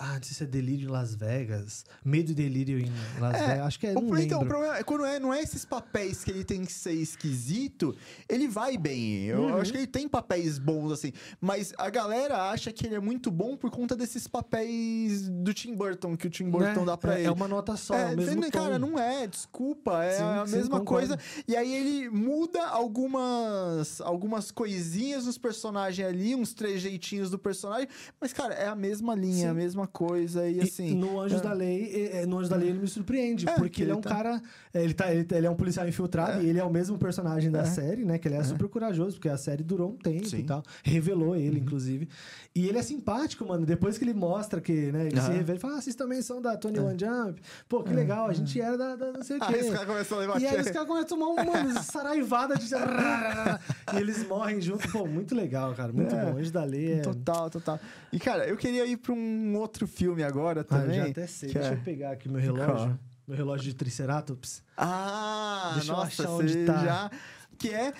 [0.00, 1.84] Ah, não sei se é Delírio em Las Vegas.
[2.04, 3.66] Medo e Delírio em Las É, Vegas.
[3.66, 6.22] Acho que é, O não então, o problema é quando é, não é esses papéis
[6.22, 7.96] que ele tem que ser esquisito,
[8.28, 9.24] ele vai bem.
[9.24, 9.48] Eu, Uhum.
[9.50, 11.12] eu acho que ele tem papéis bons, assim.
[11.40, 15.74] Mas a galera acha que ele é muito bom por conta desses papéis do Tim
[15.74, 17.26] Burton, que o Tim Burton É, dá pra é, ele.
[17.26, 18.86] É uma nota só, é, o mesmo dizendo, cara, tom.
[18.86, 21.08] não é, desculpa, é Sim, a sim, mesma concordo.
[21.16, 21.18] coisa.
[21.48, 27.88] E aí ele muda algumas algumas coisinhas nos personagens ali, uns trejeitinhos do personagem,
[28.20, 29.48] mas cara, é a mesma linha, Sim.
[29.48, 30.94] a mesma coisa e, E assim.
[30.94, 31.42] no Anjos é.
[31.42, 33.90] da Lei, é, é, no Anjos da Lei ele me surpreende, É, porque que ele
[33.90, 34.42] é ele um tá- cara.
[34.72, 37.50] é, Ele, tá, ele, ele é um policial infiltrado e ele é o mesmo personagem
[37.50, 37.64] da É.
[37.64, 38.18] série, né?
[38.18, 38.44] Que ele é, É.
[38.44, 40.36] super corajoso, porque a série durou um tempo Sim.
[40.36, 40.42] Uhum.
[40.42, 40.62] e tal.
[40.84, 42.08] Revelou ele, inclusive.
[42.54, 43.64] E ele é simpático, mano.
[43.66, 45.06] Depois que ele mostra que, né?
[45.06, 45.36] Ele se Aham.
[45.36, 47.40] revela e fala: ah, vocês também são da Tony One Jump.
[47.68, 49.54] Pô, que legal, a gente era da, da não sei o quê.
[49.54, 51.82] Aí os caras começam a levar E aí os caras começam a tomar uma mano,
[51.82, 52.68] saraivada de.
[53.94, 54.88] e eles morrem junto.
[54.90, 55.92] Pô, muito legal, cara.
[55.92, 56.24] Muito É.
[56.24, 56.38] bom.
[56.38, 56.98] Anjos da Lei é.
[57.00, 57.78] Total, total.
[58.12, 60.96] E, cara, eu queria ir pra um outro filme agora Ah, eu também.
[61.00, 61.52] já até sei.
[61.52, 62.66] Deixa é- eu pegar aqui meu relógio.
[62.74, 62.98] Qual?
[63.26, 64.62] Meu relógio de Triceratops.
[64.76, 66.84] Ah, Deixa eu nossa, achar onde tá.
[66.84, 67.10] já...
[67.58, 67.92] Que é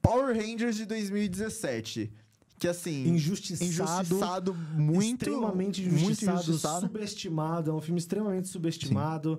[0.00, 2.10] Power Rangers de 2017.
[2.58, 3.06] Que, assim...
[3.08, 3.68] Injustiçado.
[3.68, 5.24] Injustiçado muito...
[5.24, 6.80] extremamente muito injustiçado, injustiçado.
[6.86, 7.70] subestimado.
[7.70, 9.38] É um filme extremamente subestimado.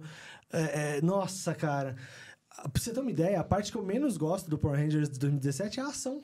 [0.53, 1.95] É, é, nossa, cara.
[2.55, 5.17] Pra você ter uma ideia, a parte que eu menos gosto do Power Rangers de
[5.17, 6.21] 2017 é a ação.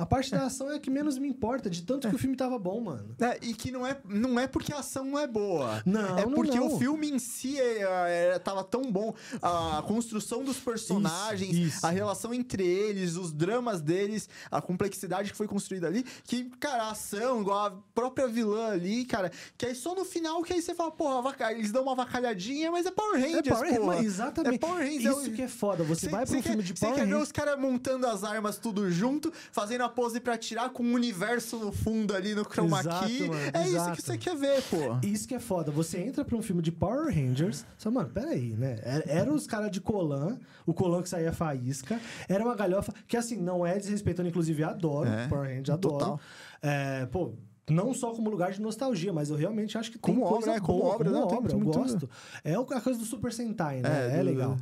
[0.00, 2.34] A parte da ação é a que menos me importa, de tanto que o filme
[2.36, 3.14] tava bom, mano.
[3.20, 5.82] É, e que não é, não é porque a ação não é boa.
[5.84, 6.74] Não, É não, porque não.
[6.74, 9.14] o filme em si é, é, tava tão bom.
[9.42, 11.86] A construção dos personagens, Isso, isso.
[11.86, 16.04] a relação entre eles, os dramas deles, a complexidade que foi construída ali.
[16.24, 19.30] Que, cara, a ação, igual a própria vilã ali, cara.
[19.58, 22.70] Que aí só no final que aí você fala, porra, vaca- eles dão uma vacalhadinha,
[22.70, 24.02] mas é Power Rangers, É Power Rangers, porra.
[24.02, 24.54] exatamente.
[24.54, 25.04] É Power Rangers.
[25.04, 25.84] é Isso o- que é foda.
[25.84, 27.28] Você vai pra um quer, filme de Você Power quer ver Rangers.
[27.28, 31.58] os caras montando as armas tudo junto, fazendo a pose pra atirar com o universo
[31.58, 33.28] no fundo ali no chroma Exato, key.
[33.28, 33.96] mano, é isso exato.
[33.96, 34.76] que você quer ver, pô.
[35.06, 35.70] Isso que é foda.
[35.72, 37.66] Você entra pra um filme de Power Rangers.
[37.76, 38.78] Só, mano, peraí, né?
[38.82, 42.00] Era, era os caras de Colan, o Colan que saía faísca.
[42.28, 45.98] Era uma galhofa que, assim, não é desrespeitando, inclusive, adoro É, Power Rangers, adoro.
[45.98, 46.20] total.
[46.62, 47.34] É, pô.
[47.68, 50.52] Não só como lugar de nostalgia, mas eu realmente acho que tem Como obra, coisa
[50.54, 50.60] né?
[50.60, 52.10] Como boa, obra, como não, tem obra, eu muito- gosto.
[52.42, 53.88] É a coisa do Super Sentai, né?
[54.14, 54.56] É, É, legal.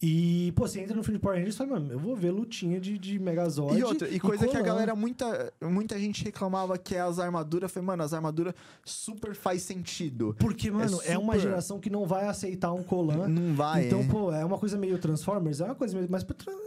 [0.00, 2.30] E, pô, você entra no filme de Power Rangers e fala, mano, eu vou ver
[2.30, 6.76] lutinha de, de Megazord E outra, e coisa que a galera, muita, muita gente reclamava
[6.78, 7.70] que é as armaduras.
[7.70, 10.34] Foi, mano, as armaduras super faz sentido.
[10.38, 13.28] Porque, mano, é, uma super- geração que não vai aceitar um Colan.
[13.28, 13.86] Não vai.
[13.86, 14.04] Então, é.
[14.08, 16.08] pô, é uma coisa meio Transformers, é uma coisa meio.
[16.10, 16.24] Mas,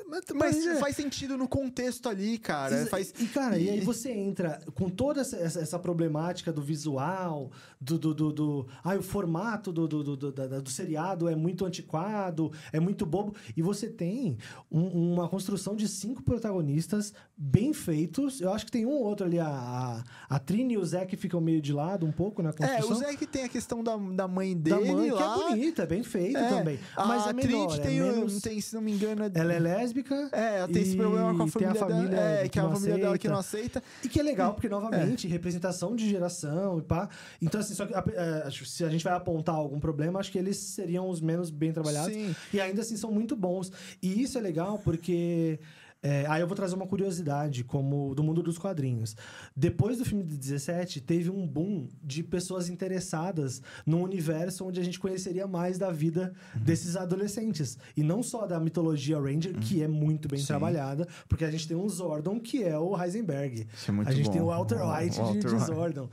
[0.08, 2.76] mas, Mas é- faz sentido no contexto ali, cara.
[2.76, 3.14] Exa- Faz...
[3.20, 7.98] E, cara, e aí você entra com toda essa, essa, essa problemática do visual, do.
[7.98, 11.66] do, do, do- ai, o formato do, do, do, do, da- do seriado é muito
[11.66, 13.34] antiquado, é muito bobo.
[13.56, 14.38] E você tem
[14.70, 18.42] um- uma construção de cinco protagonistas bem feitos.
[18.42, 20.04] Eu acho que tem um ou outro ali, a, a,
[20.36, 22.92] a Trini e o Zé que ficam meio de lado um pouco na É, construção.
[22.92, 25.18] o Zé que tem a questão da, da mãe da dele mãe, lá.
[25.18, 26.80] que é bonita, é bem feito É, também.
[26.98, 28.42] Mas a é menor, Trinity é tem, um- menos...
[28.42, 30.30] tem, se não me engano, é- Ela é lésbica.
[30.34, 32.22] É, ela tem esse problema com a família, a família dela.
[32.44, 33.32] É, que é a família dela que aceita.
[33.34, 33.84] não aceita.
[34.04, 35.28] E que é legal, porque, novamente,
[35.68, 37.09] representação de geração e pá.
[37.41, 40.57] Então, assim, só que, é, se a gente vai apontar algum problema, acho que eles
[40.57, 42.13] seriam os menos bem trabalhados.
[42.13, 42.36] Sim.
[42.53, 43.72] E ainda assim são muito bons.
[44.01, 45.59] E isso é legal porque.
[46.02, 49.16] É, aí eu vou trazer uma curiosidade, como do mundo dos quadrinhos.
[49.56, 54.84] Depois do filme de 17, teve um boom de pessoas interessadas num universo onde a
[54.84, 56.62] gente conheceria mais da vida Uhum.
[56.62, 57.78] desses adolescentes.
[57.95, 60.41] E não só da mitologia Ranger, que é muito bem Uhum.
[60.41, 60.48] Sim.
[60.48, 63.68] trabalhada, porque a gente tem um Zordon, que é o Heisenberg.
[63.74, 64.32] Isso é muito a gente bom.
[64.32, 65.60] tem o Walter White de- de.
[65.66, 66.10] Zordon.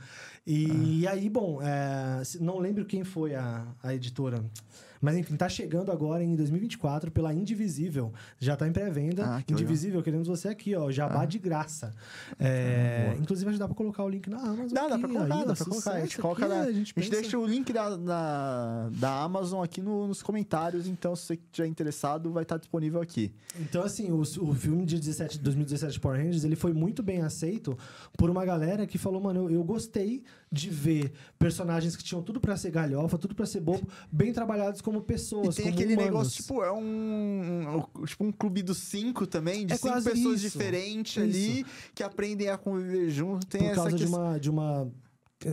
[0.47, 4.43] E, aí, bom, é, não lembro quem foi a, a editora.
[5.05, 8.11] Mas enfim, tá chegando agora em 2024 pela Indivisível.
[8.39, 9.23] Já tá em pré-venda.
[9.37, 10.89] Ah, que Indivisível, queremos você aqui, ó.
[10.89, 11.93] Jabá de graça.
[12.39, 13.21] É, boa.
[13.21, 14.67] inclusive, acho que dá pra colocar o link na Amazon.
[14.73, 15.91] Dá, dá aqui, pra colocar, aí, dá pra colocar.
[15.91, 19.21] A gente coloca na- a A gente, gente pensa- deixa o link da, da, da
[19.23, 23.31] Amazon aqui no- nos comentários, então se você estiver interessado, vai estar disponível aqui.
[23.59, 27.21] Então, assim, o, o filme de 17, 2017 de Power Rangers, ele foi muito bem
[27.21, 27.77] aceito
[28.17, 32.39] por uma galera que falou, mano, eu, eu gostei de ver personagens que tinham tudo
[32.39, 35.93] pra ser galhofa, tudo pra ser bobo, bem trabalhados como E pessoas, tem como aquele
[35.93, 36.11] humanos.
[36.11, 40.41] negócio, tipo, é um, um- Tipo um clube dos cinco também, de É cinco pessoas
[40.41, 40.57] isso.
[40.57, 43.45] diferentes ali que aprendem a conviver junto.
[43.47, 44.91] Tem por essa causa de uma, de uma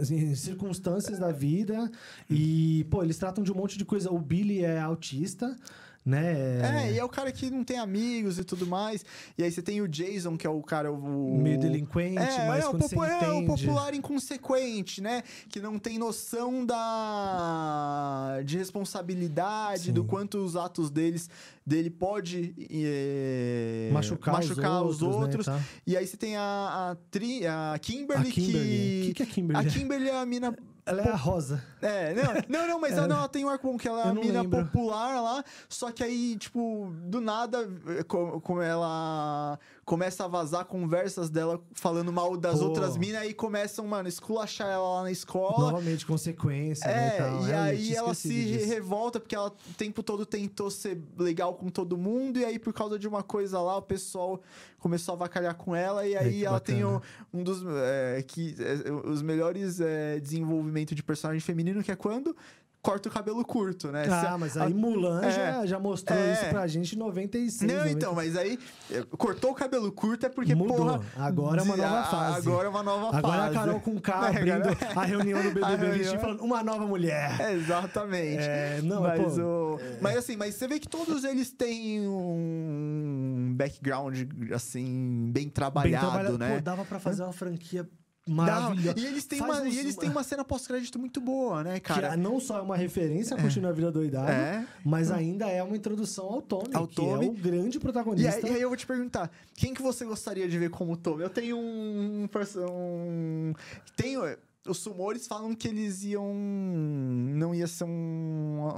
[0.01, 1.91] assim, circunstâncias da vida.
[2.31, 4.11] E, pô, eles tratam de um monte de coisa.
[4.11, 5.57] O Billy é autista,
[6.05, 6.87] né?
[6.89, 9.05] É, e é o cara que não tem amigos e tudo mais.
[9.39, 10.93] E aí você tem o Jason, que é o cara.
[10.93, 11.39] O...
[11.41, 13.47] Meio delinquente, É, mas é, o você popu- é, o entende...
[13.47, 15.23] popular inconsequente, né?
[15.49, 19.93] Que não tem noção da de responsabilidade, Sim.
[19.93, 21.29] do quanto os atos deles
[21.65, 25.47] dele pode eh, Machucar, machucar os outros.
[25.47, 25.61] né, tá?
[25.87, 28.69] E aí você tem a, a, Tri, a Kimberly, A Kimberly.
[28.69, 29.03] que.
[29.03, 29.69] O que, que é Kimberly?
[29.69, 30.57] A Kimberly é a mina.
[30.85, 31.63] Ela é a rosa.
[31.81, 34.15] É, não, não, não mas ela, não, ela tem um arco que ela é a
[34.15, 34.65] mina lembro.
[34.65, 37.69] popular lá, só que aí, tipo, do nada,
[37.99, 42.67] eh, co- como ela começa a vazar conversas dela falando mal das Pô.
[42.67, 45.73] outras minas, aí começam, mano, esculachar ela lá na escola.
[45.73, 47.09] Novamente, consequência, né?
[47.09, 47.47] É, tal.
[47.47, 48.67] e É, aí ela se disso.
[48.69, 52.73] revolta porque ela o tempo todo tentou ser legal com todo mundo, e aí por
[52.73, 54.41] causa de uma coisa lá, o pessoal
[54.79, 57.03] começou a avacalhar com ela, e aí que ela tem bacana.
[57.33, 61.97] um, um dos é, que, é, os melhores é, desenvolvimento de personagem feminino, que é
[61.97, 62.37] quando
[62.83, 64.05] corta o cabelo curto, né?
[64.11, 66.33] Ah, a- mas a- aí Mulan é, já, já mostrou é.
[66.33, 67.71] isso pra gente em 96.
[67.71, 67.97] Não, 90.
[67.97, 68.59] então, mas aí
[68.91, 70.77] é, cortou o cabelo curto é porque, Mudou.
[70.79, 71.01] porra...
[71.17, 72.49] Agora é uma nova a- fase.
[72.49, 73.57] Agora é uma nova Agora fase.
[73.57, 76.63] a Carol com K É, abrindo agora- a reunião do A BBB reunião- falando uma
[76.65, 77.41] nova mulher.
[77.41, 78.43] É, exatamente.
[78.43, 79.79] É, não, mas, pô, o...
[80.01, 84.19] mas assim, mas você vê que todos eles têm um background,
[84.53, 86.39] assim, bem Bem trabalhado, trabalhado.
[86.39, 86.55] né?
[86.57, 87.89] Pô, dava pra fazer uma franquia.
[88.27, 88.99] Maravilhosa.
[88.99, 91.81] E eles têm, Faz uma, uns- e eles têm uma cena pós-crédito muito boa, né,
[91.81, 92.17] Que é cara?
[92.17, 94.67] não só é uma referência a Continua a Vida Doidado, É.
[94.85, 97.27] mas ainda é uma introdução ao Tommy, Ao que Tommy.
[97.27, 98.47] é o grande E protagonista.
[98.47, 101.23] aí, e aí eu vou te perguntar, quem que você gostaria de ver como Tommy?
[101.23, 102.29] Eu tenho um...
[102.69, 103.53] um
[103.97, 104.23] tenho...
[104.65, 106.33] Os sumores falam que eles iam...
[106.33, 107.89] Não ia ser um...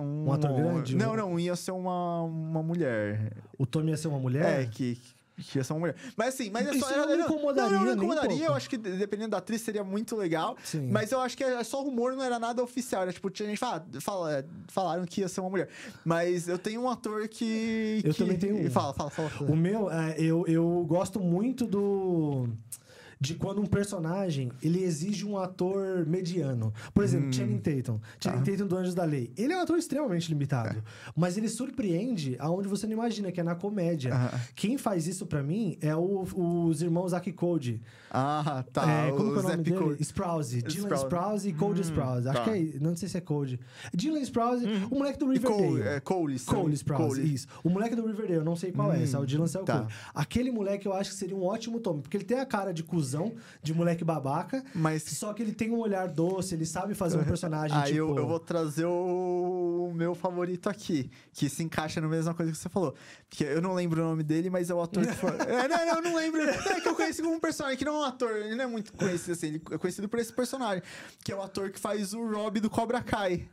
[0.01, 0.97] Um, Um ator grande?
[0.97, 3.34] Não, não, ia ser uma, uma mulher.
[3.59, 4.62] O Tommy ia ser uma mulher?
[4.62, 4.99] É, que...
[5.37, 5.97] que ia ser uma mulher.
[6.16, 6.97] Mas assim, mas é Isso só.
[6.97, 8.47] não me incomodaria Não, não me incomodaria.
[8.47, 10.57] eu acho que dependendo da atriz seria muito legal.
[10.64, 10.89] Sim.
[10.91, 13.03] Mas eu acho que é só rumor, não era nada oficial.
[13.03, 15.68] Era tipo, tinha gente fala, fala, falaram que ia ser uma mulher.
[16.05, 18.01] Mas eu tenho um ator que.
[18.05, 18.70] Eu que- também tenho um.
[18.70, 19.51] Fala, fala, fala.
[19.51, 22.49] O meu, é, eu, eu gosto muito do.
[23.24, 26.72] De quando um personagem ele exige um ator mediano.
[26.92, 27.98] Por exemplo, Channing Tatum.
[28.20, 29.32] Channing Tatum do Anjos da Lei.
[29.36, 30.82] Ele é um ator extremamente limitado.
[31.16, 34.14] Mas ele surpreende aonde você não imagina, que é na comédia.
[34.14, 34.40] Aham.
[34.55, 36.22] Quem faz isso pra mim é o-
[36.68, 37.80] os irmãos Zack Code.
[38.16, 38.89] Ah, tá.
[38.89, 39.77] é, como é o Zé nome dele?
[39.77, 40.03] Picot.
[40.03, 40.62] Sprouse.
[40.62, 41.05] Dylan Sprouse.
[41.05, 42.28] Sprouse e Code Sprouse.
[42.28, 42.45] Acho tá.
[42.45, 42.78] que é.
[42.81, 43.59] Não sei se é Code.
[43.93, 45.66] Dylan Sprouse, o moleque do Riverdale.
[45.66, 47.35] Cole, é, Cole, Cole Sprouse, Cole.
[47.35, 47.49] isso.
[47.65, 49.81] O moleque do Riverdale, eu não sei qual é, esse é o Dylan Cell tá.
[49.81, 49.93] Cole.
[50.15, 52.82] Aquele moleque eu acho que seria um ótimo Tommy, porque ele tem a cara de
[52.85, 57.19] cuzão, de moleque babaca, Mas- só que ele tem um olhar doce, ele sabe fazer
[57.19, 57.99] um personagem Aí tipo...
[57.99, 62.53] eu, eu vou trazer o, o meu favorito aqui, que se encaixa na mesma coisa
[62.53, 62.95] que você falou.
[63.28, 65.31] Porque eu não lembro o nome dele, mas é o ator que foi.
[65.31, 66.43] É, não, não, eu não lembro.
[66.43, 68.66] É que eu conheci como um personagem, que não é um ator, ele não é
[68.66, 70.82] muito conhecido assim, ele é conhecido por esse personagem,
[71.24, 73.48] que é o ator que faz o Rob do Cobra Kai.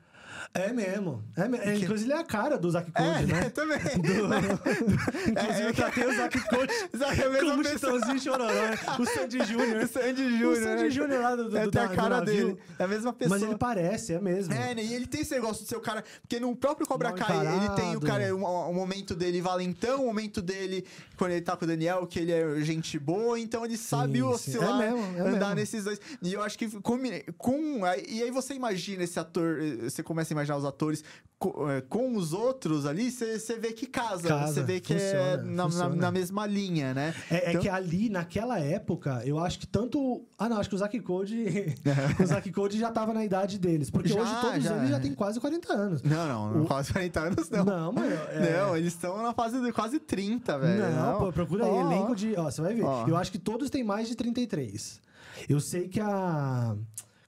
[0.54, 1.24] É mesmo.
[1.38, 3.50] É, me- é, inclusive ele é a cara do Zack Code, é, né?
[3.56, 3.78] também.
[5.32, 7.64] Inclusive eu tratei o Zack Code Zack é a mesma como.
[7.64, 8.78] Chitãozinho Chororó, né?
[9.00, 9.84] O Sandy Júnior.
[9.84, 10.56] O Sandy O Júnior.
[10.58, 10.90] Sandy né?
[10.90, 12.58] Júnior lá do, do, É, do, tem a da- cara do dele.
[12.78, 13.40] É a mesma pessoa.
[13.40, 14.54] Mas ele parece, é mesmo.
[14.54, 14.84] É, né?
[14.84, 16.04] E ele tem esse negócio de ser o cara.
[16.22, 20.08] Porque no próprio Cobra Kai, ele tem o cara, um, um momento dele valentão, um
[20.08, 20.86] momento dele
[21.18, 24.24] quando ele tá com o Daniel, que ele é gente boa, então ele sabe Sim,
[24.24, 25.56] oscilar, É mesmo, é andar mesmo.
[25.56, 26.00] nesses dois.
[26.22, 27.00] E eu acho que com,
[27.38, 27.82] com.
[28.08, 31.04] E aí você imagina esse ator, eh, você começa a imaginar os atores
[31.44, 35.52] eh, com, os outros ali, você, vê que casa, você vê que é funciona, na,
[35.52, 35.96] na- funciona.
[35.96, 37.16] na mesma linha, né?
[37.32, 40.24] É, é Então- que ali, naquela época, eu acho que tanto.
[40.38, 41.46] Ah, não, acho que o Zack Code.
[42.22, 43.90] o Zack Code já tava na idade deles.
[43.90, 44.78] Porque Já, hoje todos já.
[44.78, 46.04] eles já têm quase 40 anos.
[46.04, 47.66] Não, não, não O- quase 40 anos, não.
[47.66, 48.14] Não, mano.
[48.30, 50.92] é- Não, eles estão na fase de quase 30, velho.
[50.96, 52.36] Não, pô, procura aí, Ó, elenco de.
[52.38, 52.84] Ó, você vai ver.
[52.84, 53.08] Ó.
[53.08, 55.02] Eu acho que todos têm mais de 33.
[55.50, 56.76] Eu sei que a.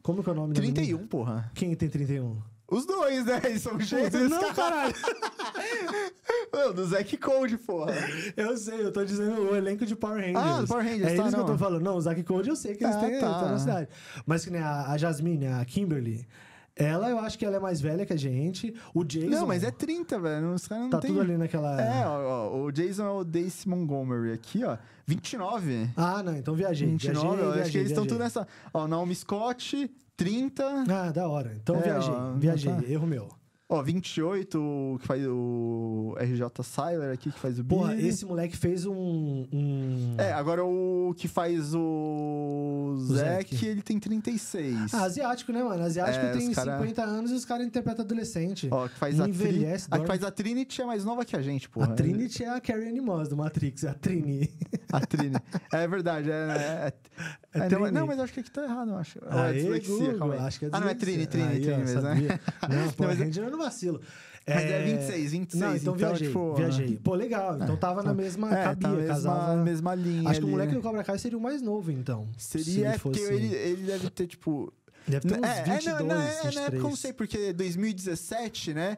[0.03, 0.75] Como que é o nome da menina?
[0.81, 1.49] 31, porra.
[1.55, 2.37] Quem tem 31?
[2.73, 3.41] Os dois, né?
[3.45, 4.29] Eles são gêmeos.
[4.29, 4.93] Não, caralho.
[6.51, 7.93] Não, do Zack Code, porra.
[8.35, 10.37] Eu sei, eu tô dizendo o elenco de Power Rangers.
[10.37, 11.57] Ah, Power Rangers, É tá, eles que eu tô não.
[11.59, 11.83] falando.
[11.83, 13.39] Não, o Zack Code eu sei que eles Ah, têm tá.
[13.41, 13.87] tá na cidade.
[14.25, 16.25] Mas que nem a, a Jasmine, a Kimberly,
[16.75, 18.73] ela eu acho que ela é mais velha que a gente.
[18.93, 19.29] O Jason.
[19.29, 20.53] Não, mas é 30, velho.
[20.53, 21.11] Os caras não Tá tem...
[21.11, 21.79] tudo ali naquela.
[21.81, 24.77] É, ó, ó, o Jason é o Dace Montgomery aqui, ó.
[25.05, 25.89] 29.
[25.97, 26.87] Ah, não, então viajei.
[26.87, 28.17] 29, viajei, ó, acho viajei, que eles estão viajei.
[28.17, 28.47] tudo nessa.
[28.73, 29.91] Ó, Naomi Scott,
[30.23, 30.83] 30.
[30.89, 31.55] Ah, da hora.
[31.61, 32.71] Então É, viajei, ó, viajei.
[32.73, 32.83] tá.
[32.87, 33.27] Erro meu.
[33.69, 38.07] Ó, 28, o que faz o RJ Siler aqui, que faz o Porra, Billy.
[38.09, 38.93] esse moleque fez um.
[39.51, 40.15] um...
[40.19, 43.65] É, agora o que faz o Zack, Zack.
[43.65, 44.93] ele tem 36.
[44.93, 45.83] Ah, asiático, né, mano?
[45.83, 48.67] Asiático É, tem cara- 50 anos e os caras interpretam adolescente.
[48.69, 49.31] Ó, que faz a, Tri...
[49.31, 51.87] Envelhece, a que faz a Trinity é mais nova que a gente, porra.
[51.87, 54.51] a Trinity é a Carrie Ann Moss do Matrix, é a Trini.
[54.91, 55.37] A Trini.
[55.71, 56.33] É verdade, é.
[56.33, 56.93] é,
[57.53, 57.91] É é Trini.
[57.91, 59.19] não, mas acho que aqui tá errado, eu acho.
[59.23, 60.39] Ou é Aê, dislexia, calma aí.
[60.41, 61.27] acho que é Ah, não, é Trini, dislexia.
[61.27, 62.27] Trini, Aí, Trini ó, mesmo, sabia?
[62.29, 62.39] né?
[62.69, 64.01] Não, pô, mas é- Ranger eu não vacilo.
[64.45, 66.97] Mas é 26, 26, Não, então, então, viajei, tipo, viajei.
[67.01, 69.55] Pô, legal, então tava na mesma, É, cabia, tá na mesma, casava...
[69.63, 70.29] mesma linha.
[70.29, 70.77] Acho que o moleque né?
[70.79, 72.27] do Cobra Kai seria o mais novo, então.
[72.37, 74.73] Seria, se é, porque fosse- ele, ele deve ter, tipo.
[75.07, 76.55] Deve ter uns é, 22, é, não, não, é, 23.
[76.55, 78.97] na época eu não sei, porque 2017, né?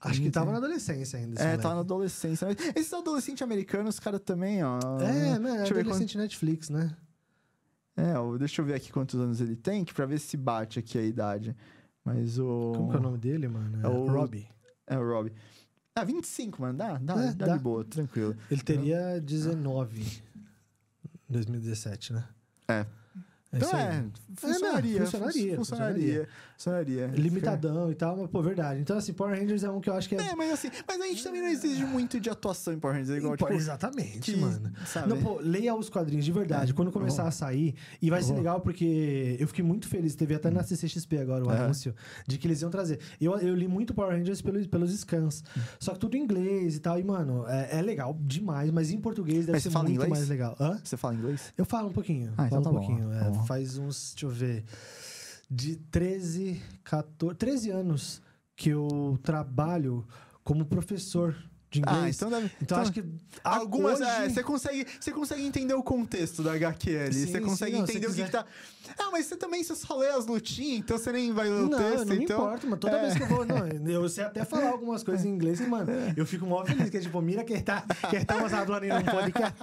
[0.00, 1.40] Acho que tava na adolescência ainda.
[1.40, 1.62] É, moleque.
[1.62, 2.46] tava na adolescência.
[2.46, 4.78] Mas esses adolescentes americanos, os caras também, ó.
[5.00, 5.62] É, né?
[5.68, 6.90] Adolescente Netflix, né?
[7.96, 10.98] É, deixa eu ver aqui quantos anos ele tem, que pra ver se bate aqui
[10.98, 11.56] a idade.
[12.04, 12.72] Mas o.
[12.76, 13.80] Como que é o nome dele, mano?
[13.82, 14.48] É, É o- Robbie.
[14.86, 15.32] É o Rob.
[15.94, 16.76] Ah, 25, mano.
[16.78, 17.56] Dá, dá, É, dá, dá.
[17.56, 18.36] de boa, tranquilo.
[18.50, 22.28] Ele teria 19 em 2017, né?
[22.68, 22.86] É.
[23.56, 24.04] É Então é,
[24.36, 24.98] funcionaria.
[24.98, 26.28] não, funcionaria, fun- Funcionaria.
[26.56, 27.06] Funcionaria.
[27.08, 28.80] Limitadão e tal, mas, pô, verdade.
[28.80, 30.18] Então, assim, Power Rangers é um que eu acho que é.
[30.28, 33.18] É, mas assim, mas a gente também não exige muito de atuação em Power Rangers,
[33.18, 34.72] igual, Pô, tipo, exatamente, que, mano.
[34.86, 35.08] sabe?
[35.08, 36.72] Não, pô, leia os quadrinhos de verdade.
[36.72, 37.28] É, Quando começar vou.
[37.28, 38.38] a sair, e vai ser Vou.
[38.38, 40.14] legal porque eu fiquei muito feliz.
[40.14, 41.58] Teve até na CCXP agora o É.
[41.58, 41.94] anúncio
[42.26, 43.00] de que eles iam trazer.
[43.20, 45.44] Eu, eu li muito Power Rangers pelos, pelos scans.
[45.78, 46.98] Só que tudo em inglês e tal.
[46.98, 49.94] E, mano, é, é legal demais, mas em português deve Mas ser você fala muito
[49.96, 50.10] inglês?
[50.10, 50.56] mais legal.
[50.58, 50.80] Hã?
[50.82, 51.52] Você fala inglês?
[51.56, 52.32] Eu falo um pouquinho.
[52.38, 52.80] Ah, então um tá bom,
[53.46, 54.64] faz uns, deixa eu ver,
[55.50, 58.22] de 13, 14, 13 anos
[58.56, 60.06] que eu trabalho
[60.42, 61.36] como professor
[61.76, 62.04] de inglês.
[62.04, 62.50] Ah, então deve.
[62.60, 63.04] Então, acho que
[63.44, 64.00] Algumas.
[64.00, 67.12] hoje- é, você consegue, você consegue entender o contexto da HQ ali.
[67.14, 68.44] Sim, você sim, consegue não, se entender o que, que tá.
[68.98, 71.68] Ah, mas você também você só lê as lutinhas, então você nem vai ler o
[71.68, 72.06] Não, texto.
[72.06, 72.36] não então...
[72.38, 73.00] importa, mas toda é.
[73.02, 73.44] vez que eu vou.
[73.44, 76.88] Não, eu sei até falar algumas coisas em inglês e, mano, eu fico mó feliz,
[76.90, 79.54] que é tipo, mira que tá, que estamos falando em um podcast.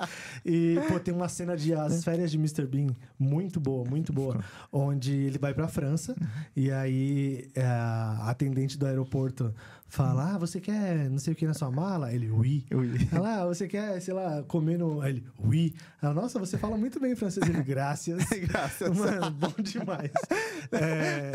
[0.46, 2.66] E, pô, tem uma cena de As Férias de Mr.
[2.66, 2.88] Bean,
[3.18, 6.16] muito boa, muito boa, onde ele vai pra França
[6.56, 9.54] e aí é, a atendente do aeroporto
[9.96, 12.12] fala, ah, você quer não sei o que na sua mala?
[12.12, 12.66] Ele, oui.
[12.72, 13.08] Oui.
[13.12, 15.06] Ela, ah, você quer, sei lá, comer no...
[15.06, 15.76] Ele, oui.
[16.02, 17.48] Ela, nossa, você fala muito bem francês.
[17.48, 18.24] Ele, graças.
[18.48, 18.90] Graças.
[18.98, 20.12] Mano, bom demais.
[20.72, 21.32] É...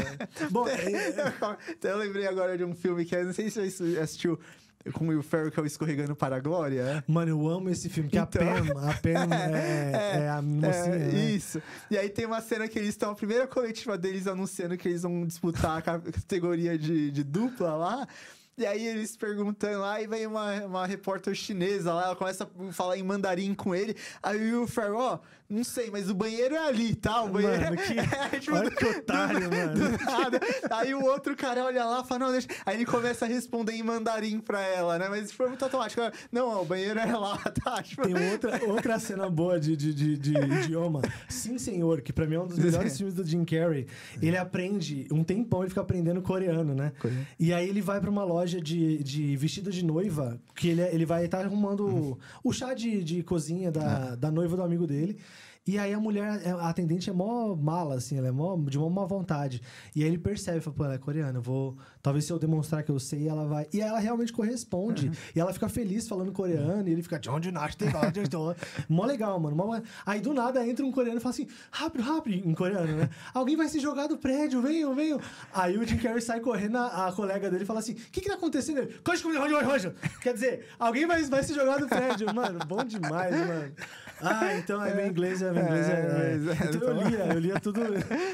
[0.50, 1.08] Bom, é-
[1.70, 4.38] Então eu lembrei agora de um filme que eu não sei se você assistiu
[4.92, 6.80] com o Will Ferrell, que é o Escorregando para a Glória.
[6.80, 7.04] é?
[7.12, 8.42] Mano, eu amo esse filme, que Então.
[8.42, 11.20] a Pam, a Pam é, é a mocinha, É, né?
[11.30, 11.60] Isso.
[11.90, 15.02] E aí tem uma cena que eles estão, a primeira coletiva deles anunciando que eles
[15.02, 18.08] vão disputar a ca- categoria de, de dupla lá.
[18.58, 22.72] E aí eles perguntando lá, e vem uma, uma repórter chinesa lá, ela começa a
[22.72, 23.96] falar em mandarim com ele.
[24.20, 25.18] Aí o Ferro, ó,
[25.50, 27.22] não sei, mas o banheiro é ali, tá?
[27.22, 27.76] O banheiro Mano, é...
[27.86, 27.98] que-
[28.36, 29.74] é, tipo, olha que otário, do- mano.
[29.74, 30.40] do nada.
[30.70, 32.48] Aí o outro cara olha lá e fala, não, deixa.
[32.66, 35.08] Aí ele começa a responder em mandarim pra ela, né?
[35.08, 36.02] Mas foi muito automático.
[36.30, 37.82] Não, ó, o banheiro é lá, tá?
[37.82, 41.00] Tipo, Tem outra, outra cena boa de, de, de, de idioma.
[41.28, 43.86] Sim, senhor, que pra mim é um dos melhores filmes do Jim Carrey.
[44.20, 46.92] Ele aprende, um tempão ele fica aprendendo coreano, né?
[46.98, 47.26] Coreano.
[47.38, 50.94] E aí ele vai pra uma loja de, de vestido de noiva, que ele, é-
[50.94, 54.86] ele vai estar arrumando o- o chá de, de cozinha da, da noiva do amigo
[54.86, 55.18] dele.
[55.68, 58.88] E aí a mulher, a atendente é mó mala, assim, ela é mó, de mó
[58.88, 59.60] má vontade.
[59.94, 61.76] E aí ele percebe, fala, pô, ela é coreana, eu vou...
[62.02, 63.66] Talvez se eu demonstrar que eu sei, ela vai...
[63.72, 65.10] E ela realmente corresponde.
[65.34, 67.18] E ela fica feliz falando coreano, e ele fica...
[67.18, 69.56] "John Jonas, te gosto, te gosto." Mó legal, mano.
[69.56, 69.80] Mó...
[70.06, 73.10] Aí do nada entra um coreano e fala assim, rápido, rápido, em coreano, né?
[73.34, 75.20] Alguém vai se jogar do prédio, venham, venham.
[75.52, 78.28] Aí o Jim Carrey sai correndo, a, a colega dele fala assim, o que que
[78.28, 78.78] tá acontecendo?
[78.78, 78.98] Ele.
[80.22, 82.32] Quer dizer, alguém vai, vai se jogar do prédio.
[82.34, 83.72] Mano, bom demais, mano.
[84.20, 85.88] Ah, então é meu inglês, é meu inglês.
[85.88, 87.80] É, É, mas é, então eu lia, eu lia tudo,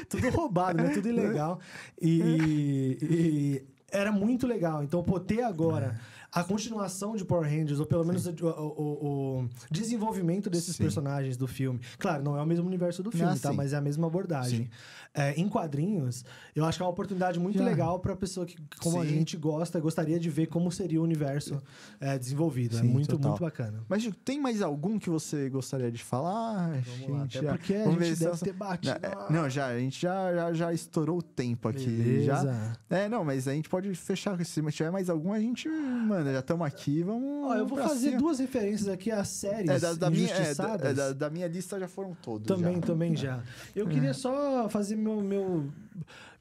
[0.09, 0.89] tudo roubado, né?
[0.89, 1.59] Tudo ilegal.
[2.01, 4.83] E, e era muito legal.
[4.83, 5.99] Então, pô, ter agora
[6.35, 10.83] a continuação de Power Rangers, ou pelo menos o, o- o desenvolvimento desses Sim.
[10.83, 11.79] personagens do filme.
[11.97, 13.51] Claro, não é o mesmo universo do filme, Ah, tá?
[13.51, 13.55] sim.
[13.55, 14.69] Mas é a mesma abordagem.
[15.13, 18.99] É, em quadrinhos, eu acho que é uma oportunidade muito legal pra pessoa que, como
[18.99, 19.11] a Sim.
[19.11, 21.61] gente gosta, gostaria de ver como seria o universo
[22.01, 22.77] é, desenvolvido.
[22.77, 23.31] é muito, total.
[23.31, 23.81] muito bacana.
[23.87, 26.81] Mas, tem mais algum que você gostaria de falar?
[26.99, 28.97] Vamos lá, até já- porque a vamos gente deve essa- ter batido.
[29.01, 31.85] É, Não, já, a gente já, já, já estourou o tempo aqui.
[31.87, 32.25] Beleza.
[32.25, 32.97] Já.
[32.97, 34.35] É, não, mas a gente pode fechar.
[34.43, 37.49] Se tiver mais algum, a gente, mano, já estamos aqui, vamos.
[37.49, 38.19] Ó, eu vou fazer cima.
[38.19, 41.47] duas referências aqui a séries É, da, da minha, é, da, é, da, da minha
[41.47, 42.47] lista já foram todos.
[42.47, 42.81] Também, já.
[42.81, 43.39] também já.
[43.75, 45.65] Eu queria só fazer meu, meu,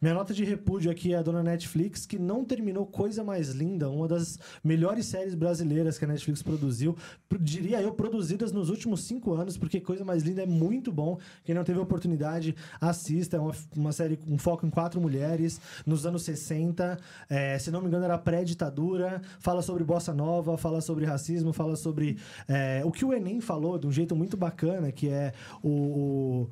[0.00, 4.06] minha nota de repúdio aqui à dona Netflix, que não terminou Coisa Mais Linda, uma
[4.08, 6.96] das melhores séries brasileiras que a Netflix produziu.
[7.28, 11.18] Pro- Diria eu, produzidas nos últimos cinco anos, porque Coisa Mais Linda é muito bom.
[11.44, 13.36] Quem não teve a oportunidade, assista.
[13.36, 16.98] É uma, uma série com foco em quatro mulheres, nos anos 60.
[17.28, 19.20] É, se não me engano, era pré-ditadura.
[19.38, 22.18] Fala sobre bossa nova, fala sobre racismo, fala sobre
[22.48, 26.50] é, o que o Enem falou de um jeito muito bacana, que é o, o,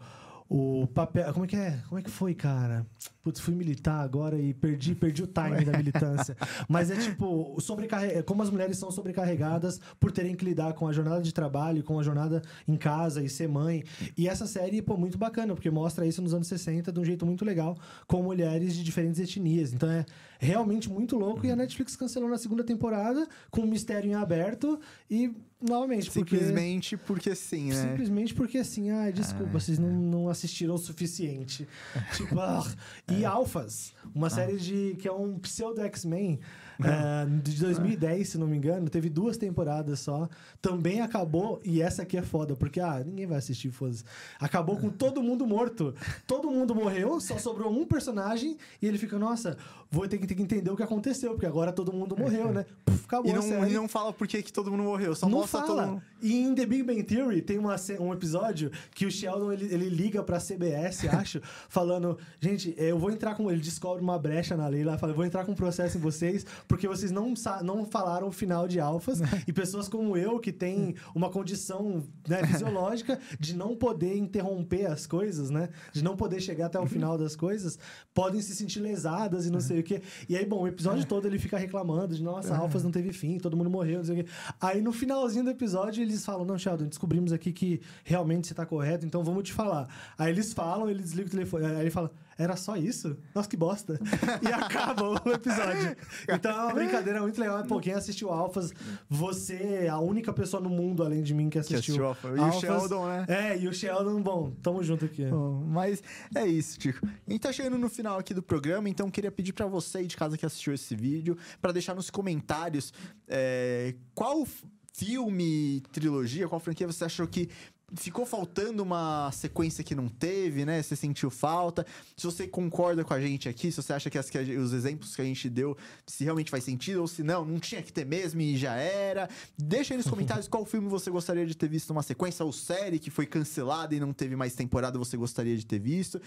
[0.53, 1.33] o papel.
[1.33, 1.79] Como é que é?
[1.89, 2.87] Como é que foi, cara?
[3.23, 6.37] Putz, fui militar agora e perdi, perdi o timing da militância.
[6.69, 8.23] Mas é tipo, sobrecarre...
[8.25, 11.99] como as mulheres são sobrecarregadas por terem que lidar com a jornada de trabalho, com
[11.99, 13.83] a jornada em casa e ser mãe.
[14.15, 17.25] E essa série, pô, muito bacana, porque mostra isso nos anos 60 de um jeito
[17.25, 19.73] muito legal, com mulheres de diferentes etnias.
[19.73, 20.05] Então é
[20.39, 21.47] realmente muito louco.
[21.47, 24.79] E a Netflix cancelou na segunda temporada, com um mistério em aberto.
[25.11, 26.37] E, novamente, porque.
[26.37, 27.91] Simplesmente porque sim, né?
[27.91, 31.69] Simplesmente porque assim, ah, desculpa, vocês não, não assistiram o suficiente.
[32.17, 32.65] tipo, ah,
[33.11, 36.41] e Alphas, uma série de que é um pseudo X-Men
[36.83, 40.29] eh, de 2010, se não me engano, teve duas temporadas só.
[40.61, 44.05] Também acabou, e essa aqui é foda, porque ah, ninguém vai assistir, foda-se.
[44.41, 45.95] Acabou com todo mundo morto.
[46.27, 49.57] Todo mundo morreu, só sobrou um personagem, e ele fica, nossa,
[49.91, 52.65] vou ter que, ter que entender o que aconteceu, porque agora todo mundo morreu, né?
[52.85, 55.39] Puf, acabou E não, e não fala por que, que todo mundo morreu, só Não
[55.39, 55.83] mostra fala.
[55.83, 56.03] todo mundo.
[56.23, 59.89] E em The Big Bang Theory tem uma, um episódio que o Sheldon ele, ele
[59.89, 63.51] liga pra CBS, acho, falando: gente, eu vou entrar com.
[63.51, 66.01] Ele descobre uma brecha na lei lá, fala: eu vou entrar com um processo em
[66.01, 69.21] vocês, porque vocês não, não falaram o final de alfas.
[69.47, 75.07] e pessoas como eu, que tem uma condição né, fisiológica de não poder interromper as
[75.07, 75.69] coisas, né?
[75.93, 77.79] De não poder chegar até o final das coisas,
[78.15, 80.03] podem se sentir lesadas e não sei o quê.
[80.29, 83.39] E aí, bom, o episódio todo ele fica reclamando de nossa, alfas não teve fim,
[83.39, 84.31] todo mundo morreu, não sei o quê.
[84.61, 88.67] Aí no finalzinho do episódio eles falam: Não, Sheldon, descobrimos aqui que realmente você tá
[88.67, 89.89] correto, então vamos te falar.
[90.17, 91.67] Aí eles falam, ele desliga o telefone.
[91.67, 92.11] Aí ele fala:
[92.43, 93.17] Era só isso?
[93.35, 94.01] Nossa, que bosta.
[94.43, 95.97] e acaba o episódio.
[96.29, 97.63] Então é uma brincadeira muito legal.
[97.65, 98.73] Pô, quem assistiu Alphas,
[99.09, 99.55] você
[99.85, 101.79] é a única pessoa no mundo além de mim que assistiu.
[101.79, 102.29] assistiu Alpha.
[102.29, 102.61] E o Alphas.
[102.61, 103.27] Sheldon, né?
[103.29, 105.25] É, e o Sheldon, bom, tamo junto aqui.
[105.27, 106.03] Bom, mas
[106.35, 107.07] é isso, Tico.
[107.07, 110.07] A gente tá chegando no final aqui do programa, então queria pedir pra você aí
[110.07, 112.93] de casa que assistiu esse vídeo, pra deixar nos comentários
[113.29, 114.45] é, qual
[114.93, 117.49] filme, trilogia, qual franquia você achou que
[117.95, 120.83] ficou faltando uma sequência que não teve, né?
[120.83, 121.87] Você sentiu falta.
[122.17, 125.15] Se você concorda com a gente aqui, se você acha que, as, que os exemplos
[125.15, 128.05] que a gente deu, se realmente faz sentido, ou se não, não tinha que ter
[128.05, 129.29] mesmo e já era.
[129.59, 132.99] Deixa aí nos comentários qual filme você gostaria de ter visto uma sequência, ou série
[132.99, 136.21] que foi cancelada e não teve mais temporada, você gostaria de ter visto.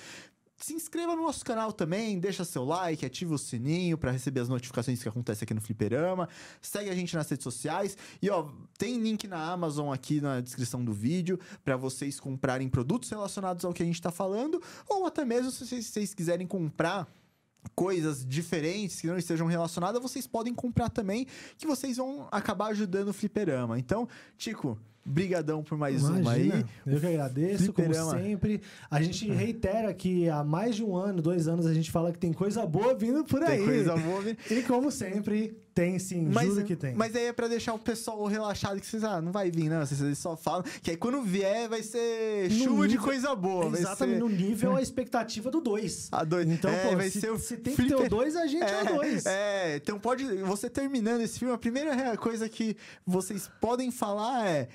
[0.58, 4.48] Se inscreva no nosso canal também, deixa seu like, ativa o sininho para receber as
[4.48, 6.30] notificações que acontecem aqui no Fliperama.
[6.62, 10.84] Segue a gente nas redes sociais e ó, tem link na Amazon aqui na descrição
[10.84, 15.26] do vídeo para vocês comprarem produtos relacionados ao que a gente tá falando ou até
[15.26, 17.06] mesmo se vocês quiserem comprar
[17.76, 21.26] coisas diferentes que não estejam relacionadas, vocês podem comprar também,
[21.58, 23.80] que vocês vão acabar ajudando o Fliperama.
[23.80, 24.08] Então,
[24.38, 26.66] Tico, brigadão por mais Imagina, uma aí.
[26.86, 28.18] Eu que agradeço, como Fliperama.
[28.20, 28.62] sempre.
[28.90, 32.18] A gente reitera que há mais de um ano, dois anos, a gente fala que
[32.18, 33.58] tem coisa boa vindo por aí.
[33.58, 34.22] Tem coisa boa.
[34.22, 34.38] vindo.
[34.50, 36.96] E como sempre, tem sim, Mas, juro que tem.
[36.96, 39.86] mas aí é pra deixar o pessoal relaxado, que vocês, ah, não vai vir, não.
[39.86, 40.64] Vocês só falam.
[40.82, 43.68] Que aí quando vier, vai ser No chuva de nível- coisa boa.
[43.78, 44.20] Exatamente, ser...
[44.24, 46.10] no nível a expectativa do 2.
[46.12, 46.48] A dois.
[46.50, 48.64] Então, É, pô, vai se, ser o se tem que ter o 2, a gente
[48.64, 49.26] é, o 2.
[49.26, 50.24] É, então pode.
[50.44, 52.76] Você terminando esse filme, a primeira coisa que
[53.06, 54.68] vocês podem falar é.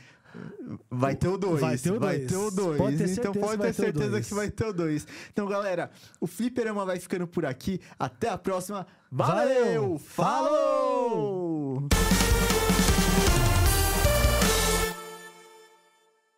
[0.90, 1.60] Vai ter o 2.
[1.60, 2.30] Vai ter o Vai dois.
[2.30, 2.78] ter o 2.
[2.78, 4.28] Pode ter Então certeza pode que vai ter ter o certeza dois.
[4.28, 5.06] que vai ter o 2.
[5.32, 5.90] Então, galera,
[6.20, 7.80] o Fliperama vai ficando por aqui.
[7.98, 8.86] Até a próxima.
[9.10, 9.64] Valeu!
[9.64, 9.98] Valeu!
[9.98, 11.88] Falou!